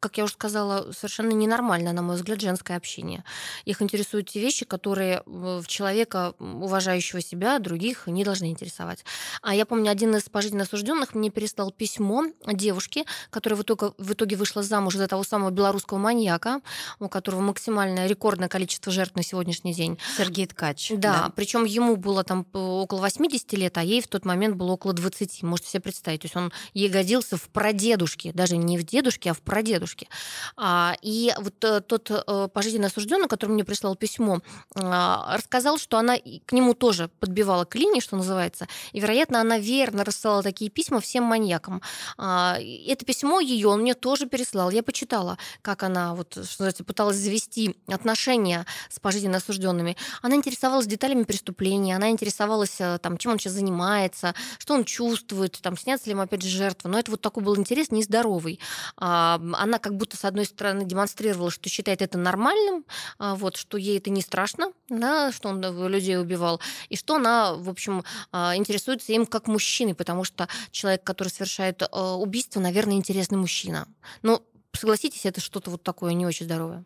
как 0.00 0.18
я 0.18 0.24
уже 0.24 0.34
сказала, 0.34 0.92
совершенно 0.92 1.32
ненормально, 1.32 1.92
на 1.92 2.02
мой 2.02 2.16
взгляд, 2.16 2.40
женское 2.40 2.76
общение. 2.76 3.24
Их 3.64 3.82
интересуют 3.82 4.30
те 4.30 4.40
вещи, 4.40 4.64
которые 4.64 5.22
в 5.26 5.66
человека, 5.66 6.34
уважающего 6.38 7.20
себя, 7.20 7.58
других, 7.58 8.06
не 8.06 8.24
должны 8.24 8.46
интересовать. 8.46 9.04
А 9.42 9.54
я 9.54 9.66
помню, 9.66 9.90
один 9.90 10.14
из 10.14 10.28
пожизненно 10.28 10.64
осужденных 10.64 11.14
мне 11.14 11.30
переслал 11.30 11.72
письмо 11.72 12.26
девушке, 12.46 13.04
которая 13.30 13.58
в 13.58 13.62
итоге, 13.62 13.92
в 13.98 14.12
итоге 14.12 14.36
вышла 14.36 14.62
замуж 14.62 14.94
за 14.94 15.08
того 15.08 15.24
самого 15.24 15.50
белорусского 15.50 15.98
маньяка, 15.98 16.60
у 17.00 17.08
которого 17.08 17.40
максимальное 17.40 18.06
рекордное 18.06 18.48
количество 18.48 18.92
жертв 18.92 19.16
на 19.16 19.22
сегодняшний 19.22 19.74
день. 19.74 19.98
Сергей 20.16 20.46
Ткач. 20.46 20.90
Да, 20.90 20.96
да. 20.98 21.32
причем 21.34 21.64
ему 21.64 21.96
было 21.96 22.22
там 22.22 22.46
около 22.52 23.00
80 23.00 23.52
лет, 23.54 23.76
а 23.78 23.82
ей 23.82 24.00
в 24.00 24.06
тот 24.06 24.24
момент 24.24 24.56
было 24.56 24.72
около 24.72 24.92
20. 24.92 25.42
Можете 25.42 25.70
себе 25.70 25.80
представить. 25.80 26.22
То 26.22 26.26
есть 26.26 26.36
он 26.36 26.52
ей 26.72 26.88
годился 26.88 27.36
в 27.36 27.48
прадедушке, 27.48 28.32
даже 28.32 28.56
не 28.56 28.78
в 28.78 28.84
дедушке, 28.84 29.30
а 29.30 29.34
в 29.34 29.40
прадедушке 29.40 29.87
девушки. 29.88 30.08
А, 30.56 30.94
и 31.02 31.32
вот 31.38 31.64
э, 31.64 31.80
тот 31.80 32.10
э, 32.10 32.48
пожизненно 32.52 32.86
осужденный, 32.86 33.28
который 33.28 33.52
мне 33.52 33.64
прислал 33.64 33.96
письмо, 33.96 34.40
а, 34.74 35.36
рассказал, 35.36 35.78
что 35.78 35.98
она 35.98 36.16
к 36.46 36.52
нему 36.52 36.74
тоже 36.74 37.08
подбивала 37.20 37.64
к 37.64 37.78
что 38.00 38.16
называется, 38.16 38.66
и, 38.92 39.00
вероятно, 39.00 39.40
она 39.40 39.58
верно 39.58 40.04
рассылала 40.04 40.42
такие 40.42 40.70
письма 40.70 41.00
всем 41.00 41.24
маньякам. 41.24 41.80
А, 42.16 42.58
это 42.58 43.04
письмо 43.04 43.40
ее 43.40 43.68
он 43.68 43.80
мне 43.80 43.94
тоже 43.94 44.26
переслал. 44.26 44.70
Я 44.70 44.82
почитала, 44.82 45.38
как 45.62 45.82
она 45.82 46.14
вот, 46.14 46.32
что 46.32 46.40
называется, 46.40 46.84
пыталась 46.84 47.16
завести 47.16 47.76
отношения 47.86 48.66
с 48.90 48.98
пожизненно 48.98 49.38
осужденными. 49.38 49.96
Она 50.22 50.34
интересовалась 50.34 50.86
деталями 50.86 51.22
преступления, 51.22 51.96
она 51.96 52.10
интересовалась, 52.10 52.76
э, 52.80 52.98
там, 52.98 53.16
чем 53.16 53.32
он 53.32 53.38
сейчас 53.38 53.54
занимается, 53.54 54.34
что 54.58 54.74
он 54.74 54.84
чувствует, 54.84 55.58
там, 55.62 55.76
снятся 55.76 56.06
ли 56.06 56.12
ему 56.12 56.22
опять 56.22 56.42
же 56.42 56.48
жертвы. 56.48 56.90
Но 56.90 56.98
это 56.98 57.10
вот 57.10 57.20
такой 57.20 57.42
был 57.42 57.56
интерес 57.56 57.90
нездоровый. 57.90 58.58
Она 58.96 59.77
как 59.78 59.96
будто, 59.96 60.16
с 60.16 60.24
одной 60.24 60.44
стороны, 60.44 60.84
демонстрировала, 60.84 61.50
что 61.50 61.68
считает 61.68 62.02
это 62.02 62.18
нормальным, 62.18 62.84
а, 63.18 63.34
вот, 63.34 63.56
что 63.56 63.76
ей 63.76 63.98
это 63.98 64.10
не 64.10 64.22
страшно, 64.22 64.72
да, 64.88 65.32
что 65.32 65.48
он 65.48 65.62
э, 65.64 65.88
людей 65.88 66.18
убивал, 66.18 66.60
и 66.88 66.96
что 66.96 67.16
она, 67.16 67.54
в 67.54 67.68
общем, 67.68 68.04
а, 68.32 68.56
интересуется 68.56 69.12
им 69.12 69.26
как 69.26 69.46
мужчиной, 69.46 69.94
потому 69.94 70.24
что 70.24 70.48
человек, 70.70 71.04
который 71.04 71.28
совершает 71.28 71.82
э, 71.82 71.86
убийство, 71.92 72.60
наверное, 72.60 72.96
интересный 72.96 73.38
мужчина. 73.38 73.88
Но 74.22 74.42
согласитесь, 74.72 75.26
это 75.26 75.40
что-то 75.40 75.70
вот 75.70 75.82
такое 75.82 76.12
не 76.12 76.26
очень 76.26 76.46
здоровое. 76.46 76.84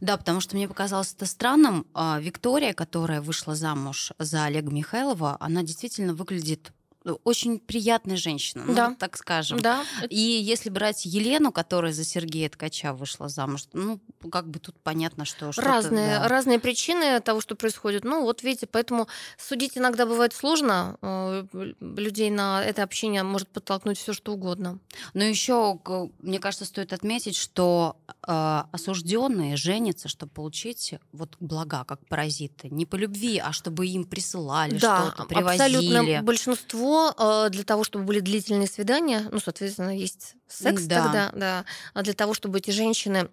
Да, 0.00 0.16
потому 0.16 0.40
что 0.40 0.56
мне 0.56 0.68
показалось 0.68 1.12
это 1.14 1.26
странным. 1.26 1.86
А, 1.94 2.18
Виктория, 2.20 2.72
которая 2.72 3.20
вышла 3.20 3.54
замуж 3.54 4.12
за 4.18 4.44
Олега 4.44 4.70
Михайлова, 4.70 5.36
она 5.40 5.62
действительно 5.62 6.14
выглядит 6.14 6.72
очень 7.14 7.58
приятная 7.58 8.16
женщина, 8.16 8.64
ну, 8.66 8.74
да. 8.74 8.96
так 8.98 9.16
скажем. 9.16 9.60
Да. 9.60 9.84
И 10.08 10.18
если 10.18 10.70
брать 10.70 11.04
Елену, 11.04 11.52
которая 11.52 11.92
за 11.92 12.04
Сергея 12.04 12.48
Ткача 12.48 12.92
вышла 12.92 13.28
замуж, 13.28 13.64
ну, 13.72 14.00
как 14.30 14.48
бы 14.48 14.58
тут 14.58 14.76
понятно, 14.82 15.24
что... 15.24 15.50
Разные, 15.56 16.18
да. 16.18 16.28
разные 16.28 16.58
причины 16.58 17.20
того, 17.20 17.40
что 17.40 17.54
происходит. 17.54 18.04
Ну, 18.04 18.22
вот 18.22 18.42
видите, 18.42 18.66
поэтому 18.66 19.08
судить 19.36 19.76
иногда 19.76 20.06
бывает 20.06 20.32
сложно. 20.32 20.96
Э, 21.02 21.44
людей 21.80 22.30
на 22.30 22.64
это 22.64 22.82
общение 22.82 23.22
может 23.22 23.48
подтолкнуть 23.48 23.98
все 23.98 24.12
что 24.12 24.32
угодно. 24.32 24.78
Но 25.14 25.24
еще, 25.24 25.78
мне 26.20 26.38
кажется, 26.38 26.64
стоит 26.64 26.92
отметить, 26.92 27.36
что 27.36 27.96
э, 28.26 28.62
осужденные 28.72 29.56
женятся, 29.56 30.08
чтобы 30.08 30.32
получить 30.32 30.94
вот 31.12 31.36
блага, 31.40 31.84
как 31.84 32.06
паразиты. 32.06 32.68
Не 32.70 32.86
по 32.86 32.96
любви, 32.96 33.38
а 33.38 33.52
чтобы 33.52 33.86
им 33.86 34.04
присылали 34.04 34.78
да, 34.78 35.06
что-то, 35.06 35.24
привозили. 35.24 35.62
абсолютно. 35.62 36.22
Большинство 36.22 36.97
Э, 37.18 37.48
для 37.50 37.64
того, 37.64 37.84
чтобы 37.84 38.04
были 38.04 38.20
длительные 38.20 38.68
свидания, 38.68 39.28
ну, 39.30 39.40
соответственно, 39.40 39.96
есть 39.96 40.34
секс 40.46 40.84
да. 40.84 41.02
тогда, 41.02 41.30
да, 41.34 41.64
а 41.94 42.02
для 42.02 42.14
того, 42.14 42.34
чтобы 42.34 42.58
эти 42.58 42.70
женщины 42.70 43.28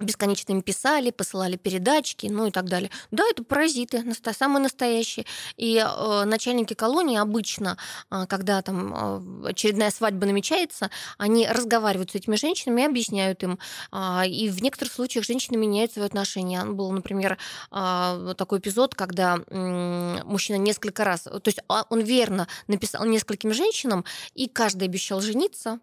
бесконечно 0.00 0.52
им 0.52 0.62
писали, 0.62 1.10
посылали 1.10 1.56
передачки, 1.56 2.26
ну 2.26 2.46
и 2.46 2.50
так 2.50 2.66
далее. 2.68 2.90
Да, 3.10 3.24
это 3.30 3.44
паразиты, 3.44 4.04
самые 4.36 4.62
настоящие. 4.62 5.26
И 5.56 5.76
э, 5.76 6.24
начальники 6.24 6.74
колонии 6.74 7.18
обычно, 7.18 7.76
э, 8.10 8.26
когда 8.28 8.62
там 8.62 9.44
э, 9.44 9.48
очередная 9.50 9.90
свадьба 9.90 10.26
намечается, 10.26 10.90
они 11.18 11.46
разговаривают 11.46 12.10
с 12.10 12.14
этими 12.14 12.36
женщинами 12.36 12.82
и 12.82 12.86
объясняют 12.86 13.42
им. 13.42 13.58
Э, 13.92 14.26
и 14.26 14.48
в 14.48 14.62
некоторых 14.62 14.92
случаях 14.92 15.24
женщины 15.24 15.56
меняют 15.56 15.92
свои 15.92 16.06
отношения. 16.06 16.64
Был, 16.64 16.90
например, 16.90 17.38
э, 17.70 18.34
такой 18.36 18.58
эпизод, 18.58 18.94
когда 18.94 19.38
э, 19.46 20.22
мужчина 20.24 20.56
несколько 20.56 21.04
раз, 21.04 21.22
то 21.22 21.42
есть 21.44 21.60
а, 21.68 21.84
он 21.90 22.00
верно 22.00 22.48
написал 22.66 23.04
нескольким 23.04 23.52
женщинам, 23.52 24.04
и 24.34 24.48
каждый 24.48 24.84
обещал 24.84 25.20
жениться, 25.20 25.78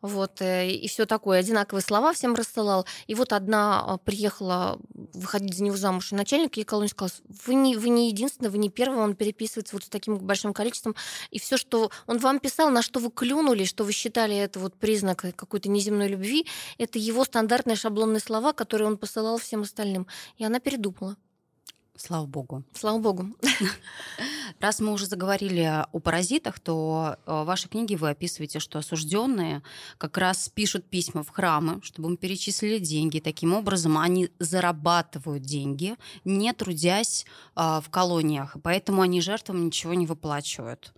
вот, 0.00 0.40
э, 0.40 0.70
и 0.70 0.88
все 0.88 1.06
такое, 1.06 1.40
одинаковые 1.40 1.82
слова 1.82 2.12
всем 2.12 2.34
рассылал. 2.34 2.86
И 3.06 3.14
вот 3.14 3.32
одна 3.32 3.53
одна 3.54 3.80
а, 3.80 3.98
приехала 3.98 4.78
выходить 5.12 5.54
за 5.54 5.64
него 5.64 5.76
замуж, 5.76 6.12
и 6.12 6.14
начальник 6.14 6.56
ей 6.56 6.64
колонии 6.64 6.90
сказал, 6.90 7.10
вы 7.46 7.54
не, 7.54 7.76
вы 7.76 7.88
не 7.88 8.08
единственный, 8.08 8.48
вы 8.50 8.58
не 8.58 8.68
первый, 8.68 8.98
он 8.98 9.14
переписывается 9.14 9.76
вот 9.76 9.84
с 9.84 9.88
таким 9.88 10.18
большим 10.18 10.52
количеством, 10.52 10.94
и 11.30 11.38
все, 11.38 11.56
что 11.56 11.90
он 12.06 12.18
вам 12.18 12.40
писал, 12.40 12.70
на 12.70 12.82
что 12.82 13.00
вы 13.00 13.10
клюнули, 13.10 13.64
что 13.64 13.84
вы 13.84 13.92
считали 13.92 14.36
это 14.36 14.58
вот 14.58 14.74
признак 14.74 15.24
какой-то 15.36 15.68
неземной 15.68 16.08
любви, 16.08 16.46
это 16.78 16.98
его 16.98 17.24
стандартные 17.24 17.76
шаблонные 17.76 18.20
слова, 18.20 18.52
которые 18.52 18.88
он 18.88 18.98
посылал 18.98 19.38
всем 19.38 19.62
остальным. 19.62 20.06
И 20.36 20.44
она 20.44 20.58
передумала. 20.58 21.16
Слава 21.96 22.26
богу. 22.26 22.64
Слава 22.72 22.98
богу. 22.98 23.26
Раз 24.60 24.80
мы 24.80 24.92
уже 24.92 25.06
заговорили 25.06 25.60
о 25.60 26.00
паразитах, 26.00 26.58
то 26.58 27.16
э, 27.24 27.42
в 27.42 27.44
вашей 27.44 27.68
книге 27.68 27.96
вы 27.96 28.10
описываете, 28.10 28.58
что 28.58 28.80
осужденные 28.80 29.62
как 29.96 30.18
раз 30.18 30.48
пишут 30.48 30.84
письма 30.90 31.22
в 31.22 31.28
храмы, 31.28 31.80
чтобы 31.82 32.08
им 32.08 32.16
перечислили 32.16 32.78
деньги. 32.78 33.20
Таким 33.20 33.54
образом, 33.54 33.96
они 33.96 34.30
зарабатывают 34.40 35.44
деньги, 35.44 35.94
не 36.24 36.52
трудясь 36.52 37.26
э, 37.54 37.80
в 37.80 37.88
колониях. 37.90 38.56
Поэтому 38.64 39.02
они 39.02 39.20
жертвам 39.20 39.64
ничего 39.64 39.94
не 39.94 40.06
выплачивают. 40.06 40.92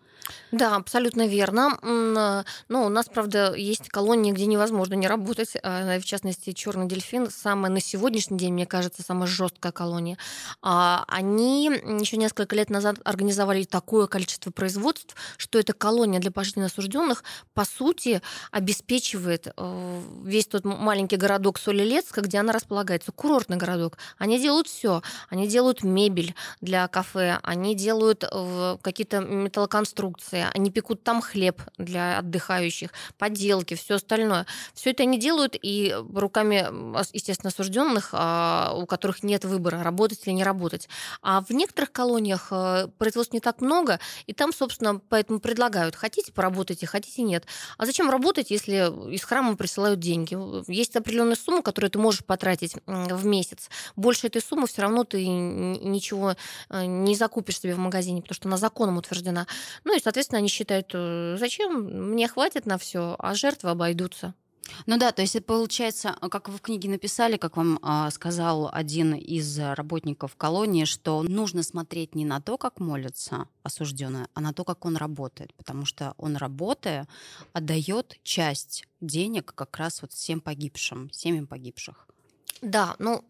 Да, 0.53 0.77
абсолютно 0.77 1.27
верно. 1.27 1.79
М, 1.83 2.45
Ну, 2.69 2.87
у 2.87 2.89
нас, 2.89 3.07
правда, 3.09 3.55
есть 3.55 3.89
колонии, 3.89 4.33
где 4.33 4.47
невозможно 4.47 4.95
не 4.95 5.07
работать. 5.09 5.57
а, 5.63 5.99
В 5.99 6.05
частности, 6.05 6.53
черный 6.53 6.87
дельфин 6.87 7.31
самая 7.31 7.71
на 7.71 7.81
сегодняшний 7.81 8.39
день, 8.39 8.53
мне 8.53 8.67
кажется, 8.67 9.03
самая 9.03 9.27
жесткая 9.27 9.73
колония. 9.73 10.17
А, 10.63 11.05
Они 11.09 11.67
еще 12.01 12.17
несколько 12.17 12.57
лет 12.57 12.71
назад 12.71 12.97
организовали 13.05 13.65
такое 13.65 14.07
количество 14.07 14.51
производств, 14.51 15.15
что 15.37 15.59
эта 15.59 15.73
колония 15.73 16.21
для 16.21 16.31
пожизненно 16.31 16.67
осужденных, 16.67 17.23
по 17.55 17.65
сути, 17.65 18.21
обеспечивает 18.51 19.49
э, 19.57 20.03
весь 20.25 20.47
тот 20.47 20.65
маленький 20.65 21.17
городок 21.17 21.59
Солилецка, 21.59 22.21
где 22.21 22.39
она 22.39 22.53
располагается, 22.53 23.13
курортный 23.13 23.57
городок. 23.57 23.99
Они 24.19 24.39
делают 24.41 24.67
все. 24.69 25.03
Они 25.29 25.47
делают 25.49 25.83
мебель 25.83 26.35
для 26.61 26.87
кафе, 26.89 27.39
они 27.43 27.75
делают 27.75 28.25
э, 28.31 28.77
какие-то 28.83 29.21
металлоконструкции, 29.21 30.06
они 30.53 30.71
пекут 30.71 31.03
там 31.03 31.21
хлеб 31.21 31.63
для 31.79 32.19
отдыхающих, 32.19 32.91
поделки, 33.19 33.75
все 33.75 33.97
остальное. 33.97 34.47
Все 34.75 34.91
это 34.91 35.03
они 35.03 35.19
делают 35.19 35.57
и 35.61 35.95
руками, 36.15 36.67
естественно, 37.13 37.49
осужденных, 37.49 38.11
а, 38.13 38.73
у 38.75 38.87
которых 38.87 39.23
нет 39.23 39.45
выбора, 39.45 39.83
работать 39.83 40.27
или 40.27 40.35
не 40.35 40.45
работать. 40.45 40.89
А 41.23 41.41
в 41.41 41.51
некоторых 41.51 41.93
колониях 41.93 42.49
э, 42.51 42.89
производств 42.99 43.33
не 43.33 43.41
так 43.41 43.61
много, 43.61 44.01
и 44.27 44.33
там, 44.33 44.53
собственно, 44.53 45.01
поэтому 45.09 45.41
предлагают, 45.41 45.97
хотите 45.97 46.33
поработайте, 46.33 46.87
хотите 46.87 47.23
нет. 47.23 47.47
А 47.79 47.87
зачем 47.87 48.11
работать, 48.11 48.51
если 48.51 49.13
из 49.13 49.25
храма 49.25 49.57
присылают 49.57 50.01
деньги? 50.01 50.37
Есть 50.71 50.97
определенная 50.97 51.37
сумма, 51.37 51.63
которую 51.63 51.91
ты 51.91 51.99
можешь 51.99 52.25
потратить 52.25 52.77
в 52.87 53.25
месяц. 53.25 53.71
Больше 53.97 54.27
этой 54.27 54.43
суммы 54.43 54.67
все 54.67 54.83
равно 54.83 55.05
ты 55.05 55.27
ничего 55.27 56.37
э, 56.71 56.85
не 56.85 57.15
закупишь 57.15 57.61
себе 57.61 57.75
в 57.75 57.79
магазине, 57.79 58.23
потому 58.23 58.35
что 58.35 58.49
она 58.49 58.57
законом 58.57 58.99
утверждена. 58.99 59.47
Ну 59.85 59.95
и, 59.97 60.03
соответственно, 60.03 60.39
они 60.39 60.49
считают, 60.49 60.91
э, 60.95 61.37
зачем, 61.39 62.13
мне 62.13 62.29
хватит 62.29 62.67
на 62.67 62.79
все, 62.79 63.17
а 63.19 63.35
жертвы 63.35 63.71
обойдутся. 63.71 64.35
Ну 64.87 64.99
да, 64.99 65.13
то 65.13 65.23
есть 65.23 65.37
это 65.37 65.47
получается, 65.47 66.17
а, 66.21 66.29
как 66.29 66.49
вы 66.49 66.59
в 66.59 66.61
книге 66.61 66.89
написали, 66.89 67.37
как 67.37 67.57
вам 67.57 67.79
а, 67.83 68.11
сказал 68.11 68.69
один 68.73 69.15
из 69.15 69.59
а, 69.59 69.75
работников 69.75 70.37
колонии, 70.37 70.85
что 70.85 71.23
нужно 71.23 71.63
смотреть 71.63 72.15
не 72.15 72.25
на 72.25 72.41
то, 72.41 72.59
как 72.59 72.81
молится 72.81 73.49
осужденный, 73.63 74.27
а 74.35 74.41
на 74.41 74.53
то, 74.53 74.65
как 74.65 74.85
он 74.85 74.97
работает, 74.97 75.55
потому 75.55 75.85
что 75.85 76.15
он 76.19 76.37
работая 76.37 77.09
отдает 77.53 78.19
часть 78.23 78.85
денег 79.01 79.53
как 79.55 79.77
раз 79.77 80.03
вот 80.03 80.13
всем 80.13 80.41
погибшим, 80.41 81.11
семьям 81.11 81.47
погибших. 81.47 82.07
Да, 82.63 82.97
ну 82.99 83.25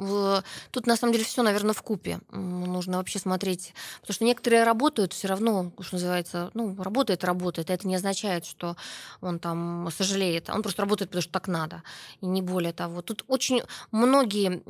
тут 0.71 0.87
на 0.87 0.97
самом 0.97 1.13
деле 1.13 1.25
все, 1.25 1.43
наверное, 1.43 1.75
в 1.75 1.83
купе. 1.83 2.21
Нужно 2.31 2.99
вообще 2.99 3.19
смотреть, 3.19 3.75
потому 4.01 4.15
что 4.15 4.25
некоторые 4.25 4.65
работают 4.65 5.13
все 5.13 5.29
равно, 5.29 5.73
что 5.81 5.97
называется, 5.97 6.51
ну 6.55 6.75
работает, 6.83 7.25
работает. 7.25 7.71
Это 7.71 7.87
не 7.89 7.97
означает, 7.97 8.47
что 8.47 8.77
он 9.21 9.39
там 9.39 9.89
сожалеет, 9.97 10.49
он 10.51 10.63
просто 10.63 10.83
работает, 10.83 11.11
потому 11.11 11.23
что 11.23 11.33
так 11.33 11.49
надо, 11.49 11.83
и 12.21 12.27
не 12.27 12.43
более 12.43 12.73
того. 12.73 13.03
Тут 13.03 13.25
очень 13.29 13.63
многие 13.91 14.63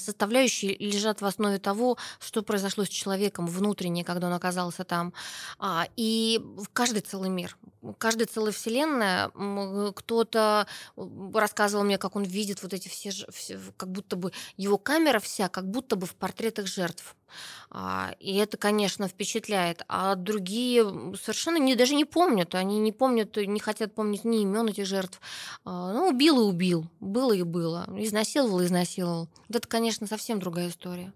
составляющие 0.00 0.76
лежат 0.78 1.20
в 1.20 1.26
основе 1.26 1.58
того, 1.58 1.98
что 2.18 2.42
произошло 2.42 2.84
с 2.84 2.88
человеком 2.88 3.46
внутренне, 3.46 4.04
когда 4.04 4.26
он 4.26 4.32
оказался 4.32 4.84
там. 4.84 5.12
А, 5.58 5.86
И 5.96 6.40
каждый 6.72 7.02
целый 7.02 7.28
мир, 7.28 7.56
каждая 7.98 8.26
целая 8.26 8.52
вселенная. 8.52 9.30
Кто-то 9.94 10.66
рассказывал 11.34 11.84
мне, 11.84 11.98
как 11.98 12.16
он 12.16 12.22
видит 12.22 12.62
вот 12.62 12.72
эти 12.72 12.88
все, 12.88 13.10
все, 13.10 13.58
как 13.82 13.90
будто 13.90 14.14
бы 14.14 14.30
его 14.56 14.78
камера 14.78 15.18
вся, 15.18 15.48
как 15.48 15.68
будто 15.68 15.96
бы 15.96 16.06
в 16.06 16.14
портретах 16.14 16.68
жертв. 16.68 17.16
А, 17.68 18.14
И 18.20 18.36
это, 18.36 18.56
конечно, 18.56 19.08
впечатляет. 19.08 19.82
А 19.88 20.14
другие 20.14 20.84
совершенно 21.20 21.56
не, 21.56 21.74
даже 21.74 21.96
не 21.96 22.04
помнят. 22.04 22.54
Они 22.54 22.78
не 22.78 22.92
помнят, 22.92 23.36
не 23.36 23.58
хотят 23.58 23.92
помнить 23.92 24.24
ни 24.24 24.42
имен 24.42 24.68
этих 24.68 24.86
жертв. 24.86 25.20
А, 25.64 25.92
Ну, 25.92 26.10
убил 26.10 26.40
и 26.42 26.44
убил. 26.44 26.86
Было 27.00 27.32
и 27.32 27.42
было. 27.42 27.88
Изнасиловал 27.96 28.60
и 28.60 28.66
изнасиловал. 28.66 29.28
Это, 29.48 29.66
конечно, 29.66 30.06
совсем 30.06 30.38
другая 30.38 30.68
история. 30.68 31.12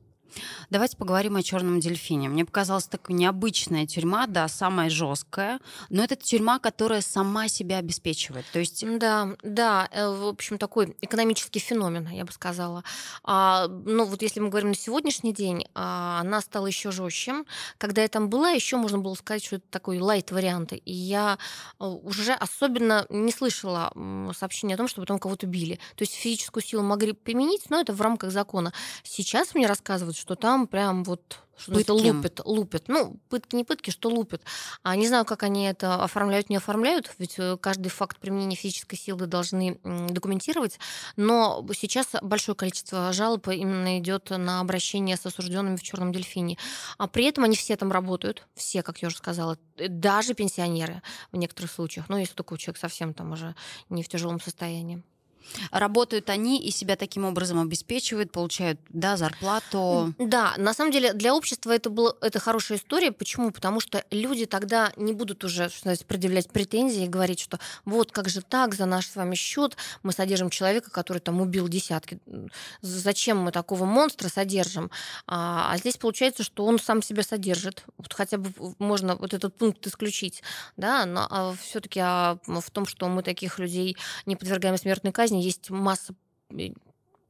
Давайте 0.70 0.96
поговорим 0.96 1.36
о 1.36 1.42
черном 1.42 1.80
дельфине. 1.80 2.28
Мне 2.28 2.44
показалась 2.44 2.86
такая 2.86 3.16
необычная 3.16 3.86
тюрьма, 3.86 4.26
да, 4.26 4.48
самая 4.48 4.90
жесткая, 4.90 5.60
но 5.90 6.02
это 6.02 6.16
тюрьма, 6.16 6.58
которая 6.58 7.00
сама 7.00 7.48
себя 7.48 7.78
обеспечивает. 7.78 8.44
То 8.52 8.58
есть 8.58 8.84
Да, 8.98 9.30
да, 9.42 9.88
э, 9.90 10.08
в 10.08 10.26
общем, 10.26 10.58
такой 10.58 10.96
экономический 11.00 11.58
феномен, 11.58 12.08
я 12.08 12.24
бы 12.24 12.32
сказала. 12.32 12.84
А, 13.22 13.68
ну, 13.68 14.04
вот 14.04 14.22
если 14.22 14.40
мы 14.40 14.48
говорим 14.48 14.70
на 14.70 14.76
сегодняшний 14.76 15.32
день, 15.32 15.66
а, 15.74 16.20
она 16.20 16.40
стала 16.40 16.66
еще 16.66 16.90
жестче. 16.90 17.44
Когда 17.78 18.02
я 18.02 18.08
там 18.08 18.28
была, 18.28 18.50
еще 18.50 18.76
можно 18.76 18.98
было 18.98 19.14
сказать, 19.14 19.44
что 19.44 19.56
это 19.56 19.66
такой 19.70 19.98
лайт-вариант. 19.98 20.72
И 20.72 20.92
я 20.92 21.38
э, 21.78 21.84
уже 21.84 22.32
особенно 22.32 23.06
не 23.10 23.32
слышала 23.32 23.92
сообщения 24.36 24.74
о 24.74 24.76
том, 24.76 24.88
что 24.88 25.00
потом 25.00 25.18
кого-то 25.18 25.46
били. 25.46 25.76
То 25.94 26.02
есть 26.02 26.14
физическую 26.14 26.62
силу 26.62 26.82
могли 26.82 27.12
применить, 27.12 27.70
но 27.70 27.80
это 27.80 27.92
в 27.92 28.00
рамках 28.00 28.30
закона. 28.30 28.72
Сейчас 29.02 29.54
мне 29.54 29.66
рассказывают, 29.66 30.15
что 30.16 30.34
там 30.34 30.66
прям 30.66 31.04
вот 31.04 31.40
что 31.56 31.72
это 31.80 31.94
Пытки. 31.94 32.06
лупят, 32.06 32.40
лупят. 32.44 32.88
Ну, 32.88 33.16
пытки 33.30 33.56
не 33.56 33.64
пытки, 33.64 33.90
что 33.90 34.10
лупят. 34.10 34.42
А 34.82 34.94
не 34.94 35.08
знаю, 35.08 35.24
как 35.24 35.42
они 35.42 35.64
это 35.64 36.02
оформляют, 36.02 36.50
не 36.50 36.56
оформляют, 36.56 37.10
ведь 37.18 37.36
э, 37.38 37.56
каждый 37.58 37.88
факт 37.88 38.18
применения 38.18 38.56
физической 38.56 38.96
силы 38.96 39.26
должны 39.26 39.80
документировать. 39.82 40.78
Но 41.16 41.66
сейчас 41.74 42.08
большое 42.20 42.54
количество 42.54 43.12
жалоб 43.12 43.48
именно 43.48 43.98
идет 43.98 44.30
на 44.30 44.60
обращение 44.60 45.16
с 45.16 45.24
осужденными 45.24 45.76
в 45.76 45.82
черном 45.82 46.12
дельфине. 46.12 46.58
А 46.98 47.06
при 47.06 47.24
этом 47.24 47.44
они 47.44 47.56
все 47.56 47.76
там 47.76 47.90
работают, 47.90 48.46
все, 48.54 48.82
как 48.82 48.98
я 48.98 49.08
уже 49.08 49.16
сказала, 49.16 49.58
э, 49.78 49.88
даже 49.88 50.34
пенсионеры 50.34 51.02
в 51.32 51.36
некоторых 51.38 51.70
случаях. 51.72 52.10
Ну, 52.10 52.18
если 52.18 52.34
такой 52.34 52.58
человек 52.58 52.78
совсем 52.78 53.14
там 53.14 53.32
уже 53.32 53.54
не 53.88 54.02
в 54.02 54.08
тяжелом 54.08 54.40
состоянии. 54.40 55.02
Работают 55.70 56.30
они 56.30 56.60
и 56.60 56.70
себя 56.70 56.96
таким 56.96 57.24
образом 57.24 57.60
обеспечивают, 57.60 58.32
получают, 58.32 58.80
да, 58.88 59.16
зарплату. 59.16 60.14
Да, 60.18 60.54
на 60.56 60.74
самом 60.74 60.92
деле 60.92 61.12
для 61.12 61.34
общества 61.34 61.72
это 61.72 61.90
была 61.90 62.14
это 62.20 62.38
хорошая 62.38 62.78
история. 62.78 63.12
Почему? 63.12 63.50
Потому 63.50 63.80
что 63.80 64.04
люди 64.10 64.46
тогда 64.46 64.92
не 64.96 65.12
будут 65.12 65.44
уже 65.44 65.64
называется, 65.64 66.06
предъявлять 66.06 66.50
претензии 66.50 67.04
и 67.04 67.08
говорить, 67.08 67.40
что 67.40 67.58
вот 67.84 68.12
как 68.12 68.28
же 68.28 68.42
так, 68.42 68.74
за 68.74 68.86
наш 68.86 69.06
с 69.06 69.16
вами 69.16 69.34
счет 69.34 69.76
мы 70.02 70.12
содержим 70.12 70.50
человека, 70.50 70.90
который 70.90 71.18
там 71.18 71.40
убил 71.40 71.68
десятки. 71.68 72.18
Зачем 72.80 73.38
мы 73.38 73.52
такого 73.52 73.84
монстра 73.84 74.28
содержим? 74.28 74.90
А, 75.26 75.72
а 75.72 75.78
здесь 75.78 75.96
получается, 75.96 76.42
что 76.42 76.64
он 76.64 76.78
сам 76.78 77.02
себя 77.02 77.22
содержит. 77.22 77.84
Вот 77.98 78.12
хотя 78.12 78.38
бы 78.38 78.52
можно 78.78 79.16
вот 79.16 79.34
этот 79.34 79.56
пункт 79.56 79.86
исключить. 79.86 80.42
Да? 80.76 81.04
Но 81.06 81.26
а 81.28 81.54
все-таки 81.60 82.00
в 82.00 82.70
том, 82.72 82.86
что 82.86 83.08
мы 83.08 83.22
таких 83.22 83.58
людей 83.58 83.96
не 84.26 84.36
подвергаем 84.36 84.76
смертной 84.76 85.12
казни, 85.12 85.35
есть 85.40 85.70
масса 85.70 86.14
э, 86.50 86.70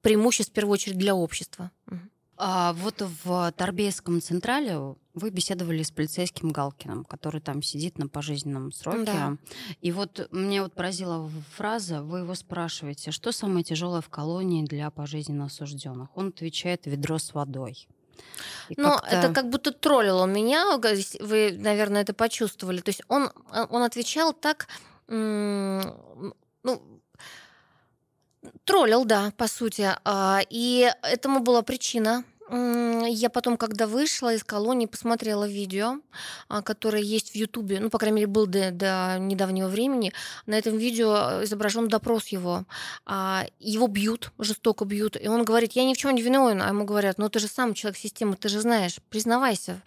преимуществ 0.03 0.53
в 0.53 0.55
первую 0.55 0.75
очередь 0.75 0.99
для 0.99 1.15
общества. 1.15 1.71
А 2.39 2.75
вот 2.75 3.03
в 3.25 3.53
Торбейском 3.53 4.21
Централе 4.21 4.95
вы 5.15 5.31
беседовали 5.31 5.83
с 5.83 5.91
полицейским 5.91 6.51
Галкиным, 6.51 7.05
который 7.05 7.41
там 7.41 7.63
сидит 7.63 7.97
на 7.97 8.09
пожизненном 8.09 8.73
сроке. 8.73 9.05
Да. 9.05 9.37
И 9.81 9.91
вот 9.91 10.29
мне 10.31 10.63
вот 10.63 10.75
поразила 10.75 11.31
фраза, 11.57 12.03
вы 12.03 12.19
его 12.21 12.35
спрашиваете, 12.35 13.11
что 13.11 13.33
самое 13.33 13.65
тяжелое 13.65 14.03
в 14.03 14.11
колонии 14.11 14.67
для 14.67 14.91
пожизненно 14.91 15.47
осужденных? 15.47 16.15
Он 16.15 16.29
отвечает 16.29 16.85
ведро 16.85 17.19
с 17.19 17.33
водой. 17.33 17.89
И 18.69 18.75
Но 18.77 19.01
это 19.11 19.33
как 19.33 19.49
будто 19.49 19.73
троллил 19.73 20.19
он 20.19 20.33
меня, 20.33 20.77
вы, 20.77 21.57
наверное, 21.59 22.03
это 22.03 22.13
почувствовали. 22.13 22.81
То 22.81 22.91
есть 22.91 23.03
он, 23.09 23.31
а, 23.51 23.65
он 23.71 23.83
отвечал 23.83 24.35
так, 24.35 24.69
ну, 25.09 26.83
троллил, 28.65 29.05
да, 29.05 29.33
по 29.37 29.49
сути. 29.49 29.91
А, 30.05 30.41
И 30.51 30.91
этому 31.03 31.41
была 31.41 31.63
причина. 31.63 32.25
Я 32.49 33.29
потом, 33.29 33.57
когда 33.57 33.89
вышла 33.89 34.33
из 34.33 34.45
колонии, 34.45 34.87
посмотрела 34.87 35.49
видео, 35.49 35.99
а, 36.49 36.63
которое 36.63 37.03
есть 37.03 37.33
в 37.33 37.35
Ютубе, 37.35 37.81
ну, 37.81 37.91
по 37.91 37.99
крайней 37.99 38.17
мере, 38.17 38.27
был 38.29 38.47
до, 38.47 38.71
до 38.71 39.17
недавнего 39.19 39.67
времени. 39.67 40.13
На 40.47 40.55
этом 40.55 40.79
видео 40.79 41.43
изображен 41.43 41.89
допрос 41.89 42.29
его. 42.29 42.65
А, 43.05 43.47
Его 43.59 43.89
бьют, 43.89 44.31
жестоко 44.39 44.85
бьют. 44.85 45.17
И 45.21 45.27
он 45.27 45.45
говорит, 45.45 45.73
я 45.73 45.85
ни 45.85 45.95
в 45.95 45.97
чем 45.97 46.15
не 46.15 46.23
виновен. 46.23 46.63
А 46.63 46.69
ему 46.69 46.85
говорят, 46.85 47.19
ну 47.19 47.29
ты 47.29 47.41
же 47.41 47.49
сам 47.49 47.75
человек 47.75 47.99
системы, 47.99 48.37
ты 48.37 48.49
же 48.49 48.61
знаешь, 48.61 48.99
признавайся. 49.11 49.83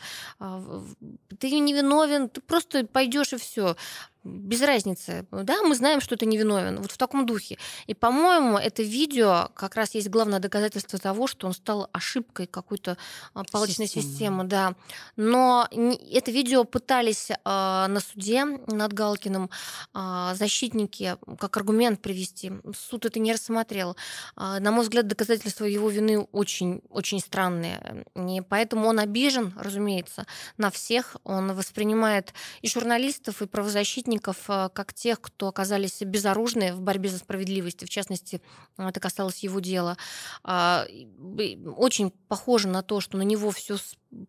Ты 1.40 1.52
не 1.52 1.74
виновен, 1.74 2.28
ты 2.28 2.42
просто 2.42 2.86
пойдешь 2.86 3.32
и 3.32 3.38
все. 3.38 3.78
Без 4.24 4.62
разницы. 4.62 5.26
Да, 5.32 5.62
мы 5.64 5.76
знаем, 5.76 6.02
что 6.02 6.18
ты 6.18 6.26
невиновен. 6.26 6.82
Вот 6.82 6.92
в 6.92 6.98
таком 6.98 7.26
духе. 7.26 7.58
И, 7.88 7.94
по-моему, 7.94 8.58
это 8.58 8.84
видео 8.84 9.50
как 9.54 9.76
раз 9.76 9.96
есть 9.96 10.10
главное 10.10 10.40
доказательство 10.40 11.00
того, 11.00 11.26
что 11.28 11.48
он 11.48 11.54
стал 11.54 11.90
ошибкой 11.94 12.48
какой-то 12.48 12.98
а, 13.34 13.44
палочной 13.50 13.88
системы. 13.88 14.12
системы 14.12 14.44
да. 14.44 14.76
Но 15.16 15.68
это 16.12 16.32
видео 16.32 16.66
пытались 16.66 17.32
э, 17.32 17.36
на 17.44 18.00
суде 18.00 18.44
над 18.44 18.92
Галкиным 18.92 19.50
э, 19.94 20.32
защитники 20.36 21.16
как 21.38 21.56
аргумент 21.56 22.02
привести. 22.02 22.52
Суд 22.76 23.06
это 23.06 23.20
не 23.20 23.32
рассмотрел. 23.32 23.96
На 24.36 24.72
мой 24.72 24.84
взгляд, 24.84 25.08
доказательства 25.08 25.66
его 25.66 25.90
вины 25.90 26.28
очень, 26.32 26.82
очень 26.90 27.20
странные. 27.20 28.06
И 28.16 28.42
поэтому 28.42 28.88
он 28.88 29.00
обижен, 29.00 29.54
разумеется, 29.58 30.26
на 30.58 30.70
всех. 30.70 31.16
Он 31.24 31.54
воспринимает 31.54 32.34
и 32.62 32.70
журналистов, 32.70 33.42
и 33.42 33.46
правозащитников 33.46 34.09
защитников, 34.10 34.50
э, 34.50 34.70
как 34.74 34.94
тех, 34.94 35.22
кто 35.22 35.48
оказались 35.48 36.02
безоружны 36.02 36.74
в 36.74 36.82
борьбе 36.82 37.10
за 37.10 37.20
справедливость. 37.20 37.84
В 37.84 37.90
частности, 37.90 38.42
это 38.78 39.00
касалось 39.00 39.44
его 39.44 39.60
дела. 39.60 39.98
Очень 40.44 42.12
похоже 42.28 42.68
на 42.68 42.82
то, 42.82 43.02
что 43.02 43.18
на 43.18 43.24
него 43.24 43.52
все 43.52 43.78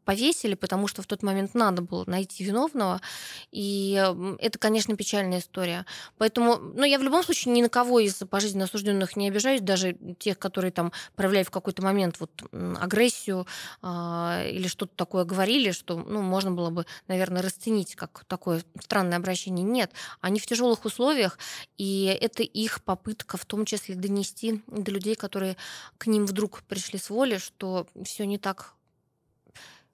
повесили, 0.04 0.54
потому 0.54 0.86
что 0.88 1.02
в 1.02 1.06
тот 1.06 1.22
момент 1.22 1.54
надо 1.54 1.82
было 1.82 2.04
найти 2.06 2.44
виновного. 2.44 3.00
И 3.50 3.92
это, 4.38 4.58
конечно, 4.58 4.96
печальная 4.96 5.38
история. 5.38 5.86
Поэтому, 6.18 6.56
ну, 6.56 6.84
я 6.84 6.98
в 6.98 7.02
любом 7.02 7.22
случае 7.22 7.54
ни 7.54 7.62
на 7.62 7.68
кого 7.68 8.00
из 8.00 8.14
пожизненно 8.14 8.64
осужденных 8.64 9.16
не 9.16 9.28
обижаюсь, 9.28 9.60
даже 9.60 9.96
тех, 10.18 10.38
которые 10.38 10.70
там 10.70 10.92
проявляют 11.16 11.48
в 11.48 11.50
какой-то 11.50 11.82
момент 11.82 12.20
вот 12.20 12.30
агрессию 12.78 13.46
э, 13.82 14.50
или 14.52 14.68
что-то 14.68 14.94
такое 14.94 15.24
говорили, 15.24 15.70
что, 15.70 15.98
ну, 15.98 16.22
можно 16.22 16.50
было 16.50 16.70
бы, 16.70 16.86
наверное, 17.08 17.42
расценить 17.42 17.96
как 17.96 18.24
такое 18.26 18.62
странное 18.80 19.18
обращение. 19.18 19.64
Нет, 19.64 19.92
они 20.20 20.40
в 20.40 20.46
тяжелых 20.46 20.84
условиях, 20.84 21.38
и 21.78 22.04
это 22.20 22.42
их 22.42 22.82
попытка 22.84 23.36
в 23.36 23.44
том 23.44 23.64
числе 23.64 23.94
донести 23.94 24.62
до 24.66 24.90
людей, 24.90 25.14
которые 25.14 25.56
к 25.98 26.06
ним 26.06 26.26
вдруг 26.26 26.62
пришли 26.62 26.98
с 26.98 27.10
воли, 27.10 27.38
что 27.38 27.86
все 28.04 28.26
не 28.26 28.38
так 28.38 28.74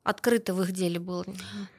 открыто 0.07 0.55
в 0.55 0.63
их 0.63 0.71
деле 0.73 1.01
было. 1.01 1.25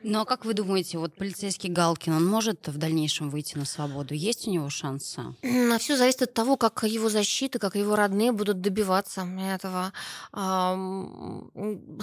Ну 0.04 0.20
а 0.20 0.26
как 0.26 0.44
вы 0.44 0.54
думаете, 0.54 0.98
вот 0.98 1.16
полицейский 1.16 1.70
Галкин, 1.70 2.14
он 2.14 2.26
может 2.28 2.68
в 2.68 2.78
дальнейшем 2.78 3.30
выйти 3.30 3.58
на 3.58 3.64
свободу? 3.66 4.14
Есть 4.14 4.48
у 4.48 4.52
него 4.52 4.70
шансы? 4.70 5.22
А 5.44 5.78
все 5.78 5.96
зависит 5.96 6.24
от 6.24 6.34
того, 6.34 6.58
как 6.58 6.84
его 6.84 7.10
защита, 7.10 7.58
как 7.58 7.76
его 7.76 7.96
родные 7.96 8.34
будут 8.34 8.60
добиваться 8.60 9.22
этого. 9.22 9.94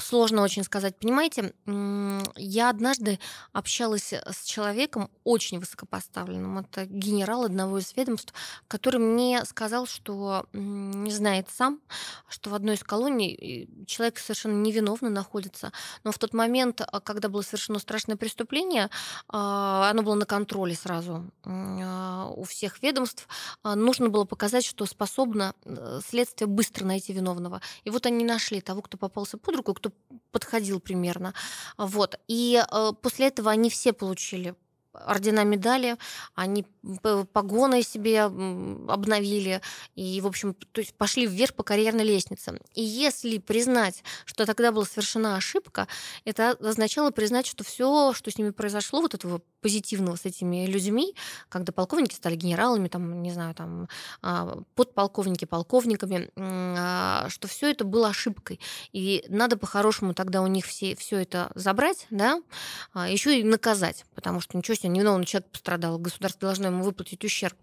Сложно 0.00 0.42
очень 0.42 0.64
сказать. 0.64 0.96
Понимаете, 0.98 1.52
я 2.36 2.70
однажды 2.70 3.18
общалась 3.52 4.12
с 4.12 4.44
человеком 4.44 5.10
очень 5.24 5.60
высокопоставленным. 5.60 6.58
Это 6.58 6.86
генерал 6.86 7.44
одного 7.44 7.78
из 7.78 7.94
ведомств, 7.94 8.32
который 8.66 8.98
мне 8.98 9.44
сказал, 9.44 9.86
что 9.86 10.46
не 10.54 11.10
знает 11.10 11.48
сам, 11.54 11.80
что 12.28 12.48
в 12.48 12.54
одной 12.54 12.76
из 12.76 12.82
колоний 12.82 13.68
человек 13.86 14.18
совершенно 14.18 14.62
невиновно 14.62 15.10
находится, 15.10 15.70
но 16.02 16.13
в 16.14 16.18
тот 16.18 16.32
момент, 16.32 16.80
а, 16.80 17.00
когда 17.00 17.28
было 17.28 17.42
совершено 17.42 17.78
страшное 17.78 18.16
преступление, 18.16 18.88
а, 19.28 19.90
оно 19.90 20.02
было 20.02 20.14
на 20.14 20.26
контроле 20.26 20.74
сразу 20.74 21.30
а, 21.44 22.28
у 22.28 22.44
всех 22.44 22.82
ведомств, 22.82 23.28
нужно 23.64 24.08
было 24.08 24.24
показать, 24.24 24.64
что 24.64 24.86
способно 24.86 25.54
э, 25.64 26.00
следствие 26.06 26.48
быстро 26.48 26.84
найти 26.84 27.12
виновного. 27.12 27.60
И 27.84 27.90
вот 27.90 28.06
они 28.06 28.24
нашли 28.24 28.60
того, 28.60 28.82
кто 28.82 28.96
попался 28.96 29.38
под 29.38 29.56
руку, 29.56 29.74
кто 29.74 29.90
подходил 30.30 30.80
примерно. 30.80 31.34
Вот. 31.76 32.18
И 32.28 32.62
э, 32.62 32.92
после 33.00 33.28
этого 33.28 33.50
они 33.50 33.70
все 33.70 33.92
получили 33.92 34.54
ордена, 34.95 35.45
медали, 35.45 35.97
они 36.34 36.66
погоны 37.32 37.82
себе 37.82 38.22
обновили 38.22 39.61
и, 39.95 40.20
в 40.20 40.26
общем, 40.26 40.55
то 40.55 40.80
есть 40.80 40.95
пошли 40.95 41.26
вверх 41.26 41.55
по 41.55 41.62
карьерной 41.62 42.05
лестнице. 42.05 42.61
И 42.74 42.82
если 42.82 43.38
признать, 43.38 44.03
что 44.24 44.47
тогда 44.47 44.72
была 44.72 44.84
совершена 44.84 45.36
ошибка, 45.36 45.88
это 46.24 46.51
означало 46.51 47.11
признать, 47.11 47.47
что 47.47 47.64
все, 47.64 48.12
что 48.12 48.30
с 48.30 48.38
ними 48.38 48.51
произошло, 48.51 49.01
вот 49.01 49.14
этого 49.14 49.40
позитивного 49.64 50.16
с 50.16 50.26
этими 50.26 50.66
людьми, 50.66 51.14
когда 51.48 51.72
полковники 51.72 52.14
стали 52.14 52.36
генералами, 52.36 52.88
там, 52.88 53.22
не 53.22 53.30
знаю, 53.32 53.54
там, 53.54 53.88
а, 54.20 54.58
подполковники 54.74 55.46
полковниками, 55.46 56.28
а, 56.36 57.30
что 57.30 57.48
все 57.48 57.70
это 57.70 57.84
было 57.84 58.08
ошибкой. 58.08 58.60
И 58.92 59.24
надо 59.30 59.56
по-хорошему 59.56 60.12
тогда 60.12 60.42
у 60.42 60.48
них 60.48 60.66
все, 60.66 60.94
все 60.96 61.16
это 61.16 61.50
забрать, 61.54 62.06
да, 62.10 62.42
а, 62.92 63.08
еще 63.08 63.40
и 63.40 63.42
наказать, 63.42 64.04
потому 64.14 64.42
что 64.42 64.58
ничего 64.58 64.74
себе, 64.74 64.90
невиновный 64.90 65.24
человек 65.24 65.48
пострадал, 65.50 65.98
государство 65.98 66.48
должно 66.48 66.66
ему 66.66 66.84
выплатить 66.84 67.24
ущерб. 67.24 67.56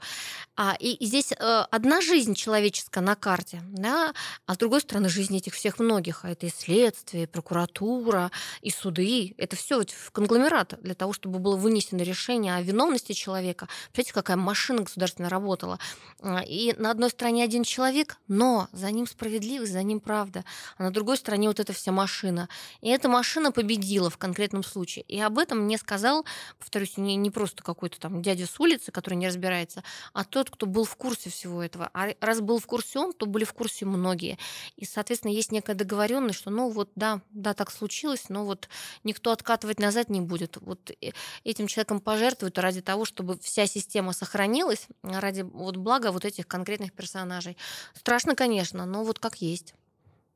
И, 0.80 0.93
и 0.93 1.06
здесь 1.06 1.32
э, 1.32 1.66
одна 1.72 2.02
жизнь 2.02 2.34
человеческая 2.34 3.02
на 3.02 3.16
карте, 3.16 3.62
да, 3.72 4.14
а 4.45 4.54
с 4.56 4.58
другой 4.58 4.82
стороны 4.82 5.10
жизнь 5.10 5.36
этих 5.36 5.54
всех 5.54 5.80
многих, 5.80 6.26
а 6.26 6.30
это 6.30 6.47
и 6.47 6.49
следствие, 6.49 7.24
и 7.24 7.28
прокуратура, 7.28 8.32
и 8.62 8.70
суды, 8.70 9.34
это 9.38 9.56
все 9.56 9.82
в 9.86 10.12
конгломерат 10.12 10.80
для 10.82 10.95
того, 10.95 11.14
чтобы 11.14 11.39
было 11.39 11.56
вынесено 11.56 11.91
на 11.96 12.02
решение 12.02 12.56
о 12.56 12.62
виновности 12.62 13.14
человека. 13.14 13.68
Представляете, 13.92 14.14
какая 14.14 14.38
машина 14.38 14.84
государственная 14.84 15.30
работала. 15.30 15.80
А, 16.22 16.42
и 16.42 16.74
на 16.74 16.92
одной 16.92 17.10
стороне 17.10 17.44
один 17.44 17.64
человек, 17.64 18.18
но 18.28 18.68
за 18.72 18.92
ним 18.92 19.08
справедливость, 19.08 19.72
за 19.72 19.84
ним 19.84 20.00
правда. 20.00 20.44
А 20.78 20.84
на 20.84 20.92
другой 20.92 21.18
стороне 21.18 21.48
вот 21.48 21.60
эта 21.60 21.74
вся 21.74 21.92
машина. 21.92 22.50
И 22.82 22.89
эта 22.89 23.10
машина 23.10 23.52
победила 23.52 24.10
в 24.10 24.18
конкретном 24.18 24.64
случае. 24.64 25.04
И 25.08 25.20
об 25.20 25.38
этом 25.38 25.60
мне 25.60 25.78
сказал, 25.78 26.26
повторюсь, 26.60 26.98
не, 26.98 27.16
не 27.16 27.32
просто 27.32 27.64
какой-то 27.64 28.00
там 28.00 28.22
дядя 28.22 28.46
с 28.46 28.60
улицы, 28.60 28.92
который 28.92 29.16
не 29.16 29.28
разбирается, 29.28 29.84
а 30.14 30.24
тот, 30.24 30.50
кто 30.50 30.66
был 30.66 30.84
в 30.84 30.96
курсе 30.96 31.30
всего 31.30 31.64
этого. 31.64 31.89
А 31.94 32.10
раз 32.20 32.42
был 32.42 32.60
в 32.60 32.66
курсе 32.66 33.00
он, 33.00 33.14
то 33.14 33.26
были 33.26 33.44
в 33.44 33.54
курсе 33.54 33.86
многие. 33.86 34.38
И, 34.78 34.86
соответственно, 34.86 35.32
есть 35.32 35.52
некая 35.52 35.76
договоренность, 35.76 36.39
что, 36.39 36.50
ну 36.50 36.70
вот, 36.70 36.89
да, 36.96 37.22
да, 37.32 37.54
так 37.54 37.72
случилось, 37.72 38.26
но 38.30 38.46
вот 38.46 38.70
никто 39.04 39.32
откатывать 39.32 39.80
назад 39.80 40.10
не 40.10 40.22
будет. 40.22 40.58
Вот 40.62 40.92
э, 40.92 41.12
этим 41.44 41.68
человеком 41.68 41.81
человеком 41.82 42.00
пожертвуют 42.00 42.58
ради 42.60 42.82
того, 42.82 43.06
чтобы 43.06 43.38
вся 43.40 43.66
система 43.66 44.14
сохранилась, 44.14 44.88
ради 45.04 45.42
вот 45.42 45.78
блага 45.78 46.12
вот 46.12 46.26
этих 46.26 46.48
конкретных 46.48 46.94
персонажей. 46.94 47.58
Страшно, 47.96 48.36
конечно, 48.36 48.86
но 48.86 49.04
вот 49.04 49.20
как 49.20 49.42
есть. 49.42 49.74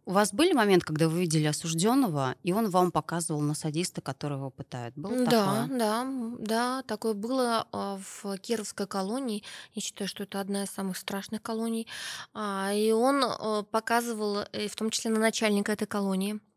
У 0.08 0.12
вас 0.12 0.32
были 0.32 0.54
моменты, 0.54 0.86
когда 0.86 1.08
вы 1.08 1.22
видели 1.22 1.48
осужденного, 1.48 2.36
и 2.44 2.54
он 2.54 2.70
вам 2.70 2.92
показывал 2.92 3.42
на 3.42 3.56
садиста, 3.56 4.02
которого 4.02 4.52
пытают? 4.52 4.96
Было 4.96 5.26
да, 5.26 5.64
такое? 5.64 5.80
да, 5.80 6.08
да, 6.40 6.84
такое 6.84 7.14
было 7.14 7.66
а, 7.72 7.98
в 7.98 8.38
Кировской 8.38 8.86
колонии. 8.86 9.44
Я 9.74 9.82
считаю, 9.82 10.08
что 10.08 10.24
это 10.24 10.40
одна 10.40 10.64
из 10.64 10.70
самых 10.70 10.98
страшных 10.98 11.42
колоний. 11.42 11.88
А, 12.36 12.72
и 12.72 12.92
он 12.92 13.24
а, 13.24 13.64
показывал, 13.64 14.46
э, 14.52 14.68
в 14.68 14.76
том 14.76 14.92
числе 14.92 15.10
на 15.10 15.20
начальника 15.20 15.72
этой 15.72 15.88
колонии, 15.88 16.34
а, 16.36 16.55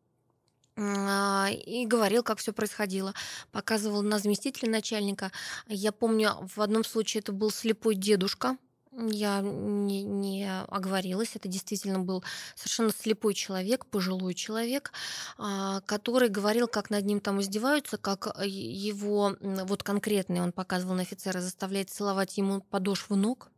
и 0.79 1.87
говорил, 1.87 2.23
как 2.23 2.39
все 2.39 2.53
происходило. 2.53 3.15
Показывал 3.51 4.03
на 4.03 4.19
заместителя 4.19 4.71
начальника. 4.71 5.33
Я 5.67 5.93
помню, 5.93 6.35
в 6.55 6.61
одном 6.61 6.85
случае 6.85 7.21
это 7.21 7.33
был 7.33 7.51
слепой 7.51 7.95
дедушка, 7.95 8.57
я 8.99 9.41
не, 9.43 10.03
не 10.03 10.51
оговорилась, 10.69 11.37
это 11.37 11.49
действительно 11.49 12.01
был 12.01 12.25
совершенно 12.57 12.91
слепой 12.91 13.35
человек, 13.35 13.87
пожилой 13.87 14.35
человек, 14.35 14.93
а, 15.37 15.81
который 15.83 16.29
говорил, 16.29 16.67
как 16.67 16.91
над 16.91 17.05
ним 17.05 17.21
там 17.21 17.41
издеваются, 17.41 17.97
как 17.97 18.27
его, 18.45 19.37
вот 19.41 19.83
конкретный 19.83 20.41
он 20.41 20.53
показывал 20.53 20.95
на 20.95 21.03
офицера, 21.03 21.41
заставляет 21.41 21.91
целовать 21.91 22.37
ему 22.39 22.61
подошву 22.61 23.15
ног, 23.15 23.51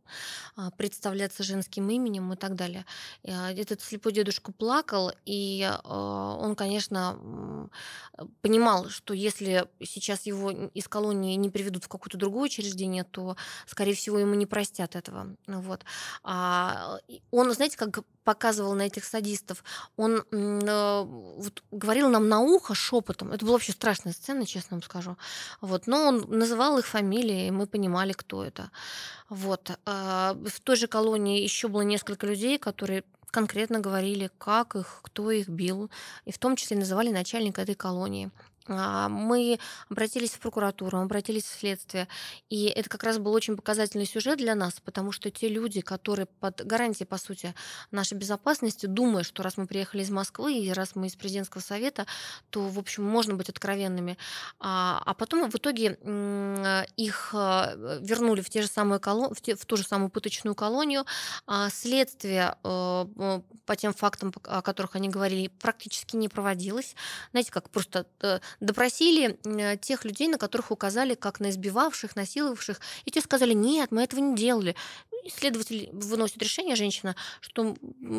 представляться 0.77 1.43
женским 1.43 1.89
именем 1.89 2.33
и 2.33 2.35
так 2.35 2.55
далее. 2.55 2.85
А, 3.27 3.51
этот 3.51 3.81
слепой 3.81 4.13
дедушка 4.13 4.51
плакал, 4.51 5.11
и 5.25 5.63
а, 5.63 6.37
он, 6.39 6.55
конечно, 6.55 7.69
понимал, 8.41 8.89
что 8.89 9.13
если 9.13 9.67
сейчас 9.83 10.25
его 10.25 10.51
из 10.51 10.87
колонии 10.87 11.35
не 11.35 11.49
приведут 11.49 11.85
в 11.85 11.87
какое-то 11.87 12.17
другое 12.17 12.45
учреждение, 12.45 13.03
то, 13.03 13.35
скорее 13.65 13.93
всего, 13.93 14.19
ему 14.19 14.35
не 14.35 14.45
простят 14.45 14.95
этого. 14.95 15.35
Вот. 15.47 15.85
Он, 16.23 17.53
знаете, 17.53 17.77
как 17.77 18.03
показывал 18.23 18.73
на 18.73 18.83
этих 18.83 19.03
садистов, 19.03 19.63
он 19.97 20.23
э, 20.31 21.03
вот, 21.03 21.63
говорил 21.71 22.09
нам 22.09 22.29
на 22.29 22.39
ухо 22.39 22.75
шепотом. 22.75 23.31
Это 23.31 23.45
была 23.45 23.53
вообще 23.53 23.71
страшная 23.71 24.13
сцена, 24.13 24.45
честно 24.45 24.75
вам 24.75 24.83
скажу. 24.83 25.17
Вот, 25.59 25.87
но 25.87 26.07
он 26.07 26.25
называл 26.27 26.77
их 26.77 26.85
фамилии, 26.85 27.47
и 27.47 27.51
мы 27.51 27.65
понимали, 27.65 28.13
кто 28.13 28.43
это. 28.43 28.69
Вот. 29.31 29.79
А 29.85 30.33
в 30.33 30.59
той 30.59 30.75
же 30.75 30.87
колонии 30.87 31.41
еще 31.41 31.69
было 31.69 31.83
несколько 31.83 32.27
людей, 32.27 32.57
которые 32.57 33.05
конкретно 33.31 33.79
говорили, 33.79 34.29
как 34.37 34.75
их, 34.75 34.99
кто 35.03 35.31
их 35.31 35.47
бил, 35.47 35.89
и 36.25 36.33
в 36.33 36.37
том 36.37 36.57
числе 36.57 36.75
называли 36.75 37.11
начальника 37.11 37.61
этой 37.61 37.75
колонии. 37.75 38.29
А, 38.71 39.09
мы 39.09 39.59
обратились 39.89 40.31
в 40.31 40.39
прокуратуру, 40.39 40.99
обратились 40.99 41.43
в 41.43 41.59
следствие. 41.59 42.07
И 42.49 42.65
это 42.65 42.89
как 42.89 43.03
раз 43.03 43.17
был 43.17 43.33
очень 43.33 43.55
показательный 43.55 44.05
сюжет 44.05 44.37
для 44.37 44.55
нас, 44.55 44.79
потому 44.83 45.11
что 45.11 45.29
те 45.29 45.47
люди, 45.47 45.81
которые 45.81 46.25
под 46.25 46.65
гарантией, 46.65 47.07
по 47.07 47.17
сути, 47.17 47.53
нашей 47.91 48.17
безопасности, 48.17 48.85
думая, 48.85 49.23
что 49.23 49.43
раз 49.43 49.57
мы 49.57 49.67
приехали 49.67 50.03
из 50.03 50.09
Москвы 50.09 50.53
и 50.53 50.71
раз 50.71 50.95
мы 50.95 51.07
из 51.07 51.15
президентского 51.15 51.61
совета, 51.61 52.05
то, 52.49 52.61
в 52.61 52.79
общем, 52.79 53.03
можно 53.03 53.35
быть 53.35 53.49
откровенными. 53.49 54.17
А, 54.59 55.01
а 55.05 55.13
потом 55.13 55.49
в 55.49 55.55
итоге 55.55 55.97
их 56.97 57.31
а, 57.33 57.73
вернули 58.01 58.41
в, 58.41 58.49
те 58.49 58.61
же 58.61 58.67
самые 58.67 58.99
колон... 58.99 59.33
в, 59.33 59.41
те... 59.41 59.55
в 59.55 59.65
ту 59.65 59.77
же 59.77 59.83
самую 59.83 60.09
пыточную 60.09 60.55
колонию. 60.55 61.05
Следствие 61.69 62.55
э, 62.63 63.05
по 63.65 63.75
тем 63.75 63.93
фактам, 63.93 64.33
о 64.43 64.61
которых 64.61 64.95
они 64.95 65.09
говорили, 65.09 65.47
практически 65.47 66.15
не 66.15 66.29
проводилось. 66.29 66.95
Знаете, 67.31 67.51
как 67.51 67.69
просто 67.69 68.05
э, 68.21 68.39
допросили 68.61 69.37
э, 69.43 69.77
тех 69.77 70.05
людей, 70.05 70.29
на 70.29 70.37
которых 70.37 70.71
указали 70.71 71.15
как 71.15 71.39
на 71.41 71.49
избивавших, 71.49 72.15
насиловавших, 72.15 72.79
и 73.03 73.11
те 73.11 73.19
сказали, 73.19 73.53
нет, 73.53 73.91
мы 73.91 74.03
этого 74.03 74.21
не 74.21 74.35
делали. 74.35 74.75
Следователь 75.27 75.89
выносит 75.91 76.41
решение, 76.41 76.75
женщина, 76.75 77.15
что 77.41 77.75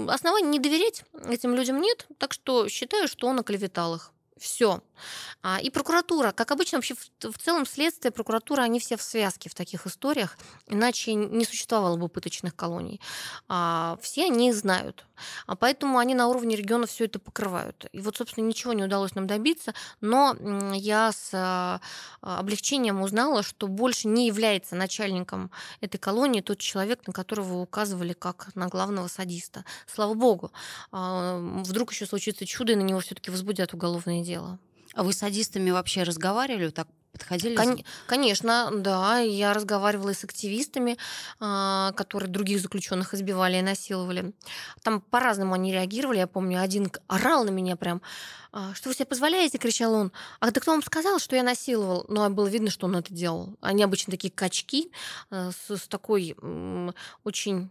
оснований 0.09 0.49
не 0.49 0.59
доверять 0.59 1.05
этим 1.29 1.55
людям 1.55 1.81
нет, 1.81 2.07
так 2.19 2.33
что 2.33 2.69
считаю, 2.69 3.09
что 3.09 3.27
он 3.29 3.41
оклеветал 3.41 3.95
их. 3.95 4.13
Все. 4.39 4.83
А, 5.43 5.61
и 5.61 5.71
прокуратура, 5.71 6.33
как 6.33 6.51
обычно, 6.51 6.79
вообще 6.79 6.95
в, 6.95 7.39
целом 7.39 7.67
следствие, 7.67 8.13
прокуратура, 8.13 8.63
они 8.63 8.81
все 8.81 8.97
в 8.97 9.03
связке 9.03 9.49
в 9.49 9.55
таких 9.55 9.87
историях, 9.87 10.39
иначе 10.67 11.15
не 11.15 11.45
существовало 11.45 11.97
бы 11.97 12.09
пыточных 12.09 12.55
колоний. 12.55 13.01
А, 13.49 13.99
все 14.01 14.27
они 14.27 14.53
знают. 14.53 15.07
А 15.47 15.57
поэтому 15.57 15.99
они 15.99 16.15
на 16.15 16.29
уровне 16.29 16.57
региона 16.57 16.87
все 16.87 17.05
это 17.05 17.19
покрывают. 17.19 17.87
И 17.93 18.01
вот, 18.01 18.17
собственно, 18.17 18.45
ничего 18.45 18.73
не 18.73 18.85
удалось 18.85 19.15
нам 19.15 19.27
добиться, 19.27 19.75
но 20.01 20.37
я 20.75 21.13
с 21.13 21.81
облегчением 22.21 23.03
узнала, 23.03 23.43
что 23.43 23.69
больше 23.69 24.09
не 24.09 24.27
является 24.27 24.75
начальником 24.75 25.51
этой 25.81 25.99
колонии 25.99 26.41
тот 26.41 26.59
человек, 26.59 27.07
на 27.07 27.13
которого 27.13 27.59
указывали 27.59 28.13
как 28.13 28.55
на 28.55 28.69
главного 28.69 29.09
садиста. 29.09 29.65
Слава 29.87 30.15
богу. 30.15 30.51
Вдруг 30.91 31.93
еще 31.93 32.07
случится 32.07 32.47
чудо, 32.47 32.73
и 32.73 32.77
на 32.77 32.83
него 32.83 33.01
все-таки 33.01 33.31
возбудят 33.31 33.75
уголовное 33.75 34.23
дело. 34.25 34.59
А 34.95 35.03
вы 35.03 35.13
с 35.13 35.19
садистами 35.19 35.71
вообще 35.71 36.03
разговаривали? 36.03 36.71
Так 36.71 36.89
подходили? 37.13 37.57
Кон- 37.57 37.85
конечно, 38.07 38.71
да. 38.75 39.19
Я 39.19 39.53
разговаривала 39.53 40.11
и 40.11 40.15
с 40.15 40.25
активистами, 40.25 40.97
а, 41.41 41.93
которые 41.93 42.31
других 42.31 42.61
заключенных 42.61 43.15
избивали 43.15 43.59
и 43.59 43.63
насиловали. 43.63 44.33
Там 44.83 45.01
по-разному 45.01 45.55
они 45.55 45.73
реагировали. 45.73 46.19
Я 46.19 46.27
помню, 46.27 46.61
один 46.61 46.91
орал 47.09 47.45
на 47.45 47.51
меня 47.51 47.77
прям. 47.77 48.03
«А, 48.55 48.75
что 48.75 48.91
вы 48.91 48.95
себе 48.95 49.07
позволяете? 49.07 49.57
кричал 49.57 49.95
он. 49.95 50.13
А 50.41 50.51
да 50.51 50.61
кто 50.61 50.73
вам 50.73 50.83
сказал, 50.83 51.19
что 51.19 51.37
я 51.37 51.43
насиловал? 51.43 52.05
Ну, 52.09 52.23
а 52.23 52.29
было 52.29 52.47
видно, 52.49 52.71
что 52.71 52.87
он 52.87 52.97
это 52.97 53.13
делал. 53.13 53.57
Они 53.63 53.83
обычно 53.83 54.11
такие 54.11 54.31
качки 54.31 54.93
э, 55.31 55.51
с, 55.53 55.75
с 55.75 55.89
такой 55.89 56.37
очень 57.25 57.71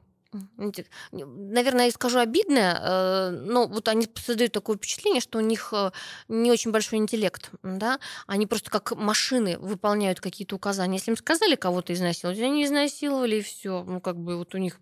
наверное, 1.12 1.86
я 1.86 1.92
скажу 1.92 2.20
обидное, 2.20 2.80
э, 2.80 3.30
но 3.32 3.68
вот 3.68 3.88
они 3.88 4.08
создают 4.16 4.54
такое 4.54 4.78
впечатление, 4.78 5.22
что 5.22 5.40
у 5.40 5.42
них 5.42 5.74
э, 5.74 5.92
не 6.28 6.52
очень 6.52 6.72
большой 6.72 7.00
интеллект, 7.00 7.52
да, 7.64 8.00
они 8.28 8.48
просто 8.48 8.70
как 8.70 8.96
машины 8.96 9.58
выполняют 9.60 10.22
какие-то 10.22 10.56
указания. 10.56 10.98
Если 10.98 11.12
им 11.12 11.18
сказали 11.18 11.56
кого-то 11.56 11.94
изнасиловать, 11.94 12.40
они 12.40 12.66
изнасиловали, 12.66 13.38
и 13.38 13.42
все, 13.42 13.84
ну, 13.84 14.00
как 14.00 14.18
бы 14.18 14.38
вот 14.38 14.56
у 14.56 14.58
них 14.58 14.80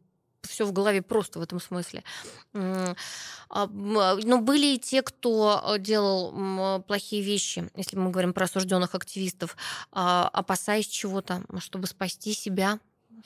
все 0.48 0.66
в 0.66 0.72
голове 0.72 1.02
просто 1.02 1.40
в 1.40 1.42
этом 1.42 1.60
смысле. 1.60 2.04
А, 2.54 3.68
но 3.68 4.42
были 4.42 4.76
и 4.76 4.80
те, 4.80 5.02
кто 5.02 5.62
э, 5.76 5.80
делал 5.80 6.84
плохие 6.84 7.24
вещи, 7.24 7.68
если 7.76 7.98
мы 7.98 8.12
говорим 8.12 8.34
про 8.34 8.46
осужденных 8.46 8.94
активистов, 8.96 9.58
а, 9.92 10.30
опасаясь 10.32 10.88
чего-то, 10.88 11.44
чтобы 11.60 11.88
спасти 11.88 12.34
себя, 12.34 12.80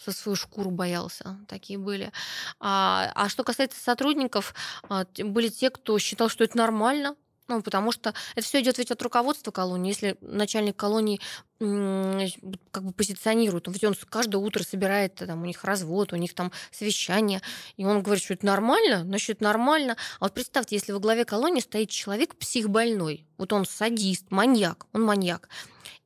за 0.06 0.12
свою 0.12 0.36
шкуру 0.36 0.72
боялся. 0.72 1.40
Такие 1.48 1.80
были. 1.80 2.12
А, 2.60 3.12
а 3.16 3.30
что 3.30 3.44
касается 3.44 3.80
сотрудников, 3.82 4.54
а, 4.90 5.06
были 5.18 5.50
те, 5.50 5.70
кто 5.70 5.98
считал, 6.00 6.30
что 6.30 6.44
это 6.44 6.58
нормально, 6.58 7.16
ну, 7.48 7.62
потому 7.62 7.92
что 7.92 8.14
это 8.36 8.46
все 8.46 8.62
идет 8.62 8.78
ведь 8.78 8.92
от 8.92 9.02
руководства 9.02 9.52
колонии. 9.52 9.90
Если 9.90 10.18
начальник 10.22 10.76
колонии 10.76 11.20
как 11.60 12.84
бы 12.84 12.92
позиционирует, 12.94 13.68
ведь 13.68 13.84
он 13.84 13.96
каждое 14.10 14.38
утро 14.38 14.64
собирает, 14.64 15.16
там, 15.16 15.44
у 15.44 15.46
них 15.46 15.64
развод, 15.64 16.14
у 16.14 16.16
них 16.16 16.34
там 16.34 16.52
совещание, 16.72 17.42
и 17.78 17.86
он 17.86 18.02
говорит, 18.02 18.24
что 18.24 18.34
это 18.34 18.46
нормально, 18.46 19.04
значит, 19.04 19.40
нормально. 19.40 19.96
А 20.20 20.26
вот 20.26 20.34
представьте, 20.34 20.76
если 20.76 20.92
во 20.92 21.00
главе 21.00 21.26
колонии 21.26 21.62
стоит 21.62 21.90
человек 21.90 22.36
психбольной, 22.36 23.26
вот 23.38 23.54
он 23.54 23.66
садист, 23.66 24.30
маньяк, 24.30 24.88
он 24.94 25.04
маньяк, 25.04 25.48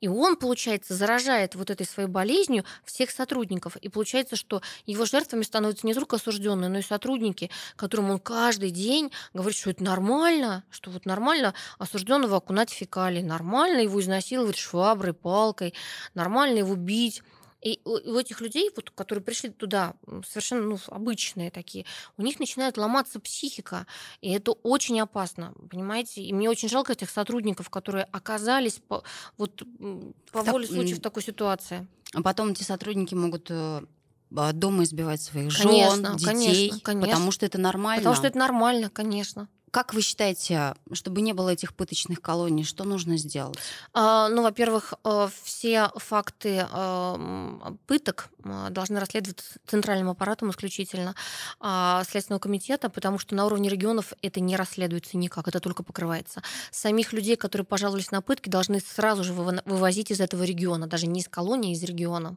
и 0.01 0.07
он, 0.07 0.35
получается, 0.35 0.93
заражает 0.93 1.55
вот 1.55 1.69
этой 1.69 1.85
своей 1.85 2.09
болезнью 2.09 2.63
всех 2.85 3.11
сотрудников. 3.11 3.75
И 3.77 3.89
получается, 3.89 4.35
что 4.35 4.61
его 4.85 5.05
жертвами 5.05 5.43
становятся 5.43 5.87
не 5.87 5.93
только 5.93 6.17
осужденные, 6.17 6.69
но 6.69 6.79
и 6.79 6.81
сотрудники, 6.83 7.49
которым 7.75 8.11
он 8.11 8.19
каждый 8.19 8.71
день 8.71 9.11
говорит, 9.33 9.57
что 9.57 9.69
это 9.69 9.83
нормально, 9.83 10.63
что 10.69 10.91
вот 10.91 11.05
нормально 11.05 11.53
осужденного 11.79 12.37
окунать 12.37 12.71
в 12.71 12.75
фекалии, 12.75 13.21
нормально 13.21 13.81
его 13.81 13.99
изнасиловать 13.99 14.57
шваброй, 14.57 15.13
палкой, 15.13 15.73
нормально 16.13 16.59
его 16.59 16.75
бить. 16.75 17.23
И 17.61 17.81
у 17.85 18.17
этих 18.17 18.39
людей, 18.41 18.69
вот, 18.75 18.91
которые 18.91 19.23
пришли 19.23 19.49
туда, 19.49 19.95
совершенно 20.27 20.61
ну, 20.61 20.77
обычные 20.87 21.49
такие, 21.49 21.85
у 22.15 22.21
них 22.21 22.39
начинает 22.39 22.77
ломаться 22.77 23.19
психика. 23.19 23.87
И 24.21 24.31
это 24.31 24.51
очень 24.51 24.99
опасно, 25.01 25.53
понимаете? 25.69 26.21
И 26.21 26.33
мне 26.33 26.49
очень 26.49 26.69
жалко 26.69 26.93
этих 26.93 27.09
сотрудников, 27.09 27.69
которые 27.69 28.05
оказались 28.05 28.79
по, 28.87 29.03
вот, 29.37 29.63
по 30.31 30.43
так, 30.43 30.53
воле 30.53 30.67
случая 30.67 30.95
в 30.95 31.01
такой 31.01 31.23
ситуации. 31.23 31.87
А 32.13 32.21
потом 32.21 32.51
эти 32.51 32.63
сотрудники 32.63 33.15
могут 33.15 33.49
э, 33.49 33.81
а, 34.35 34.53
дома 34.53 34.83
избивать 34.83 35.21
своих 35.21 35.51
жен, 35.51 35.67
конечно, 35.67 36.15
детей, 36.15 36.33
конечно, 36.33 36.79
конечно. 36.81 37.07
потому 37.07 37.31
что 37.31 37.45
это 37.45 37.57
нормально. 37.57 38.01
Потому 38.01 38.15
что 38.15 38.27
это 38.27 38.37
нормально, 38.37 38.89
конечно. 38.89 39.47
Как 39.77 39.93
вы 39.93 40.01
считаете, 40.01 40.73
чтобы 40.91 41.21
не 41.21 41.33
было 41.33 41.51
этих 41.51 41.75
пыточных 41.75 42.19
колоний, 42.19 42.63
что 42.63 42.83
нужно 42.83 43.15
сделать? 43.15 43.59
А, 43.93 44.27
ну, 44.27 44.41
во-первых, 44.41 44.95
э, 45.03 45.27
все 45.43 45.91
факты 45.97 46.67
э, 46.67 47.75
пыток 47.85 48.29
э, 48.43 48.69
должны 48.71 48.99
расследовать 48.99 49.43
центральным 49.67 50.09
аппаратом 50.09 50.49
исключительно 50.49 51.13
а, 51.59 52.03
Следственного 52.09 52.39
комитета, 52.39 52.89
потому 52.89 53.19
что 53.19 53.35
на 53.35 53.45
уровне 53.45 53.69
регионов 53.69 54.13
это 54.23 54.39
не 54.39 54.55
расследуется 54.55 55.15
никак, 55.15 55.47
это 55.47 55.59
только 55.59 55.83
покрывается. 55.83 56.41
Самих 56.71 57.13
людей, 57.13 57.35
которые 57.35 57.67
пожаловались 57.67 58.09
на 58.09 58.23
пытки, 58.23 58.49
должны 58.49 58.79
сразу 58.79 59.23
же 59.23 59.31
вывозить 59.31 60.09
из 60.09 60.19
этого 60.19 60.41
региона, 60.41 60.87
даже 60.87 61.05
не 61.05 61.19
из 61.19 61.27
колонии, 61.27 61.73
а 61.73 61.75
из 61.75 61.83
региона. 61.83 62.35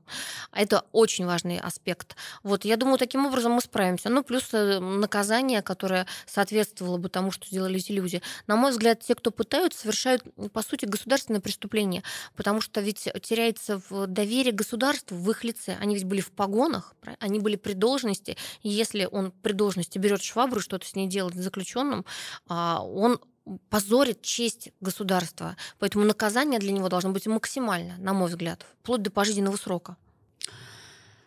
Это 0.52 0.84
очень 0.92 1.24
важный 1.24 1.58
аспект. 1.58 2.16
Вот, 2.42 2.66
я 2.66 2.76
думаю, 2.76 2.98
таким 2.98 3.24
образом 3.24 3.52
мы 3.52 3.62
справимся. 3.62 4.10
Ну, 4.10 4.22
плюс 4.22 4.50
наказание, 4.52 5.62
которое 5.62 6.06
соответствовало 6.26 6.98
бы 6.98 7.08
тому, 7.08 7.29
тому, 7.30 7.32
что 7.32 7.46
сделали 7.46 7.78
эти 7.78 7.92
люди. 7.92 8.22
На 8.46 8.56
мой 8.56 8.72
взгляд, 8.72 9.00
те, 9.00 9.14
кто 9.14 9.30
пытают, 9.30 9.74
совершают, 9.74 10.22
по 10.52 10.62
сути, 10.62 10.84
государственное 10.86 11.40
преступление, 11.40 12.02
потому 12.36 12.60
что 12.60 12.80
ведь 12.80 13.08
теряется 13.22 13.80
в 13.88 14.06
доверие 14.06 14.52
государству 14.52 15.16
в 15.16 15.30
их 15.30 15.44
лице. 15.44 15.76
Они 15.80 15.94
ведь 15.94 16.04
были 16.04 16.20
в 16.20 16.30
погонах, 16.30 16.94
они 17.20 17.38
были 17.38 17.56
при 17.56 17.74
должности, 17.74 18.36
и 18.62 18.68
если 18.68 19.08
он 19.10 19.32
при 19.42 19.52
должности 19.52 19.98
берет 19.98 20.22
швабру 20.22 20.60
что-то 20.60 20.86
с 20.86 20.94
ней 20.94 21.06
делает 21.06 21.34
заключенным, 21.34 22.04
а, 22.48 22.82
он 22.82 23.20
позорит 23.68 24.22
честь 24.22 24.70
государства. 24.80 25.56
Поэтому 25.78 26.04
наказание 26.04 26.60
для 26.60 26.72
него 26.72 26.88
должно 26.88 27.10
быть 27.10 27.26
максимально, 27.26 27.96
на 27.98 28.12
мой 28.12 28.28
взгляд, 28.28 28.66
вплоть 28.82 29.02
до 29.02 29.10
пожизненного 29.10 29.56
срока. 29.56 29.96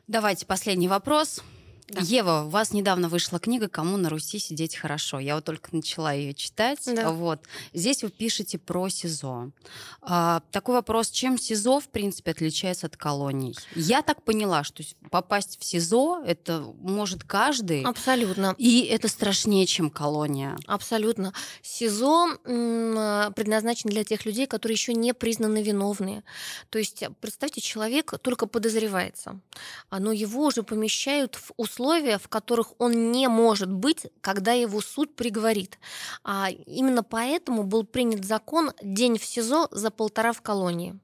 Давайте 0.08 0.46
последний 0.46 0.88
вопрос. 0.88 1.42
Да. 1.90 2.02
Ева, 2.02 2.44
у 2.46 2.50
вас 2.50 2.72
недавно 2.72 3.10
вышла 3.10 3.40
книга 3.40 3.68
«Кому 3.68 3.98
на 3.98 4.10
Руси 4.10 4.40
сидеть 4.40 4.76
хорошо». 4.76 5.20
Я 5.20 5.36
вот 5.36 5.44
только 5.44 5.76
начала 5.76 6.14
ее 6.14 6.34
читать. 6.34 6.80
Да. 6.86 7.12
Вот. 7.12 7.42
Здесь 7.74 8.04
вы 8.04 8.10
пишете 8.10 8.58
про 8.58 8.88
СИЗО. 8.88 9.52
А, 10.02 10.42
такой 10.52 10.76
вопрос, 10.76 11.10
чем 11.12 11.38
СИЗО, 11.38 11.82
в 11.82 11.90
принципе, 11.90 12.32
отличается 12.32 12.88
от 12.88 12.96
колоний? 12.96 13.56
Я 13.76 14.02
так 14.02 14.24
поняла, 14.24 14.64
что 14.64 14.82
попасть 15.12 15.60
в 15.60 15.66
СИЗО 15.66 16.24
это 16.26 16.62
может 16.80 17.26
каждый. 17.26 17.84
Абсолютно. 17.84 18.56
И 18.58 18.84
это 18.86 19.10
страшнее, 19.10 19.66
чем 19.66 19.90
колония. 19.90 20.58
Абсолютно. 20.66 21.34
СИЗО 21.62 22.38
предназначен 23.36 23.90
для 23.90 24.06
тех 24.06 24.26
людей, 24.26 24.48
которые 24.48 24.76
еще 24.76 24.94
не 24.94 25.14
признаны 25.14 25.62
виновные. 25.62 26.24
То 26.70 26.80
есть, 26.80 27.04
представьте, 27.20 27.60
человек 27.60 28.14
только 28.22 28.48
подозревается, 28.48 29.42
но 29.92 30.14
его 30.14 30.46
уже 30.46 30.64
помещают 30.64 31.36
в 31.36 31.52
условия 31.58 31.73
условия, 31.74 32.18
в 32.20 32.28
которых 32.28 32.74
он 32.78 33.12
не 33.12 33.28
может 33.28 33.72
быть, 33.72 34.08
когда 34.22 34.54
его 34.54 34.80
суд 34.82 35.16
приговорит. 35.16 35.80
А 36.24 36.50
именно 36.50 37.04
поэтому 37.04 37.64
был 37.64 37.84
принят 37.84 38.26
закон 38.26 38.72
«День 38.82 39.18
в 39.18 39.26
СИЗО 39.26 39.70
за 39.72 39.90
полтора 39.90 40.34
в 40.34 40.42
колонии». 40.42 41.00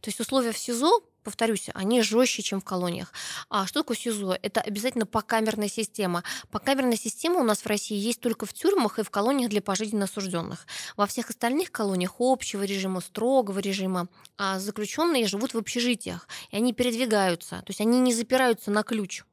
То 0.00 0.08
есть 0.08 0.18
условия 0.18 0.52
в 0.52 0.58
СИЗО 0.58 1.02
повторюсь, 1.22 1.68
они 1.74 2.00
жестче, 2.00 2.42
чем 2.42 2.60
в 2.60 2.64
колониях. 2.64 3.12
А 3.50 3.66
что 3.66 3.80
такое 3.80 3.98
СИЗО? 3.98 4.38
Это 4.40 4.62
обязательно 4.62 5.04
покамерная 5.04 5.68
система. 5.68 6.24
Покамерная 6.50 6.96
система 6.96 7.40
у 7.40 7.44
нас 7.44 7.58
в 7.58 7.66
России 7.66 7.98
есть 7.98 8.20
только 8.20 8.46
в 8.46 8.54
тюрьмах 8.54 8.98
и 8.98 9.02
в 9.02 9.10
колониях 9.10 9.50
для 9.50 9.60
пожизненно 9.60 10.04
осужденных. 10.04 10.66
Во 10.96 11.06
всех 11.06 11.28
остальных 11.28 11.70
колониях 11.70 12.14
общего 12.18 12.62
режима, 12.62 13.02
строгого 13.02 13.58
режима 13.58 14.08
а 14.38 14.58
заключенные 14.58 15.26
живут 15.26 15.52
в 15.52 15.58
общежитиях, 15.58 16.28
и 16.50 16.56
они 16.56 16.72
передвигаются. 16.72 17.56
То 17.56 17.68
есть 17.68 17.80
они 17.82 18.00
не 18.00 18.14
запираются 18.14 18.70
на 18.70 18.82
ключ. 18.82 19.24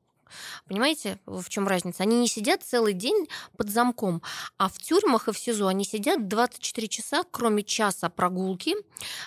Понимаете, 0.68 1.20
в 1.26 1.48
чем 1.50 1.68
разница? 1.68 2.04
Они 2.04 2.20
не 2.20 2.28
сидят 2.28 2.64
целый 2.64 2.94
день 2.94 3.28
под 3.58 3.70
замком, 3.70 4.22
а 4.58 4.70
в 4.70 4.78
тюрьмах 4.78 5.28
и 5.28 5.32
в 5.32 5.38
СИЗО 5.38 5.68
они 5.68 5.86
сидят 5.86 6.28
24 6.28 6.88
часа, 6.88 7.24
кроме 7.30 7.64
часа 7.64 8.10
прогулки 8.10 8.76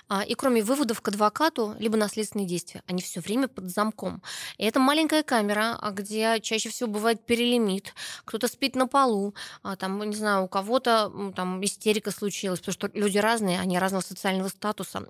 а, 0.08 0.22
и 0.22 0.34
кроме 0.34 0.62
выводов 0.62 1.00
к 1.00 1.08
адвокату, 1.08 1.74
либо 1.78 1.96
наследственные 1.96 2.46
действия. 2.46 2.82
Они 2.86 3.02
все 3.02 3.20
время 3.20 3.48
под 3.48 3.70
замком. 3.70 4.22
И 4.56 4.64
это 4.64 4.80
маленькая 4.80 5.22
камера, 5.22 5.78
а, 5.80 5.90
где 5.90 6.40
чаще 6.40 6.68
всего 6.68 6.90
бывает 6.90 7.24
перелимит, 7.24 7.94
кто-то 8.24 8.48
спит 8.48 8.74
на 8.74 8.86
полу, 8.86 9.34
а, 9.62 9.76
там, 9.76 10.02
не 10.08 10.16
знаю, 10.16 10.44
у 10.44 10.48
кого-то 10.48 11.32
там 11.34 11.64
истерика 11.64 12.10
случилась, 12.10 12.60
потому 12.60 12.72
что 12.72 12.90
люди 12.94 13.18
разные, 13.18 13.60
они 13.60 13.78
разного 13.78 14.02
социального 14.02 14.48
статуса, 14.48 15.06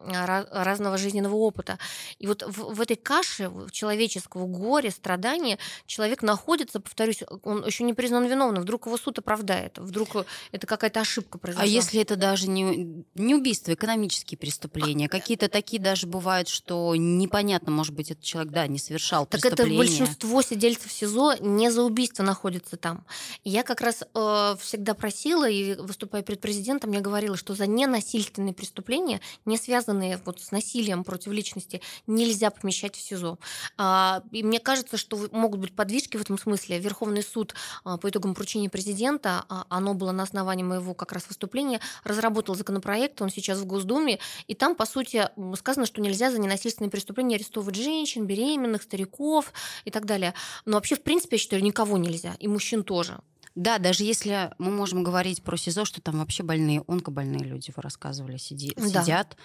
разного 0.50 0.98
жизненного 0.98 1.36
опыта. 1.36 1.78
И 2.18 2.26
вот 2.26 2.42
в, 2.42 2.74
в 2.74 2.80
этой 2.80 2.96
каше 2.96 3.50
человеческого 3.70 4.46
горя, 4.46 4.90
страдания 4.90 5.58
человек 5.86 6.22
находится, 6.22 6.80
повторюсь, 6.80 7.22
он 7.42 7.64
еще 7.64 7.84
не 7.84 7.94
признан 7.94 8.26
виновным, 8.26 8.62
вдруг 8.62 8.86
его 8.86 8.96
суд 8.96 9.18
оправдает, 9.18 9.78
вдруг 9.78 10.26
это 10.52 10.66
какая-то 10.66 11.00
ошибка 11.00 11.38
произошла. 11.38 11.64
А 11.64 11.66
если 11.66 12.00
это 12.00 12.16
даже 12.16 12.48
не, 12.48 13.04
не 13.14 13.34
убийство, 13.34 13.72
экономические 13.72 14.38
преступления, 14.38 15.06
а, 15.06 15.08
какие-то 15.08 15.48
такие 15.48 15.80
даже 15.80 16.06
бывают, 16.06 16.48
что 16.48 16.94
непонятно, 16.96 17.72
может 17.72 17.94
быть, 17.94 18.10
этот 18.10 18.24
человек, 18.24 18.52
да, 18.52 18.66
не 18.66 18.78
совершал 18.78 19.26
так 19.26 19.40
преступление. 19.40 19.74
это 19.74 19.88
большинство 19.88 20.42
сидельцев 20.42 20.92
СИЗО 20.92 21.36
не 21.40 21.70
за 21.70 21.82
убийство 21.82 22.22
находится 22.22 22.76
там. 22.76 23.04
я 23.44 23.62
как 23.62 23.80
раз 23.80 24.02
э, 24.02 24.56
всегда 24.60 24.94
просила, 24.94 25.48
и 25.48 25.74
выступая 25.74 26.22
перед 26.22 26.40
президентом, 26.40 26.92
я 26.92 27.00
говорила, 27.00 27.36
что 27.36 27.54
за 27.54 27.66
ненасильственные 27.66 28.54
преступления, 28.54 29.20
не 29.44 29.56
связанные 29.56 30.20
вот 30.24 30.40
с 30.40 30.50
насилием 30.50 31.04
против 31.04 31.32
личности, 31.32 31.80
нельзя 32.06 32.50
помещать 32.50 32.96
в 32.96 33.00
СИЗО. 33.00 33.38
А, 33.76 34.22
и 34.32 34.42
мне 34.42 34.60
кажется, 34.60 34.96
что 34.96 35.28
могут 35.32 35.60
быть 35.60 35.67
подвижки 35.74 36.16
в 36.16 36.20
этом 36.20 36.38
смысле. 36.38 36.78
Верховный 36.78 37.22
суд 37.22 37.54
а, 37.84 37.96
по 37.96 38.08
итогам 38.08 38.34
поручения 38.34 38.68
президента, 38.68 39.44
а, 39.48 39.66
оно 39.68 39.94
было 39.94 40.12
на 40.12 40.22
основании 40.22 40.64
моего 40.64 40.94
как 40.94 41.12
раз 41.12 41.26
выступления, 41.28 41.80
разработал 42.04 42.54
законопроект, 42.54 43.20
он 43.22 43.30
сейчас 43.30 43.58
в 43.58 43.66
Госдуме, 43.66 44.18
и 44.46 44.54
там, 44.54 44.74
по 44.74 44.86
сути, 44.86 45.28
сказано, 45.56 45.86
что 45.86 46.00
нельзя 46.00 46.30
за 46.30 46.38
ненасильственные 46.38 46.90
преступления 46.90 47.36
арестовывать 47.36 47.76
женщин, 47.76 48.26
беременных, 48.26 48.82
стариков 48.82 49.52
и 49.84 49.90
так 49.90 50.06
далее. 50.06 50.34
Но 50.64 50.76
вообще, 50.76 50.96
в 50.96 51.02
принципе, 51.02 51.36
я 51.36 51.40
считаю, 51.40 51.62
никого 51.62 51.98
нельзя, 51.98 52.34
и 52.38 52.48
мужчин 52.48 52.84
тоже. 52.84 53.20
Да, 53.58 53.78
даже 53.78 54.04
если 54.04 54.52
мы 54.58 54.70
можем 54.70 55.02
говорить 55.02 55.42
про 55.42 55.56
СИЗО, 55.56 55.84
что 55.84 56.00
там 56.00 56.18
вообще 56.18 56.44
больные, 56.44 56.84
онкобольные 56.86 57.42
люди, 57.42 57.72
вы 57.74 57.82
рассказывали, 57.82 58.36
сиди, 58.36 58.72
да. 58.76 59.02
сидят. 59.02 59.36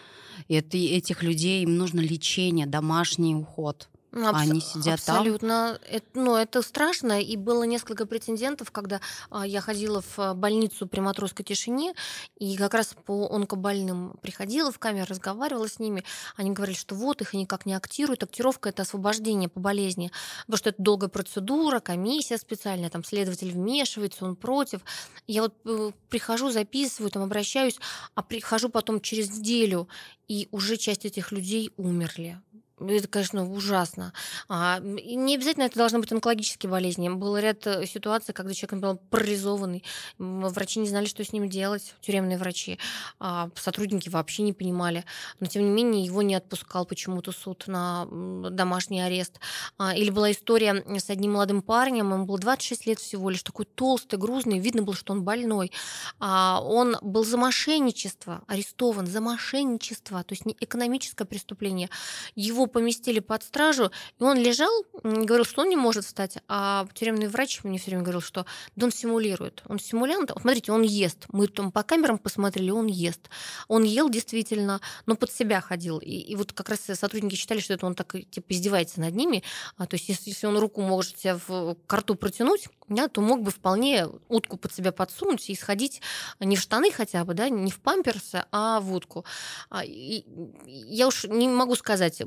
И 0.48 0.54
это, 0.54 0.78
этих 0.78 1.24
людей 1.24 1.64
им 1.64 1.78
нужно 1.78 2.00
лечение, 2.00 2.68
домашний 2.68 3.36
уход. 3.36 3.90
Ну, 4.16 4.28
абс- 4.28 4.42
Они 4.42 4.62
сидят 4.62 5.00
абсолютно. 5.00 5.80
там. 5.82 5.90
Это, 5.90 6.06
ну, 6.14 6.36
это 6.36 6.62
страшно. 6.62 7.20
И 7.20 7.36
было 7.36 7.64
несколько 7.64 8.06
прецедентов, 8.06 8.70
когда 8.70 9.02
а, 9.32 9.46
я 9.46 9.60
ходила 9.60 10.02
в 10.02 10.20
а, 10.20 10.34
больницу 10.36 10.86
при 10.88 11.00
Матросской 11.00 11.44
тишине, 11.44 11.96
и 12.38 12.56
как 12.56 12.76
раз 12.76 12.96
по 13.06 13.28
онкобольным 13.34 14.16
приходила 14.22 14.72
в 14.72 14.78
камеру, 14.78 15.08
разговаривала 15.10 15.68
с 15.68 15.80
ними. 15.80 16.04
Они 16.36 16.52
говорили, 16.52 16.78
что 16.78 16.94
вот 16.94 17.22
их 17.22 17.34
никак 17.34 17.66
не 17.66 17.74
актируют. 17.74 18.22
Актировка 18.22 18.70
это 18.70 18.84
освобождение 18.84 19.50
по 19.50 19.60
болезни. 19.60 20.12
Потому 20.46 20.58
что 20.58 20.70
это 20.70 20.82
долгая 20.82 21.10
процедура, 21.10 21.80
комиссия 21.80 22.38
специальная, 22.38 22.92
там 22.92 23.04
следователь 23.04 23.52
вмешивается, 23.52 24.26
он 24.26 24.36
против. 24.36 24.82
Я 25.26 25.42
вот 25.42 25.56
э, 25.66 25.92
прихожу, 26.10 26.52
записываю, 26.52 27.10
там 27.10 27.24
обращаюсь, 27.24 27.80
а 28.14 28.22
прихожу 28.22 28.70
потом 28.70 29.02
через 29.02 29.32
неделю, 29.32 29.88
и 30.28 30.48
уже 30.52 30.78
часть 30.78 31.06
этих 31.06 31.32
людей 31.32 31.72
умерли. 31.78 32.40
Это, 32.80 33.08
конечно, 33.08 33.48
ужасно. 33.50 34.14
А, 34.50 34.80
не 34.80 35.36
обязательно 35.36 35.66
это 35.66 35.78
должны 35.78 36.00
быть 36.00 36.12
онкологические 36.12 36.72
болезни. 36.72 37.08
Был 37.08 37.38
ряд 37.38 37.68
э, 37.68 37.86
ситуаций, 37.86 38.34
когда 38.34 38.54
человек 38.54 38.82
был 38.82 38.98
парализованный, 39.10 39.84
врачи 40.18 40.80
не 40.80 40.90
знали, 40.90 41.06
что 41.06 41.24
с 41.24 41.32
ним 41.32 41.48
делать, 41.50 41.94
тюремные 42.02 42.38
врачи, 42.38 42.80
а 43.20 43.50
сотрудники 43.56 44.10
вообще 44.10 44.42
не 44.42 44.54
понимали. 44.54 45.06
Но, 45.40 45.46
тем 45.46 45.64
не 45.64 45.70
менее, 45.70 46.04
его 46.04 46.24
не 46.24 46.34
отпускал 46.34 46.86
почему-то 46.86 47.32
суд 47.32 47.66
на 47.68 48.08
домашний 48.50 49.02
арест. 49.02 49.40
А, 49.78 49.96
или 49.96 50.10
была 50.10 50.32
история 50.32 50.84
с 50.98 51.10
одним 51.12 51.34
молодым 51.34 51.62
парнем, 51.62 52.12
ему 52.12 52.26
было 52.26 52.40
26 52.40 52.88
лет 52.88 53.00
всего 53.00 53.30
лишь, 53.30 53.44
такой 53.44 53.66
толстый, 53.66 54.18
грузный, 54.18 54.58
видно 54.58 54.82
было, 54.82 54.96
что 54.96 55.14
он 55.14 55.24
больной. 55.24 55.72
А, 56.20 56.60
он 56.62 56.98
был 57.02 57.24
за 57.24 57.38
мошенничество 57.38 58.44
арестован, 58.48 59.06
за 59.06 59.22
мошенничество, 59.22 60.24
то 60.24 60.34
есть 60.34 60.46
не 60.48 60.58
экономическое 60.60 61.26
преступление. 61.26 61.90
Его 62.36 62.68
поместили 62.74 63.20
под 63.20 63.44
стражу, 63.44 63.92
и 64.20 64.24
он 64.24 64.38
лежал, 64.38 64.72
говорил, 65.04 65.46
что 65.46 65.62
он 65.62 65.70
не 65.70 65.78
может 65.78 66.04
встать, 66.04 66.38
а 66.48 66.86
тюремный 66.94 67.28
врач 67.28 67.64
мне 67.64 67.78
все 67.78 67.92
время 67.92 68.04
говорил, 68.04 68.22
что 68.22 68.46
да 68.76 68.88
он 68.88 68.92
симулирует. 68.92 69.64
Он 69.68 69.80
симулянт. 69.80 70.32
Смотрите, 70.42 70.72
он 70.72 70.82
ест. 70.82 71.26
Мы 71.32 71.48
там 71.48 71.72
по 71.72 71.84
камерам 71.84 72.18
посмотрели, 72.18 72.72
он 72.72 72.88
ест. 72.88 73.30
Он 73.68 73.84
ел 73.84 74.10
действительно, 74.10 74.82
но 75.06 75.16
под 75.16 75.32
себя 75.32 75.62
ходил. 75.62 76.00
И, 76.00 76.12
и 76.12 76.36
вот 76.36 76.54
как 76.54 76.70
раз 76.70 76.82
сотрудники 76.82 77.36
считали, 77.36 77.60
что 77.60 77.74
это 77.74 77.86
он 77.86 77.96
так 77.96 78.14
типа 78.30 78.46
издевается 78.50 79.00
над 79.00 79.16
ними. 79.16 79.44
А, 79.78 79.86
то 79.86 79.96
есть 79.96 80.10
если, 80.10 80.30
если 80.30 80.48
он 80.48 80.58
руку 80.58 80.82
может 80.82 81.20
себе 81.20 81.40
в 81.48 81.78
карту 81.88 82.16
протянуть, 82.16 82.68
да, 82.90 83.08
то 83.08 83.22
мог 83.22 83.42
бы 83.42 83.52
вполне 83.52 84.08
утку 84.28 84.58
под 84.58 84.74
себя 84.74 84.92
подсунуть 84.92 85.50
и 85.50 85.56
сходить 85.56 86.02
не 86.40 86.56
в 86.56 86.60
штаны 86.60 86.92
хотя 86.92 87.24
бы, 87.24 87.34
да, 87.34 87.50
не 87.50 87.72
в 87.72 87.80
памперсы, 87.80 88.46
а 88.52 88.80
в 88.80 88.94
утку. 88.94 89.26
А, 89.70 89.84
и 89.84 90.26
я 90.66 91.08
уж 91.08 91.26
не 91.26 91.48
могу 91.48 91.76
сказать, 91.76 92.22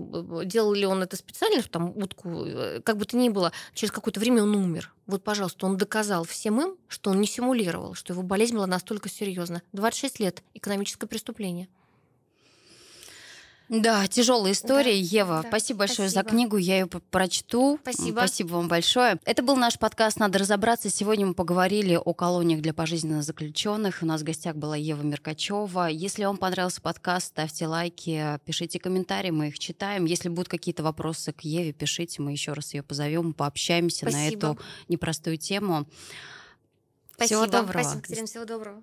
делал 0.45 0.73
ли 0.73 0.87
он 0.87 1.03
это 1.03 1.17
специально, 1.17 1.61
что 1.61 1.71
там 1.71 1.97
утку, 1.97 2.45
э, 2.45 2.81
как 2.83 2.97
бы 2.97 3.05
то 3.05 3.17
ни 3.17 3.29
было, 3.29 3.53
через 3.75 3.91
какое-то 3.93 4.21
время 4.21 4.43
он 4.43 4.55
умер. 4.55 4.93
Вот, 5.07 5.23
пожалуйста, 5.23 5.67
он 5.67 5.77
доказал 5.77 6.25
всем 6.25 6.61
им, 6.61 6.77
что 6.89 7.11
он 7.11 7.21
не 7.21 7.27
симулировал, 7.27 7.95
что 7.95 8.13
его 8.13 8.23
болезнь 8.23 8.55
была 8.55 8.67
настолько 8.67 9.09
серьезна. 9.09 9.63
26 9.73 10.21
лет, 10.21 10.43
экономическое 10.55 11.07
преступление. 11.07 11.69
Да, 13.69 14.07
тяжелая 14.07 14.53
история, 14.53 14.93
да, 14.93 15.17
Ева. 15.17 15.41
Да, 15.43 15.49
спасибо 15.49 15.81
большое 15.81 16.09
спасибо. 16.09 16.29
за 16.29 16.31
книгу, 16.31 16.57
я 16.57 16.81
ее 16.81 16.87
прочту. 16.87 17.79
Спасибо. 17.83 18.19
Спасибо 18.19 18.49
вам 18.55 18.69
большое. 18.69 19.19
Это 19.25 19.43
был 19.43 19.57
наш 19.57 19.79
подкаст 19.79 20.19
«Надо 20.19 20.39
разобраться». 20.39 20.89
Сегодня 20.89 21.27
мы 21.27 21.35
поговорили 21.35 21.97
о 21.97 22.15
колониях 22.15 22.61
для 22.61 22.73
пожизненно 22.73 23.23
заключенных. 23.23 23.99
У 24.03 24.07
нас 24.07 24.21
в 24.21 24.25
гостях 24.25 24.55
была 24.55 24.77
Ева 24.77 25.03
Меркачева. 25.03 25.89
Если 25.89 26.25
вам 26.25 26.37
понравился 26.37 26.81
подкаст, 26.81 27.29
ставьте 27.29 27.67
лайки, 27.67 28.39
пишите 28.45 28.79
комментарии, 28.79 29.31
мы 29.31 29.49
их 29.49 29.59
читаем. 29.59 30.05
Если 30.05 30.29
будут 30.29 30.49
какие-то 30.49 30.85
вопросы 30.85 31.33
к 31.33 31.41
Еве, 31.41 31.73
пишите, 31.73 32.23
мы 32.23 32.31
еще 32.31 32.53
раз 32.53 32.73
ее 32.73 32.85
позовем, 32.85 33.33
пообщаемся 33.33 34.09
спасибо. 34.09 34.19
на 34.19 34.29
эту 34.29 34.59
непростую 34.89 35.39
тему. 35.39 35.87
Спасибо. 37.15 37.41
Всего 37.41 37.51
доброго. 37.51 37.83
Спасибо, 37.83 38.03
Катерина, 38.03 38.27
всего 38.27 38.45
доброго. 38.45 38.83